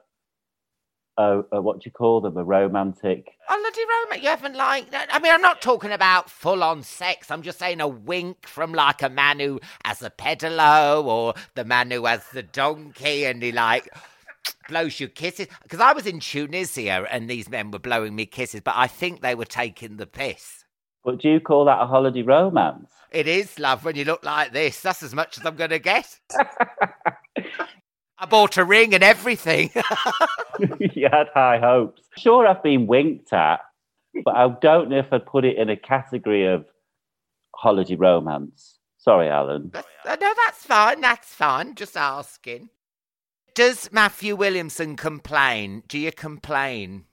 a, 1.18 1.42
a 1.52 1.62
what 1.62 1.80
do 1.80 1.84
you 1.86 1.92
call 1.92 2.22
them? 2.22 2.38
A 2.38 2.44
romantic. 2.44 3.28
Holiday 3.48 3.82
romance. 4.04 4.24
You 4.24 4.30
haven't 4.30 4.56
like. 4.56 4.88
I 4.92 5.20
mean, 5.20 5.32
I'm 5.32 5.42
not 5.44 5.62
talking 5.62 5.92
about 5.92 6.28
full 6.32 6.63
on 6.63 6.82
sex. 6.82 7.30
I'm 7.30 7.44
just 7.44 7.60
saying 7.60 7.82
a 7.82 7.88
wink 7.88 8.48
from 8.48 8.74
like 8.74 9.04
a 9.04 9.10
man 9.10 9.40
who 9.40 9.60
has 9.86 10.02
a 10.02 10.10
pedalo 10.10 11.06
or 11.06 11.36
the 11.54 11.66
man 11.66 11.92
who 11.92 12.06
has 12.06 12.28
the 12.34 12.42
donkey 12.42 13.26
and 13.26 13.44
he 13.44 13.52
like 13.52 13.90
blows 14.68 15.00
you 15.00 15.08
kisses. 15.08 15.48
Because 15.64 15.80
I 15.80 15.94
was 15.94 16.06
in 16.06 16.20
Tunisia 16.20 17.06
and 17.12 17.30
these 17.30 17.50
men 17.50 17.72
were 17.72 17.80
blowing 17.80 18.16
me 18.16 18.26
kisses, 18.26 18.62
but 18.62 18.76
I 18.76 18.88
think 18.88 19.22
they 19.22 19.36
were 19.36 19.46
taking 19.46 19.98
the 19.98 20.08
piss. 20.08 20.66
But 21.04 21.20
do 21.20 21.30
you 21.30 21.40
call 21.40 21.66
that 21.66 21.82
a 21.82 21.86
holiday 21.86 22.22
romance? 22.22 22.92
It 23.12 23.28
is 23.28 23.58
love 23.60 23.86
when 23.86 23.96
you 23.96 24.04
look 24.04 24.26
like 24.26 24.52
this. 24.52 24.82
That's 24.82 25.04
as 25.04 25.16
much 25.16 25.38
as 25.38 25.46
I'm 25.46 25.56
going 25.56 25.70
to 25.70 25.80
get. 25.80 26.20
I 28.20 28.26
bought 28.28 28.58
a 28.58 28.66
ring 28.66 28.94
and 28.94 29.04
everything. 29.04 29.70
you 30.94 31.08
had 31.12 31.28
high 31.34 31.60
hopes. 31.60 32.02
Sure, 32.18 32.48
I've 32.48 32.64
been 32.64 32.88
winked 32.88 33.32
at, 33.32 33.60
but 34.26 34.36
I 34.36 34.50
don't 34.62 34.90
know 34.90 35.00
if 35.00 35.14
I'd 35.14 35.26
put 35.26 35.46
it 35.46 35.58
in 35.58 35.70
a 35.70 35.78
category 35.78 36.46
of 36.46 36.66
holiday 37.56 37.96
romance. 37.96 38.80
Sorry, 38.98 39.30
Alan. 39.30 39.72
Uh, 39.74 40.18
no, 40.20 40.34
that's 40.46 40.66
fine. 40.66 41.00
That's 41.02 41.34
fine. 41.34 41.76
Just 41.76 41.96
asking. 41.96 42.70
Does 43.58 43.91
Matthew 43.91 44.36
Williamson 44.36 44.96
complain? 44.96 45.82
Do 45.88 45.98
you 45.98 46.12
complain? 46.12 47.06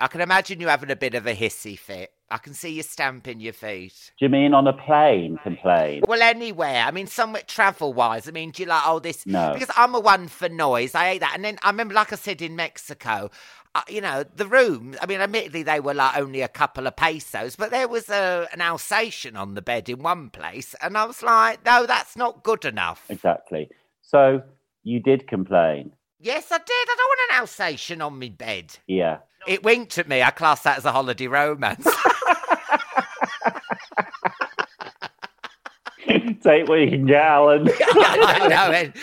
I 0.00 0.06
can 0.06 0.22
imagine 0.22 0.58
you 0.58 0.68
having 0.68 0.90
a 0.90 0.96
bit 0.96 1.14
of 1.14 1.26
a 1.26 1.34
hissy 1.36 1.78
fit. 1.78 2.14
I 2.30 2.38
can 2.38 2.54
see 2.54 2.70
you 2.70 2.82
stamping 2.82 3.40
your 3.40 3.52
feet. 3.52 4.12
Do 4.18 4.24
you 4.24 4.30
mean 4.30 4.54
on 4.54 4.66
a 4.66 4.72
plane 4.72 5.38
complain? 5.42 6.04
Well, 6.08 6.22
anywhere. 6.22 6.82
I 6.86 6.90
mean, 6.92 7.06
somewhere 7.06 7.42
travel 7.46 7.92
wise. 7.92 8.26
I 8.26 8.30
mean, 8.30 8.52
do 8.52 8.62
you 8.62 8.68
like, 8.70 8.84
oh, 8.86 9.00
this? 9.00 9.26
No. 9.26 9.52
Because 9.52 9.68
I'm 9.76 9.94
a 9.94 10.00
one 10.00 10.28
for 10.28 10.48
noise. 10.48 10.94
I 10.94 11.10
hate 11.10 11.18
that. 11.18 11.32
And 11.34 11.44
then 11.44 11.58
I 11.62 11.68
remember, 11.68 11.92
like 11.92 12.10
I 12.10 12.16
said, 12.16 12.40
in 12.40 12.56
Mexico, 12.56 13.30
uh, 13.74 13.82
you 13.86 14.00
know, 14.00 14.24
the 14.34 14.46
rooms, 14.46 14.96
I 15.02 15.04
mean, 15.04 15.20
admittedly, 15.20 15.62
they 15.62 15.78
were 15.78 15.92
like 15.92 16.16
only 16.16 16.40
a 16.40 16.48
couple 16.48 16.86
of 16.86 16.96
pesos, 16.96 17.54
but 17.54 17.70
there 17.70 17.86
was 17.86 18.08
a, 18.08 18.48
an 18.54 18.62
Alsatian 18.62 19.36
on 19.36 19.52
the 19.52 19.62
bed 19.62 19.90
in 19.90 19.98
one 19.98 20.30
place. 20.30 20.74
And 20.80 20.96
I 20.96 21.04
was 21.04 21.22
like, 21.22 21.62
no, 21.66 21.84
that's 21.84 22.16
not 22.16 22.42
good 22.42 22.64
enough. 22.64 23.04
Exactly. 23.10 23.68
So 24.00 24.42
you 24.84 25.00
did 25.00 25.26
complain. 25.26 25.92
Yes, 26.20 26.52
I 26.52 26.58
did. 26.58 26.70
I 26.70 26.94
don't 26.96 27.08
want 27.08 27.20
an 27.30 27.36
Alsatian 27.40 28.00
on 28.00 28.18
my 28.18 28.28
bed. 28.28 28.78
Yeah. 28.86 29.18
It 29.46 29.62
winked 29.62 29.98
at 29.98 30.08
me. 30.08 30.22
I 30.22 30.30
class 30.30 30.62
that 30.62 30.78
as 30.78 30.84
a 30.84 30.92
holiday 30.92 31.26
romance. 31.26 31.86
Take 36.42 36.68
what 36.68 36.80
you 36.80 36.90
can 36.90 37.06
get, 37.06 37.22
Alan. 37.22 37.68
I 37.80 38.48
know 38.48 38.70
it. 38.70 38.94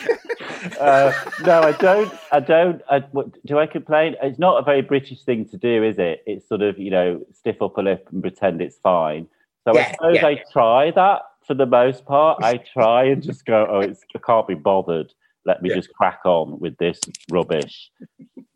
uh, 0.80 1.12
no, 1.44 1.62
I 1.62 1.72
don't. 1.74 2.13
I 2.32 2.39
don't. 2.39 2.82
I, 2.89 3.00
what, 3.12 3.44
do 3.46 3.60
I 3.60 3.65
complain? 3.65 4.15
It's 4.22 4.39
not 4.39 4.60
a 4.60 4.63
very 4.63 4.82
British 4.82 5.24
thing 5.24 5.46
to 5.50 5.58
do, 5.58 5.84
is 5.84 5.98
it? 5.98 6.24
It's 6.26 6.48
sort 6.48 6.62
of 6.62 6.78
you 6.78 6.91
know 6.91 7.26
stiff 7.34 7.62
upper 7.62 7.84
lip 7.84 8.08
and 8.12 8.22
pretend 8.22 8.62
it's 8.62 8.78
fine. 8.78 9.28
So 9.63 9.78
I 9.78 9.91
suppose 9.91 10.15
yeah. 10.15 10.28
I 10.28 10.44
try 10.52 10.91
that 10.91 11.22
for 11.46 11.54
the 11.54 11.65
most 11.65 12.06
part. 12.06 12.44
I 12.44 12.58
try 12.58 13.06
and 13.06 13.22
just 13.22 13.46
go, 13.46 13.67
oh, 13.70 13.80
it's, 13.80 14.02
I 14.15 14.20
can't 14.20 14.48
be 14.48 14.56
bothered. 14.56 15.13
Let 15.45 15.62
me 15.62 15.69
Yeah. 15.69 15.75
just 15.75 15.93
crack 15.93 16.21
on 16.25 16.60
with 16.60 16.77
this 16.77 16.99
rubbish. 17.32 17.91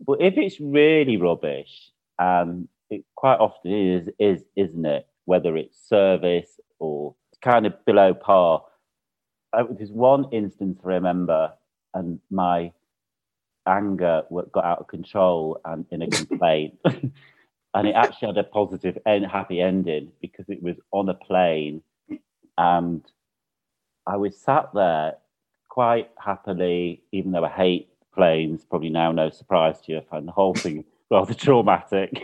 but 0.06 0.21
if 0.21 0.38
it's 0.38 0.60
really 0.60 1.17
rubbish, 1.17 1.91
and 2.19 2.67
it 2.89 3.04
quite 3.15 3.39
often 3.39 3.71
is, 3.71 4.10
is 4.19 4.43
isn't 4.56 4.86
it? 4.86 5.08
Whether 5.26 5.58
it's 5.58 5.78
service 5.89 6.60
or 6.80 7.15
kind 7.41 7.65
of 7.65 7.84
below 7.86 8.13
par. 8.13 8.63
I, 9.54 9.63
there's 9.63 9.91
one 9.91 10.26
instance 10.32 10.80
I 10.84 10.88
remember, 10.88 11.54
and 11.93 12.19
my 12.30 12.71
anger 13.67 14.24
got 14.52 14.65
out 14.65 14.80
of 14.80 14.88
control 14.88 15.60
and 15.65 15.86
in 15.91 16.02
a 16.04 16.08
complaint. 16.08 16.78
and 16.86 17.88
it 17.88 17.95
actually 17.95 18.28
had 18.28 18.38
a 18.38 18.43
positive 18.43 18.98
and 19.06 19.26
happy 19.26 19.60
ending 19.62 20.12
because 20.21 20.45
it 20.50 20.62
was 20.62 20.78
on 20.91 21.10
a 21.10 21.13
plane 21.13 21.82
and 22.58 23.04
I 24.08 24.17
was 24.17 24.38
sat 24.38 24.69
there 24.74 25.15
quite 25.76 26.10
happily, 26.18 27.04
even 27.12 27.34
though 27.34 27.44
I 27.44 27.50
hate 27.50 27.90
planes, 28.14 28.64
probably 28.64 28.88
now 28.88 29.12
no 29.12 29.30
surprise 29.30 29.82
to 29.82 29.92
you, 29.92 29.98
I 29.98 30.04
find 30.10 30.26
the 30.26 30.32
whole 30.32 30.54
thing 30.54 30.86
rather 31.12 31.34
traumatic. 31.34 32.18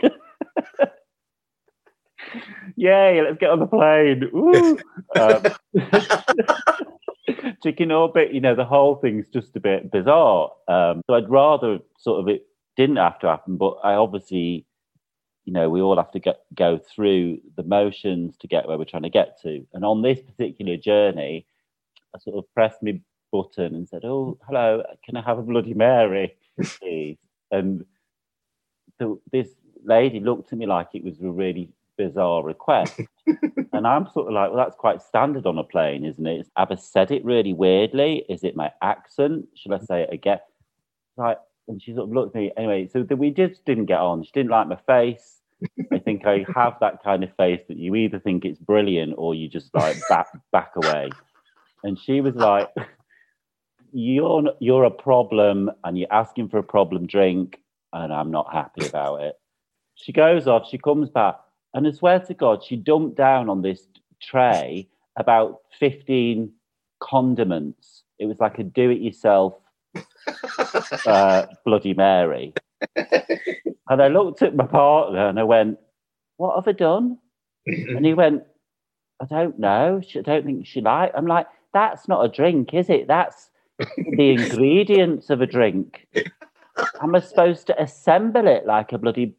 Yay, 2.76 3.20
let's 3.20 3.36
get 3.36 3.50
on 3.50 3.58
the 3.58 3.66
plane. 3.66 4.30
Um, 5.20 5.42
chicken 7.62 7.92
orbit, 7.92 8.32
you 8.32 8.40
know, 8.40 8.54
the 8.54 8.64
whole 8.64 8.94
thing's 8.96 9.28
just 9.28 9.54
a 9.54 9.60
bit 9.60 9.90
bizarre. 9.92 10.50
Um, 10.66 11.02
so 11.06 11.14
I'd 11.14 11.28
rather 11.28 11.80
sort 11.98 12.20
of 12.20 12.28
it 12.28 12.46
didn't 12.78 12.96
have 12.96 13.18
to 13.18 13.26
happen, 13.28 13.58
but 13.58 13.76
I 13.84 13.96
obviously, 13.96 14.64
you 15.44 15.52
know, 15.52 15.68
we 15.68 15.82
all 15.82 15.98
have 15.98 16.12
to 16.12 16.20
get, 16.20 16.40
go 16.54 16.78
through 16.78 17.38
the 17.58 17.64
motions 17.64 18.38
to 18.38 18.46
get 18.46 18.66
where 18.66 18.78
we're 18.78 18.86
trying 18.86 19.02
to 19.02 19.10
get 19.10 19.38
to. 19.42 19.66
And 19.74 19.84
on 19.84 20.00
this 20.00 20.22
particular 20.22 20.78
journey, 20.78 21.44
I 22.14 22.18
sort 22.18 22.38
of 22.38 22.50
pressed 22.54 22.82
my 22.82 22.98
button 23.32 23.74
and 23.74 23.88
said, 23.88 24.04
"Oh, 24.04 24.38
hello, 24.46 24.82
can 25.04 25.16
I 25.16 25.22
have 25.22 25.38
a 25.38 25.42
Bloody 25.42 25.74
Mary, 25.74 26.36
please?" 26.62 27.18
and 27.50 27.84
the, 28.98 29.18
this 29.32 29.48
lady 29.84 30.20
looked 30.20 30.52
at 30.52 30.58
me 30.58 30.66
like 30.66 30.88
it 30.94 31.02
was 31.02 31.20
a 31.20 31.30
really 31.30 31.70
bizarre 31.96 32.42
request. 32.42 33.00
and 33.72 33.86
I'm 33.86 34.08
sort 34.12 34.28
of 34.28 34.32
like, 34.32 34.50
well, 34.50 34.64
that's 34.64 34.76
quite 34.76 35.02
standard 35.02 35.46
on 35.46 35.58
a 35.58 35.64
plane, 35.64 36.04
isn't 36.04 36.26
it? 36.26 36.48
Have 36.56 36.70
I 36.70 36.76
said 36.76 37.10
it 37.10 37.24
really 37.24 37.52
weirdly? 37.52 38.24
Is 38.28 38.44
it 38.44 38.56
my 38.56 38.70
accent? 38.82 39.46
Should 39.54 39.72
I 39.72 39.78
say 39.78 40.02
it 40.02 40.12
again? 40.12 40.38
Like, 41.16 41.38
and 41.68 41.82
she 41.82 41.94
sort 41.94 42.08
of 42.08 42.14
looked 42.14 42.36
at 42.36 42.42
me 42.42 42.52
anyway. 42.56 42.88
So 42.92 43.02
that 43.02 43.16
we 43.16 43.30
just 43.30 43.64
didn't 43.64 43.86
get 43.86 44.00
on. 44.00 44.24
She 44.24 44.32
didn't 44.32 44.50
like 44.50 44.68
my 44.68 44.78
face. 44.86 45.40
I 45.92 45.98
think 45.98 46.26
I 46.26 46.44
have 46.56 46.76
that 46.80 47.04
kind 47.04 47.22
of 47.22 47.30
face 47.36 47.62
that 47.68 47.76
you 47.76 47.94
either 47.94 48.18
think 48.18 48.44
it's 48.44 48.58
brilliant 48.58 49.14
or 49.16 49.34
you 49.34 49.48
just 49.48 49.72
like 49.74 49.96
back 50.08 50.26
back 50.50 50.72
away. 50.76 51.10
And 51.84 51.98
she 51.98 52.20
was 52.20 52.34
like, 52.34 52.68
"You're 53.92 54.52
you're 54.60 54.84
a 54.84 54.90
problem, 54.90 55.70
and 55.84 55.98
you're 55.98 56.12
asking 56.12 56.48
for 56.48 56.58
a 56.58 56.62
problem 56.62 57.06
drink, 57.06 57.60
and 57.92 58.12
I'm 58.12 58.30
not 58.30 58.52
happy 58.52 58.86
about 58.86 59.22
it." 59.22 59.34
She 59.94 60.12
goes 60.12 60.46
off. 60.46 60.68
She 60.68 60.78
comes 60.78 61.10
back, 61.10 61.36
and 61.74 61.86
I 61.86 61.90
swear 61.92 62.20
to 62.20 62.34
God, 62.34 62.62
she 62.64 62.76
dumped 62.76 63.16
down 63.16 63.48
on 63.48 63.62
this 63.62 63.86
tray 64.20 64.88
about 65.18 65.60
fifteen 65.78 66.52
condiments. 67.00 68.04
It 68.18 68.26
was 68.26 68.38
like 68.38 68.58
a 68.58 68.64
do-it-yourself 68.64 69.54
uh, 71.06 71.46
Bloody 71.64 71.94
Mary. 71.94 72.54
And 73.88 74.00
I 74.00 74.08
looked 74.08 74.42
at 74.42 74.56
my 74.56 74.66
partner 74.66 75.28
and 75.28 75.38
I 75.38 75.42
went, 75.42 75.78
What 76.36 76.56
have 76.56 76.68
I 76.68 76.72
done? 76.72 77.18
And 77.66 78.04
he 78.04 78.14
went, 78.22 78.42
I 79.20 79.26
don't 79.26 79.58
know. 79.58 80.00
She, 80.06 80.18
I 80.18 80.22
don't 80.22 80.44
think 80.44 80.66
she 80.66 80.80
liked. 80.80 81.14
I'm 81.16 81.26
like, 81.26 81.46
That's 81.72 82.08
not 82.08 82.24
a 82.24 82.28
drink, 82.28 82.74
is 82.74 82.88
it? 82.88 83.08
That's 83.08 83.50
the 83.96 84.30
ingredients 84.30 85.30
of 85.30 85.40
a 85.40 85.46
drink. 85.46 86.06
Am 87.02 87.14
I 87.14 87.20
supposed 87.20 87.66
to 87.66 87.82
assemble 87.82 88.46
it 88.46 88.66
like 88.66 88.92
a 88.92 88.98
bloody 88.98 89.34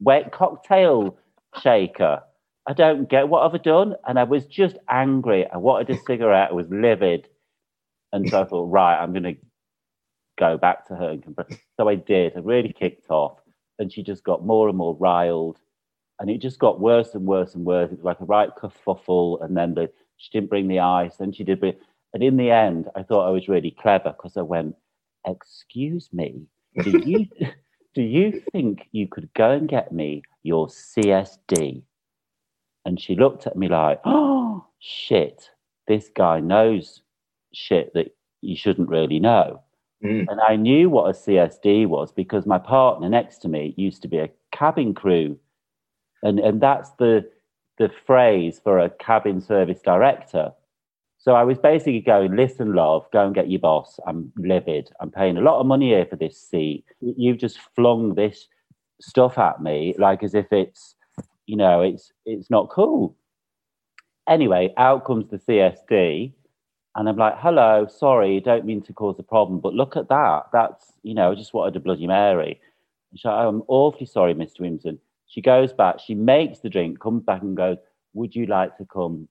wet 0.00 0.32
cocktail 0.32 1.16
shaker? 1.62 2.22
I 2.68 2.72
don't 2.72 3.08
get 3.08 3.28
what 3.28 3.42
I've 3.42 3.62
done? 3.62 3.96
And 4.06 4.18
I 4.18 4.24
was 4.24 4.46
just 4.46 4.76
angry. 4.88 5.46
I 5.50 5.56
wanted 5.56 5.90
a 5.90 6.00
cigarette. 6.02 6.50
I 6.50 6.54
was 6.54 6.66
livid. 6.70 7.28
And 8.12 8.28
so 8.28 8.42
I 8.42 8.44
thought, 8.44 8.66
right, 8.66 9.00
I'm 9.00 9.12
going 9.12 9.22
to 9.22 9.36
go 10.38 10.58
back 10.58 10.86
to 10.88 10.96
her 10.96 11.10
and. 11.10 11.36
So 11.78 11.88
I 11.88 11.94
did. 11.94 12.36
I 12.36 12.40
really 12.40 12.72
kicked 12.72 13.10
off. 13.10 13.38
And 13.78 13.90
she 13.92 14.02
just 14.02 14.24
got 14.24 14.44
more 14.44 14.68
and 14.68 14.76
more 14.76 14.94
riled. 14.96 15.58
And 16.18 16.28
it 16.28 16.38
just 16.38 16.58
got 16.58 16.80
worse 16.80 17.14
and 17.14 17.24
worse 17.24 17.54
and 17.54 17.64
worse. 17.64 17.90
It 17.90 17.96
was 17.96 18.04
like 18.04 18.20
a 18.20 18.26
right 18.26 18.50
kerfuffle. 18.54 19.42
And 19.42 19.56
then 19.56 19.74
the, 19.74 19.90
she 20.18 20.28
didn't 20.30 20.50
bring 20.50 20.68
the 20.68 20.80
ice. 20.80 21.16
Then 21.16 21.32
she 21.32 21.44
did. 21.44 21.60
Bring, 21.60 21.74
and 22.12 22.22
in 22.22 22.36
the 22.36 22.50
end, 22.50 22.88
I 22.96 23.02
thought 23.02 23.26
I 23.26 23.30
was 23.30 23.48
really 23.48 23.70
clever 23.70 24.14
because 24.16 24.36
I 24.36 24.42
went, 24.42 24.74
excuse 25.26 26.08
me, 26.12 26.46
do 26.82 27.00
you, 27.04 27.26
do 27.94 28.02
you 28.02 28.42
think 28.52 28.88
you 28.92 29.06
could 29.08 29.28
go 29.34 29.50
and 29.50 29.68
get 29.68 29.92
me 29.92 30.22
your 30.42 30.68
CSD? 30.68 31.82
And 32.84 33.00
she 33.00 33.14
looked 33.14 33.46
at 33.46 33.56
me 33.56 33.68
like, 33.68 34.00
oh, 34.04 34.66
shit, 34.78 35.50
this 35.86 36.10
guy 36.14 36.40
knows 36.40 37.02
shit 37.52 37.92
that 37.94 38.16
you 38.40 38.56
shouldn't 38.56 38.88
really 38.88 39.20
know. 39.20 39.62
Mm. 40.04 40.26
And 40.28 40.40
I 40.40 40.56
knew 40.56 40.88
what 40.88 41.10
a 41.10 41.18
CSD 41.18 41.86
was 41.86 42.10
because 42.10 42.46
my 42.46 42.58
partner 42.58 43.08
next 43.08 43.38
to 43.38 43.48
me 43.48 43.74
used 43.76 44.02
to 44.02 44.08
be 44.08 44.18
a 44.18 44.30
cabin 44.52 44.94
crew. 44.94 45.38
And, 46.22 46.40
and 46.40 46.60
that's 46.60 46.90
the, 46.92 47.28
the 47.78 47.90
phrase 48.06 48.60
for 48.62 48.78
a 48.78 48.90
cabin 48.90 49.40
service 49.40 49.80
director. 49.82 50.52
So 51.22 51.34
I 51.34 51.44
was 51.44 51.58
basically 51.58 52.00
going, 52.00 52.34
listen, 52.34 52.72
love, 52.72 53.04
go 53.12 53.26
and 53.26 53.34
get 53.34 53.50
your 53.50 53.60
boss. 53.60 54.00
I'm 54.06 54.32
livid. 54.36 54.90
I'm 55.00 55.10
paying 55.10 55.36
a 55.36 55.42
lot 55.42 55.60
of 55.60 55.66
money 55.66 55.90
here 55.90 56.06
for 56.06 56.16
this 56.16 56.40
seat. 56.40 56.86
You've 57.00 57.36
just 57.36 57.58
flung 57.76 58.14
this 58.14 58.48
stuff 59.02 59.36
at 59.36 59.62
me 59.62 59.94
like 59.98 60.22
as 60.22 60.34
if 60.34 60.50
it's, 60.50 60.94
you 61.44 61.56
know, 61.56 61.82
it's 61.82 62.10
it's 62.24 62.48
not 62.48 62.70
cool. 62.70 63.16
Anyway, 64.26 64.72
out 64.78 65.04
comes 65.04 65.28
the 65.28 65.36
CSD, 65.36 66.32
and 66.96 67.08
I'm 67.08 67.16
like, 67.16 67.34
hello, 67.36 67.86
sorry, 67.86 68.40
don't 68.40 68.64
mean 68.64 68.80
to 68.82 68.94
cause 68.94 69.16
a 69.18 69.22
problem, 69.22 69.60
but 69.60 69.74
look 69.74 69.96
at 69.96 70.08
that. 70.08 70.44
That's, 70.54 70.92
you 71.02 71.12
know, 71.12 71.32
I 71.32 71.34
just 71.34 71.52
wanted 71.52 71.76
a 71.76 71.80
Bloody 71.80 72.06
Mary. 72.06 72.60
Like, 73.12 73.20
oh, 73.26 73.48
I'm 73.48 73.62
awfully 73.68 74.06
sorry, 74.06 74.34
Mr. 74.34 74.60
Wimson. 74.60 74.98
She 75.26 75.42
goes 75.42 75.72
back, 75.74 76.00
she 76.00 76.14
makes 76.14 76.60
the 76.60 76.70
drink, 76.70 76.98
comes 76.98 77.24
back 77.24 77.42
and 77.42 77.56
goes, 77.56 77.76
would 78.14 78.34
you 78.34 78.46
like 78.46 78.76
to 78.78 78.86
come 78.86 79.28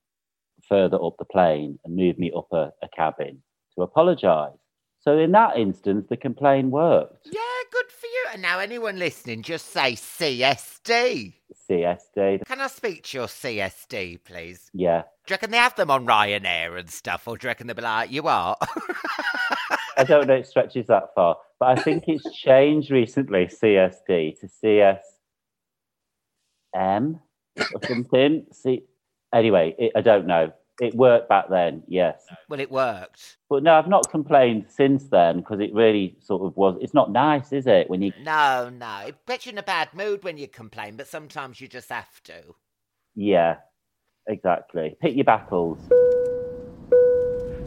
further 0.70 0.98
up 1.04 1.16
the 1.20 1.26
plane 1.26 1.80
and 1.84 1.96
move 1.96 2.18
me 2.20 2.32
up 2.38 2.48
a, 2.54 2.72
a 2.84 2.88
cabin 2.96 3.42
to 3.76 3.82
apologise? 3.82 4.54
So 5.02 5.18
in 5.18 5.32
that 5.32 5.58
instance, 5.58 6.06
the 6.10 6.18
complaint 6.18 6.70
worked. 6.72 7.26
Yeah, 7.26 7.40
good 7.72 7.90
for 7.92 8.06
you. 8.08 8.26
And 8.34 8.42
now, 8.42 8.60
anyone 8.60 9.00
listening, 9.00 9.44
just 9.44 9.68
say 9.72 9.94
CSD. 9.94 11.34
CSD, 11.70 12.46
Can 12.46 12.60
I 12.62 12.68
speak 12.68 13.04
to 13.06 13.18
your 13.18 13.28
CSD, 13.28 14.20
please? 14.24 14.70
yeah. 14.74 15.04
Do 15.26 15.32
you 15.32 15.36
reckon 15.36 15.52
they 15.52 15.58
have 15.58 15.76
them 15.76 15.92
on 15.92 16.06
Ryanair 16.06 16.78
and 16.80 16.90
stuff, 16.90 17.28
or 17.28 17.38
do 17.38 17.46
you 17.46 17.50
reckon 17.50 17.68
they'll 17.68 17.76
be 17.76 17.82
like, 17.84 18.12
you 18.12 18.28
are? 18.28 18.58
I 19.98 20.04
don't 20.04 20.28
know 20.28 20.34
it 20.36 20.48
stretches 20.48 20.88
that 20.88 21.14
far, 21.16 21.38
but 21.60 21.78
I 21.78 21.82
think 21.82 22.06
it's 22.08 22.24
changed 22.42 22.90
recently, 22.92 23.46
CSD 23.48 24.40
to 24.40 24.48
CSM 26.76 27.20
or 27.74 27.86
something. 27.88 28.46
See, 28.52 28.84
anyway, 29.34 29.76
it, 29.78 29.92
I 29.96 30.02
don't 30.02 30.28
know. 30.28 30.52
It 30.80 30.96
worked 30.96 31.28
back 31.28 31.50
then, 31.50 31.84
yes. 31.88 32.26
well, 32.48 32.60
it 32.60 32.72
worked. 32.72 33.38
But 33.50 33.64
no, 33.64 33.74
I've 33.74 33.90
not 33.90 34.10
complained 34.10 34.68
since 34.70 35.10
then 35.10 35.40
because 35.40 35.60
it 35.60 35.74
really 35.74 36.16
sort 36.22 36.44
of 36.44 36.56
was. 36.56 36.78
It's 36.82 36.94
not 36.94 37.12
nice, 37.12 37.52
is 37.52 37.68
it? 37.68 37.90
When 37.90 38.02
you, 38.02 38.14
No, 38.24 38.70
no. 38.70 39.08
It 39.08 39.26
puts 39.26 39.46
you 39.46 39.52
in 39.52 39.58
a 39.58 39.64
bad 39.64 39.94
mood 39.94 40.24
when 40.24 40.38
you 40.38 40.48
complain, 40.48 40.96
but 40.96 41.08
sometimes 41.08 41.60
you 41.60 41.68
just 41.68 41.90
have 41.90 42.24
to. 42.24 42.56
yeah, 43.16 43.58
exactly. 44.28 44.96
Pick 45.02 45.16
your 45.16 45.26
battles. 45.26 45.80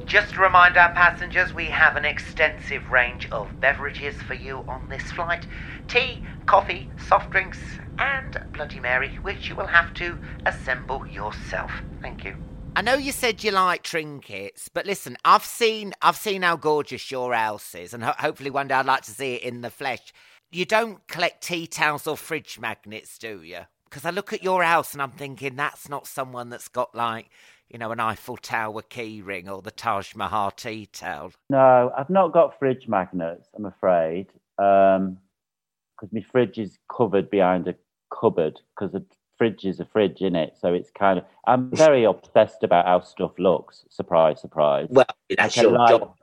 Just 0.07 0.35
to 0.35 0.41
remind 0.41 0.77
our 0.77 0.93
passengers, 0.93 1.55
we 1.55 1.67
have 1.67 1.97
an 1.97 2.05
extensive 2.05 2.91
range 2.91 3.31
of 3.31 3.61
beverages 3.61 4.21
for 4.23 4.35
you 4.35 4.59
on 4.69 4.89
this 4.89 5.11
flight 5.13 5.47
tea, 5.89 6.23
coffee, 6.47 6.91
soft 7.09 7.31
drinks, 7.31 7.59
and 7.99 8.43
Bloody 8.53 8.81
Mary, 8.81 9.17
which 9.23 9.49
you 9.49 9.55
will 9.55 9.67
have 9.67 9.95
to 9.95 10.19
assemble 10.45 11.07
yourself. 11.07 11.71
Thank 12.01 12.25
you. 12.25 12.37
I 12.75 12.81
know 12.81 12.95
you 12.95 13.13
said 13.13 13.45
you 13.45 13.51
like 13.51 13.83
trinkets, 13.83 14.71
but 14.71 14.87
listen, 14.87 15.19
I've 15.27 15.45
seen 15.45 15.93
I've 16.01 16.17
seen 16.17 16.41
how 16.41 16.57
gorgeous 16.57 17.11
your 17.11 17.35
house 17.35 17.75
is, 17.75 17.93
and 17.93 18.03
ho- 18.03 18.15
hopefully 18.19 18.49
one 18.49 18.69
day 18.69 18.75
I'd 18.75 18.87
like 18.87 19.03
to 19.03 19.11
see 19.11 19.35
it 19.35 19.43
in 19.43 19.61
the 19.61 19.69
flesh. 19.69 20.13
You 20.51 20.65
don't 20.65 21.07
collect 21.07 21.45
tea 21.45 21.67
towels 21.67 22.07
or 22.07 22.17
fridge 22.17 22.59
magnets, 22.59 23.19
do 23.19 23.43
you? 23.43 23.61
Because 23.85 24.07
I 24.07 24.11
look 24.11 24.33
at 24.33 24.43
your 24.43 24.63
house 24.63 24.95
and 24.95 25.03
I'm 25.03 25.11
thinking 25.11 25.55
that's 25.55 25.91
not 25.91 26.07
someone 26.07 26.49
that's 26.49 26.69
got 26.69 26.95
like, 26.95 27.29
you 27.69 27.79
know, 27.79 27.91
an 27.91 28.01
Eiffel 28.01 28.39
Tower 28.39 28.81
keyring 28.81 29.51
or 29.51 29.61
the 29.61 29.71
Taj 29.71 30.15
Mahal 30.15 30.51
tea 30.51 30.87
towel. 30.87 31.33
No, 31.51 31.93
I've 31.97 32.09
not 32.09 32.33
got 32.33 32.59
fridge 32.59 32.89
magnets, 32.89 33.49
I'm 33.55 33.67
afraid, 33.67 34.29
um, 34.59 35.19
because 35.95 36.11
my 36.11 36.25
fridge 36.33 36.57
is 36.57 36.79
covered 36.91 37.29
behind 37.29 37.69
a 37.69 37.75
cupboard 38.11 38.59
because 38.75 38.95
fridge 39.43 39.65
is 39.65 39.81
a 39.81 39.85
fridge 39.85 40.21
in 40.21 40.37
it. 40.37 40.57
So 40.61 40.73
it's 40.73 40.91
kind 40.91 41.19
of, 41.19 41.25
I'm 41.49 41.71
very 41.75 42.05
obsessed 42.05 42.63
about 42.63 42.87
how 42.87 43.01
stuff 43.01 43.33
looks. 43.39 43.85
Surprise, 43.89 44.41
surprise. 44.41 44.87
Well, 44.91 45.07
that's 45.37 45.57
your 45.57 45.73
like- 45.73 45.91
job. 45.91 46.15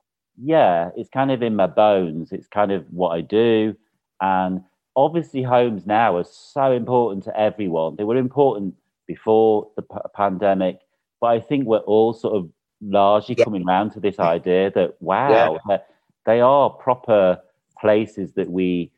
Yeah, 0.41 0.91
it's 0.95 1.09
kind 1.09 1.31
of 1.31 1.43
in 1.43 1.53
my 1.57 1.67
bones. 1.67 2.31
It's 2.31 2.47
kind 2.47 2.71
of 2.71 2.85
what 2.91 3.09
I 3.09 3.19
do. 3.19 3.75
And 4.21 4.63
obviously, 4.95 5.43
homes 5.43 5.85
now 5.85 6.15
are 6.15 6.23
so 6.23 6.71
important 6.71 7.25
to 7.25 7.37
everyone. 7.37 7.97
They 7.97 8.05
were 8.05 8.15
important 8.15 8.75
before 9.05 9.67
the 9.75 9.81
p- 9.81 9.97
pandemic, 10.15 10.79
but 11.19 11.27
I 11.27 11.41
think 11.41 11.65
we're 11.65 11.79
all 11.79 12.13
sort 12.13 12.35
of 12.37 12.49
largely 12.81 13.35
Yeah. 13.37 13.43
coming 13.43 13.65
round 13.65 13.91
to 13.93 13.99
this 13.99 14.17
idea 14.17 14.71
that, 14.71 14.95
wow, 15.01 15.59
that 15.67 15.87
they 16.25 16.39
are 16.39 16.69
proper 16.69 17.41
places 17.81 18.31
that 18.35 18.49
we, 18.49 18.93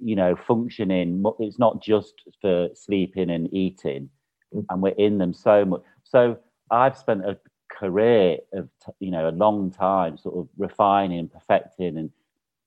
you 0.00 0.16
know, 0.16 0.34
functioning 0.46 1.22
it's 1.38 1.58
not 1.58 1.82
just 1.82 2.14
for 2.40 2.68
sleeping 2.74 3.30
and 3.30 3.52
eating, 3.52 4.10
Mm. 4.54 4.64
and 4.70 4.80
we're 4.82 4.94
in 4.96 5.18
them 5.18 5.34
so 5.34 5.64
much. 5.66 5.82
So 6.04 6.38
I've 6.70 6.96
spent 6.96 7.22
a 7.24 7.38
career 7.70 8.38
of 8.54 8.68
you 8.98 9.10
know 9.10 9.28
a 9.28 9.30
long 9.44 9.70
time 9.70 10.16
sort 10.16 10.36
of 10.38 10.48
refining 10.56 11.18
and 11.18 11.30
perfecting 11.30 11.98
and 11.98 12.10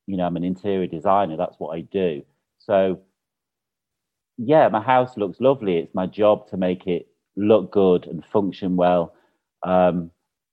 you 0.05 0.15
know 0.15 0.25
i'm 0.25 0.37
an 0.37 0.43
interior 0.43 0.85
designer 0.87 1.35
that's 1.35 1.59
what 1.59 1.75
i 1.75 1.81
do. 1.81 2.23
So 2.59 3.01
yeah 4.37 4.67
my 4.69 4.81
house 4.81 5.17
looks 5.17 5.39
lovely. 5.41 5.77
It's 5.77 5.93
my 5.95 6.05
job 6.05 6.47
to 6.49 6.57
make 6.57 6.87
it 6.87 7.07
look 7.35 7.71
good 7.71 8.05
and 8.07 8.23
function 8.31 8.75
well. 8.75 9.13
Um 9.63 10.11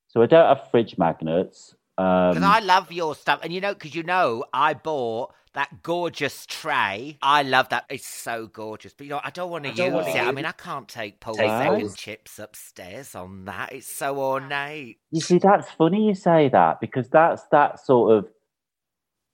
so 0.09 0.23
i 0.23 0.27
don't 0.27 0.47
have 0.49 0.71
fridge 0.71 0.97
magnets 0.99 1.75
um 1.99 2.31
Because 2.35 2.43
I 2.45 2.61
love 2.61 2.91
your 2.93 3.15
stuff, 3.15 3.41
and 3.43 3.53
you 3.53 3.61
know, 3.61 3.75
because 3.75 3.95
you 3.95 4.03
know, 4.03 4.45
I 4.53 4.75
bought 4.75 5.35
that 5.59 5.83
gorgeous 5.83 6.47
tray. 6.47 7.19
I 7.21 7.43
love 7.43 7.69
that; 7.71 7.85
it's 7.91 8.07
so 8.07 8.47
gorgeous. 8.47 8.93
But 8.93 9.07
you 9.07 9.11
know, 9.11 9.21
I 9.25 9.31
don't 9.31 9.51
want 9.51 9.65
to 9.65 9.71
use 9.71 10.07
it. 10.07 10.17
I 10.17 10.31
mean, 10.31 10.45
I 10.45 10.53
can't 10.53 10.87
take 10.87 11.19
Paul 11.19 11.35
Take 11.35 11.51
second 11.51 11.83
those. 11.83 11.97
chips 11.97 12.39
upstairs 12.39 13.17
on 13.17 13.45
that. 13.47 13.73
It's 13.73 13.89
so 13.89 14.21
ornate. 14.21 14.99
You 15.11 15.21
see, 15.21 15.39
that's 15.39 15.69
funny 15.73 16.07
you 16.07 16.15
say 16.15 16.49
that 16.51 16.81
because 16.81 17.09
that's 17.09 17.43
that 17.51 17.85
sort 17.85 18.17
of 18.17 18.29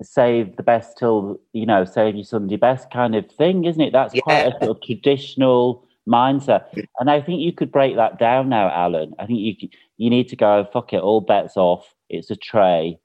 save 0.02 0.56
the 0.56 0.62
best 0.62 0.96
till 0.96 1.40
you 1.52 1.66
know 1.66 1.84
save 1.84 2.14
your 2.14 2.24
Sunday 2.24 2.56
best 2.56 2.90
kind 2.90 3.14
of 3.14 3.30
thing, 3.30 3.64
isn't 3.64 3.82
it? 3.82 3.92
That's 3.92 4.18
quite 4.20 4.46
a 4.46 4.50
sort 4.52 4.78
of 4.78 4.82
traditional 4.82 5.86
mindset, 6.08 6.64
and 7.00 7.10
I 7.10 7.20
think 7.20 7.42
you 7.42 7.52
could 7.52 7.70
break 7.70 7.96
that 7.96 8.18
down 8.18 8.48
now, 8.48 8.70
Alan. 8.70 9.12
I 9.18 9.26
think 9.26 9.40
you 9.40 9.68
you 9.98 10.08
need 10.08 10.28
to 10.28 10.36
go 10.36 10.66
fuck 10.72 10.94
it, 10.94 11.02
all 11.02 11.20
bets 11.20 11.58
off. 11.58 11.94
It's 12.08 12.30
a 12.30 12.36
tray. 12.36 12.98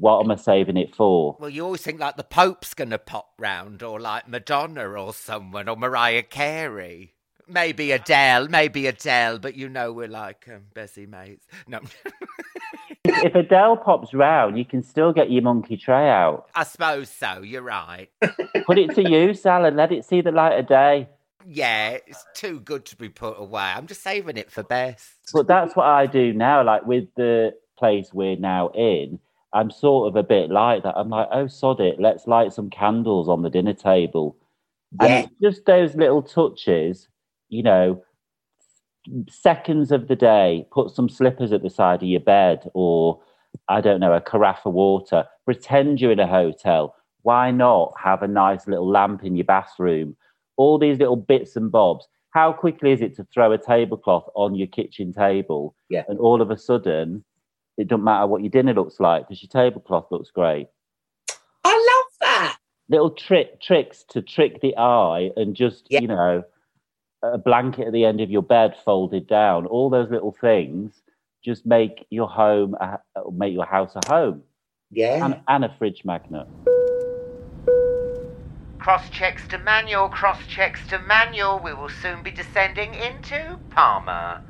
What 0.00 0.24
am 0.24 0.30
I 0.30 0.36
saving 0.36 0.76
it 0.76 0.94
for? 0.94 1.36
Well, 1.38 1.50
you 1.50 1.64
always 1.64 1.82
think 1.82 2.00
like 2.00 2.16
the 2.16 2.24
Pope's 2.24 2.74
going 2.74 2.90
to 2.90 2.98
pop 2.98 3.32
round, 3.38 3.82
or 3.82 4.00
like 4.00 4.28
Madonna, 4.28 4.88
or 4.88 5.12
someone, 5.12 5.68
or 5.68 5.76
Mariah 5.76 6.22
Carey. 6.22 7.14
Maybe 7.48 7.92
Adele, 7.92 8.48
maybe 8.48 8.86
Adele, 8.86 9.38
but 9.38 9.56
you 9.56 9.68
know 9.68 9.92
we're 9.92 10.08
like 10.08 10.48
um, 10.48 10.62
Bessie 10.74 11.06
mates. 11.06 11.46
No, 11.66 11.80
if 13.04 13.34
Adele 13.34 13.76
pops 13.76 14.14
round, 14.14 14.56
you 14.56 14.64
can 14.64 14.82
still 14.82 15.12
get 15.12 15.30
your 15.30 15.42
monkey 15.42 15.76
tray 15.76 16.08
out. 16.08 16.46
I 16.54 16.64
suppose 16.64 17.10
so. 17.10 17.42
You're 17.42 17.62
right. 17.62 18.08
Put 18.66 18.78
it 18.78 18.94
to 18.94 19.08
use, 19.08 19.44
Alan. 19.44 19.76
Let 19.76 19.92
it 19.92 20.04
see 20.04 20.20
the 20.20 20.30
light 20.32 20.58
of 20.58 20.68
day. 20.68 21.08
Yeah, 21.46 21.98
it's 22.06 22.24
too 22.34 22.60
good 22.60 22.84
to 22.86 22.96
be 22.96 23.08
put 23.08 23.38
away. 23.38 23.62
I'm 23.62 23.86
just 23.86 24.02
saving 24.02 24.36
it 24.36 24.50
for 24.50 24.62
best. 24.62 25.10
But 25.32 25.48
that's 25.48 25.74
what 25.74 25.86
I 25.86 26.06
do 26.06 26.32
now. 26.32 26.62
Like 26.64 26.86
with 26.86 27.08
the 27.16 27.54
place 27.76 28.10
we're 28.12 28.36
now 28.36 28.68
in, 28.68 29.18
I'm 29.54 29.70
sort 29.70 30.08
of 30.08 30.16
a 30.16 30.22
bit 30.22 30.50
like 30.50 30.82
that. 30.82 30.96
I'm 30.96 31.10
like, 31.10 31.28
oh, 31.30 31.46
sod 31.46 31.80
it. 31.80 32.00
Let's 32.00 32.26
light 32.26 32.52
some 32.52 32.70
candles 32.70 33.28
on 33.28 33.42
the 33.42 33.50
dinner 33.50 33.74
table. 33.74 34.36
Yeah. 35.00 35.06
And 35.06 35.24
it's 35.26 35.40
just 35.40 35.66
those 35.66 35.94
little 35.94 36.22
touches, 36.22 37.08
you 37.48 37.62
know, 37.62 38.02
seconds 39.28 39.92
of 39.92 40.08
the 40.08 40.16
day. 40.16 40.66
Put 40.72 40.90
some 40.90 41.08
slippers 41.08 41.52
at 41.52 41.62
the 41.62 41.70
side 41.70 42.02
of 42.02 42.08
your 42.08 42.20
bed 42.20 42.70
or, 42.72 43.20
I 43.68 43.80
don't 43.80 44.00
know, 44.00 44.12
a 44.14 44.20
carafe 44.20 44.64
of 44.64 44.72
water. 44.72 45.24
Pretend 45.44 46.00
you're 46.00 46.12
in 46.12 46.20
a 46.20 46.26
hotel. 46.26 46.94
Why 47.22 47.50
not 47.50 47.92
have 48.02 48.22
a 48.22 48.28
nice 48.28 48.66
little 48.66 48.88
lamp 48.88 49.22
in 49.22 49.36
your 49.36 49.44
bathroom? 49.44 50.16
All 50.56 50.78
these 50.78 50.98
little 50.98 51.16
bits 51.16 51.56
and 51.56 51.70
bobs. 51.70 52.06
how 52.32 52.52
quickly 52.52 52.92
is 52.92 53.02
it 53.02 53.14
to 53.16 53.24
throw 53.24 53.52
a 53.52 53.58
tablecloth 53.58 54.28
on 54.34 54.54
your 54.54 54.66
kitchen 54.66 55.12
table? 55.12 55.74
Yeah. 55.90 56.04
And 56.08 56.18
all 56.18 56.40
of 56.40 56.50
a 56.50 56.56
sudden, 56.56 57.24
it 57.78 57.88
doesn't 57.88 58.04
matter 58.04 58.26
what 58.26 58.42
your 58.42 58.50
dinner 58.50 58.74
looks 58.74 59.00
like 59.00 59.28
because 59.28 59.42
your 59.42 59.48
tablecloth 59.50 60.06
looks 60.10 60.30
great. 60.30 60.68
I 61.64 61.70
love 61.70 62.12
that. 62.20 62.56
Little 62.88 63.10
trick 63.10 63.60
tricks 63.60 64.04
to 64.10 64.20
trick 64.22 64.60
the 64.60 64.76
eye 64.76 65.30
and 65.36 65.54
just 65.54 65.86
Yeah. 65.90 66.00
you 66.00 66.08
know 66.08 66.44
a 67.22 67.38
blanket 67.38 67.86
at 67.86 67.92
the 67.92 68.04
end 68.04 68.20
of 68.20 68.30
your 68.30 68.42
bed 68.42 68.74
folded 68.84 69.26
down. 69.28 69.66
All 69.66 69.88
those 69.90 70.10
little 70.10 70.32
things 70.40 70.92
just 71.44 71.64
make 71.64 72.06
your 72.10 72.28
home 72.28 72.74
a, 72.74 72.98
make 73.32 73.52
your 73.54 73.64
house 73.66 73.92
a 73.96 74.06
home 74.12 74.42
Yeah. 74.90 75.24
and, 75.24 75.40
and 75.48 75.64
a 75.64 75.74
fridge 75.78 76.04
magnet. 76.04 76.46
Cross 78.78 79.10
checks 79.10 79.46
to 79.48 79.58
manual, 79.58 80.08
cross 80.08 80.44
checks 80.48 80.84
to 80.88 80.98
manual. 80.98 81.60
We 81.62 81.72
will 81.72 81.88
soon 81.88 82.22
be 82.24 82.32
descending 82.32 82.94
into 82.94 83.56
Palma. 83.70 84.42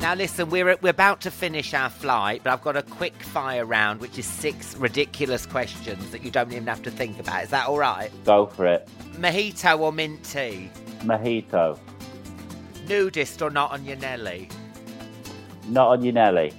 Now, 0.00 0.14
listen, 0.14 0.48
we're, 0.48 0.78
we're 0.80 0.88
about 0.88 1.20
to 1.22 1.30
finish 1.30 1.74
our 1.74 1.90
flight, 1.90 2.40
but 2.42 2.54
I've 2.54 2.62
got 2.62 2.74
a 2.74 2.82
quick 2.82 3.22
fire 3.22 3.66
round, 3.66 4.00
which 4.00 4.18
is 4.18 4.24
six 4.24 4.74
ridiculous 4.76 5.44
questions 5.44 6.10
that 6.10 6.24
you 6.24 6.30
don't 6.30 6.50
even 6.50 6.66
have 6.68 6.82
to 6.84 6.90
think 6.90 7.20
about. 7.20 7.44
Is 7.44 7.50
that 7.50 7.68
all 7.68 7.76
right? 7.76 8.10
Go 8.24 8.46
for 8.46 8.66
it. 8.66 8.88
Mojito 9.18 9.78
or 9.78 9.92
mint 9.92 10.24
tea? 10.24 10.70
Mojito. 11.00 11.78
Nudist 12.88 13.42
or 13.42 13.50
not 13.50 13.72
on 13.72 13.84
your 13.84 13.96
Nelly? 13.96 14.48
Not 15.68 15.88
on 15.88 16.02
your 16.02 16.14
Nelly. 16.14 16.54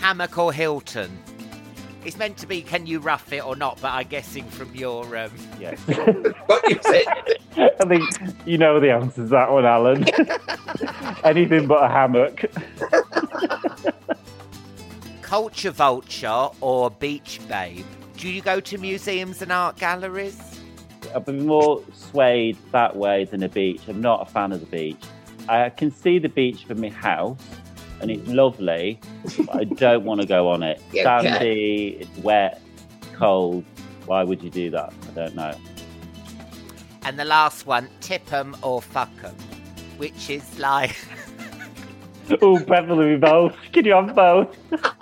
Hammock 0.00 0.36
or 0.36 0.52
Hilton? 0.52 1.10
It's 2.04 2.16
meant 2.16 2.36
to 2.38 2.46
be 2.46 2.62
can 2.62 2.86
you 2.86 2.98
rough 2.98 3.32
it 3.32 3.46
or 3.46 3.54
not, 3.54 3.80
but 3.80 3.92
I'm 3.92 4.08
guessing 4.08 4.44
from 4.44 4.74
your. 4.74 5.16
Um... 5.16 5.30
Yes. 5.58 5.80
What 6.46 6.68
you 6.68 6.78
said. 6.82 7.06
I 7.80 7.84
think 7.86 8.10
you 8.46 8.58
know 8.58 8.80
the 8.80 8.92
answer 8.92 9.22
to 9.22 9.28
that 9.28 9.50
one, 9.50 9.64
Alan. 9.64 10.04
Anything 11.24 11.66
but 11.66 11.84
a 11.84 11.88
hammock. 11.88 12.44
Culture 15.22 15.70
vulture 15.70 16.48
or 16.60 16.90
beach 16.90 17.40
babe? 17.48 17.86
Do 18.16 18.28
you 18.28 18.42
go 18.42 18.60
to 18.60 18.78
museums 18.78 19.40
and 19.40 19.52
art 19.52 19.76
galleries? 19.76 20.60
I've 21.14 21.24
been 21.24 21.46
more 21.46 21.82
swayed 21.92 22.56
that 22.72 22.96
way 22.96 23.24
than 23.24 23.42
a 23.42 23.48
beach. 23.48 23.82
I'm 23.88 24.00
not 24.00 24.28
a 24.28 24.30
fan 24.30 24.52
of 24.52 24.60
the 24.60 24.66
beach. 24.66 25.02
I 25.48 25.70
can 25.70 25.90
see 25.90 26.18
the 26.18 26.28
beach 26.28 26.64
from 26.64 26.80
my 26.80 26.90
house, 26.90 27.40
and 28.02 28.10
it's 28.10 28.28
lovely, 28.28 29.00
but 29.38 29.56
I 29.56 29.64
don't 29.64 30.04
want 30.04 30.20
to 30.20 30.26
go 30.26 30.48
on 30.48 30.62
it. 30.62 30.82
Yeah, 30.92 31.18
okay. 31.18 31.28
Sandy, 31.28 31.96
it's 32.00 32.18
wet, 32.18 32.60
cold. 33.14 33.64
Why 34.06 34.24
would 34.24 34.42
you 34.42 34.50
do 34.50 34.70
that? 34.70 34.92
I 35.08 35.10
don't 35.14 35.34
know. 35.34 35.54
And 37.04 37.18
the 37.18 37.24
last 37.24 37.66
one, 37.66 37.88
tip 38.00 38.30
'em 38.32 38.56
or 38.62 38.82
fuck 38.82 39.10
'em, 39.24 39.34
which 39.96 40.28
is 40.28 40.58
like. 40.58 40.96
oh, 42.42 42.58
Beverly, 42.64 43.16
both. 43.16 43.56
Can 43.72 43.84
you 43.84 43.94
have 43.94 44.14
both? 44.14 44.56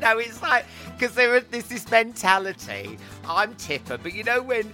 No, 0.00 0.18
it's 0.18 0.40
like 0.42 0.66
because 0.92 1.14
there 1.16 1.34
is 1.36 1.44
this, 1.50 1.66
this 1.68 1.90
mentality. 1.90 2.98
I'm 3.26 3.54
tipper, 3.56 3.98
but 3.98 4.14
you 4.14 4.22
know 4.22 4.42
when 4.42 4.72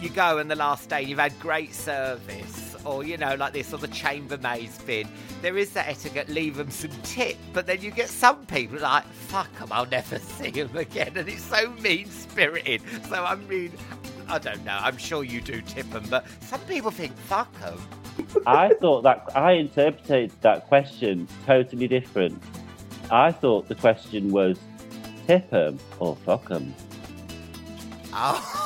you 0.00 0.08
go 0.08 0.38
and 0.38 0.50
the 0.50 0.56
last 0.56 0.88
day 0.88 1.02
you've 1.02 1.18
had 1.18 1.38
great 1.38 1.74
service, 1.74 2.63
or 2.84 3.04
you 3.04 3.16
know 3.16 3.34
like 3.34 3.52
this, 3.52 3.72
or 3.72 3.78
the 3.78 3.88
chambermaid's 3.88 4.78
been. 4.82 5.08
There 5.42 5.56
is 5.56 5.70
that 5.72 5.88
etiquette. 5.88 6.28
Leave 6.28 6.56
them 6.56 6.70
some 6.70 6.90
tip, 7.02 7.36
but 7.52 7.66
then 7.66 7.80
you 7.80 7.90
get 7.90 8.08
some 8.08 8.46
people 8.46 8.78
like 8.78 9.04
fuck 9.04 9.52
them. 9.58 9.68
I'll 9.72 9.86
never 9.86 10.18
see 10.38 10.50
them 10.50 10.76
again, 10.76 11.12
and 11.16 11.28
it's 11.28 11.42
so 11.42 11.70
mean 11.72 12.08
spirited. 12.10 12.82
So 13.08 13.24
I 13.24 13.34
mean, 13.36 13.72
I 14.28 14.38
don't 14.38 14.64
know. 14.64 14.78
I'm 14.80 14.96
sure 14.96 15.24
you 15.24 15.40
do 15.40 15.60
tip 15.62 15.88
them, 15.90 16.04
but 16.10 16.26
some 16.40 16.60
people 16.60 16.90
think 16.90 17.16
fuck 17.16 17.52
them. 17.60 17.78
I 18.46 18.72
thought 18.80 19.02
that 19.02 19.28
I 19.34 19.52
interpreted 19.52 20.32
that 20.42 20.66
question 20.68 21.26
totally 21.46 21.88
different. 21.88 22.40
I 23.10 23.32
thought 23.32 23.68
the 23.68 23.74
question 23.74 24.30
was 24.30 24.58
tip 25.26 25.50
them 25.50 25.78
or 25.98 26.16
fuck 26.16 26.50
'em. 26.50 26.74
Oh, 28.12 28.63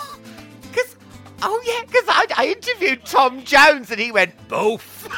oh 1.42 1.62
yeah, 1.66 1.82
because 1.86 2.04
I, 2.08 2.26
I 2.36 2.46
interviewed 2.48 3.04
Tom 3.04 3.44
Jones 3.44 3.90
and 3.90 4.00
he 4.00 4.12
went 4.12 4.34
both. 4.48 5.08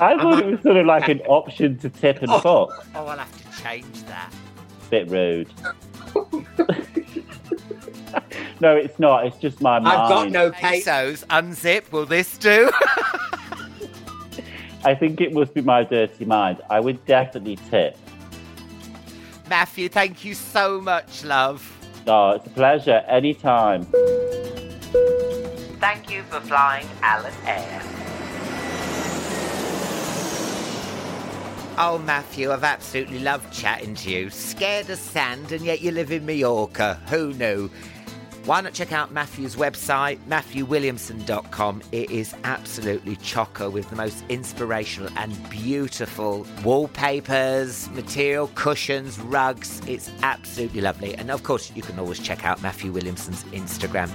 I 0.00 0.18
thought 0.18 0.40
it 0.40 0.46
was 0.46 0.60
sort 0.62 0.76
of 0.76 0.86
like 0.86 1.08
an 1.08 1.20
option 1.22 1.78
to 1.78 1.88
tip 1.88 2.22
and 2.22 2.30
oh. 2.30 2.40
fuck. 2.40 2.86
Oh, 2.94 3.06
I'll 3.06 3.18
have 3.18 3.54
to 3.54 3.62
change 3.62 4.02
that. 4.04 4.32
Bit 4.90 5.08
rude. 5.08 5.48
no, 8.60 8.76
it's 8.76 8.98
not. 8.98 9.26
It's 9.26 9.38
just 9.38 9.60
my 9.60 9.78
mind. 9.78 9.96
I've 9.96 10.08
got 10.08 10.30
no. 10.30 10.50
Pesos, 10.50 11.24
unzip. 11.30 11.92
Will 11.92 12.06
this 12.06 12.36
do? 12.36 12.70
I 14.84 14.96
think 14.96 15.20
it 15.20 15.32
must 15.32 15.54
be 15.54 15.60
my 15.60 15.84
dirty 15.84 16.24
mind. 16.24 16.60
I 16.68 16.80
would 16.80 17.04
definitely 17.06 17.56
tip. 17.70 17.96
Matthew, 19.52 19.90
thank 19.90 20.24
you 20.24 20.32
so 20.32 20.80
much, 20.80 21.24
love. 21.24 21.60
Oh, 22.06 22.30
it's 22.30 22.46
a 22.46 22.50
pleasure. 22.50 23.04
Anytime. 23.06 23.84
Thank 25.78 26.10
you 26.10 26.22
for 26.22 26.40
flying 26.40 26.88
Alan 27.02 27.34
Air. 27.44 27.82
Oh, 31.76 32.00
Matthew, 32.02 32.50
I've 32.50 32.64
absolutely 32.64 33.18
loved 33.18 33.52
chatting 33.52 33.94
to 33.96 34.10
you. 34.10 34.30
Scared 34.30 34.88
of 34.88 34.98
sand, 34.98 35.52
and 35.52 35.62
yet 35.62 35.82
you 35.82 35.90
live 35.90 36.12
in 36.12 36.24
Mallorca. 36.24 36.98
Who 37.08 37.34
knew? 37.34 37.70
Why 38.44 38.60
not 38.60 38.72
check 38.72 38.92
out 38.92 39.12
Matthew's 39.12 39.54
website, 39.54 40.18
matthewwilliamson.com? 40.28 41.82
It 41.92 42.10
is 42.10 42.34
absolutely 42.42 43.14
chocker 43.16 43.70
with 43.70 43.88
the 43.88 43.94
most 43.94 44.24
inspirational 44.28 45.10
and 45.16 45.48
beautiful 45.48 46.44
wallpapers, 46.64 47.88
material, 47.90 48.50
cushions, 48.56 49.20
rugs. 49.20 49.80
It's 49.86 50.10
absolutely 50.24 50.80
lovely. 50.80 51.14
And 51.14 51.30
of 51.30 51.44
course, 51.44 51.70
you 51.76 51.82
can 51.82 52.00
always 52.00 52.18
check 52.18 52.44
out 52.44 52.60
Matthew 52.62 52.90
Williamson's 52.90 53.44
Instagram. 53.44 54.10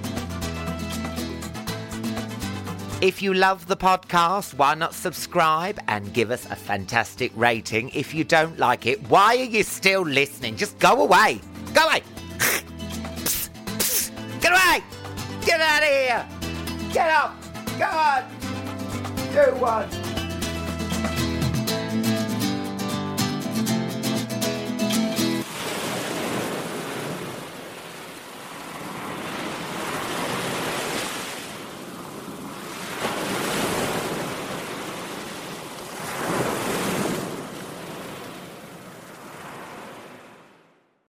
If 3.02 3.22
you 3.22 3.34
love 3.34 3.68
the 3.68 3.78
podcast, 3.78 4.56
why 4.56 4.74
not 4.74 4.94
subscribe 4.94 5.80
and 5.88 6.14
give 6.14 6.32
us 6.32 6.46
a 6.52 6.56
fantastic 6.58 7.32
rating? 7.34 7.92
If 7.92 8.14
you 8.14 8.26
don't 8.26 8.60
like 8.60 8.88
it, 8.88 9.08
why 9.08 9.38
are 9.38 9.44
you 9.46 9.64
still 9.64 10.02
listening? 10.02 10.58
Just 10.58 10.78
go 10.80 11.02
away. 11.02 11.40
Go 11.74 11.88
away. 11.88 12.02
Get 14.48 14.56
away. 14.56 14.84
Get 15.46 15.60
out 15.60 15.84
of 15.84 15.90
here. 15.90 16.26
Get 16.94 17.10
up. 17.12 17.36
Go 17.78 17.86
on. 17.86 18.24
Do 19.34 19.60
one. 19.60 20.17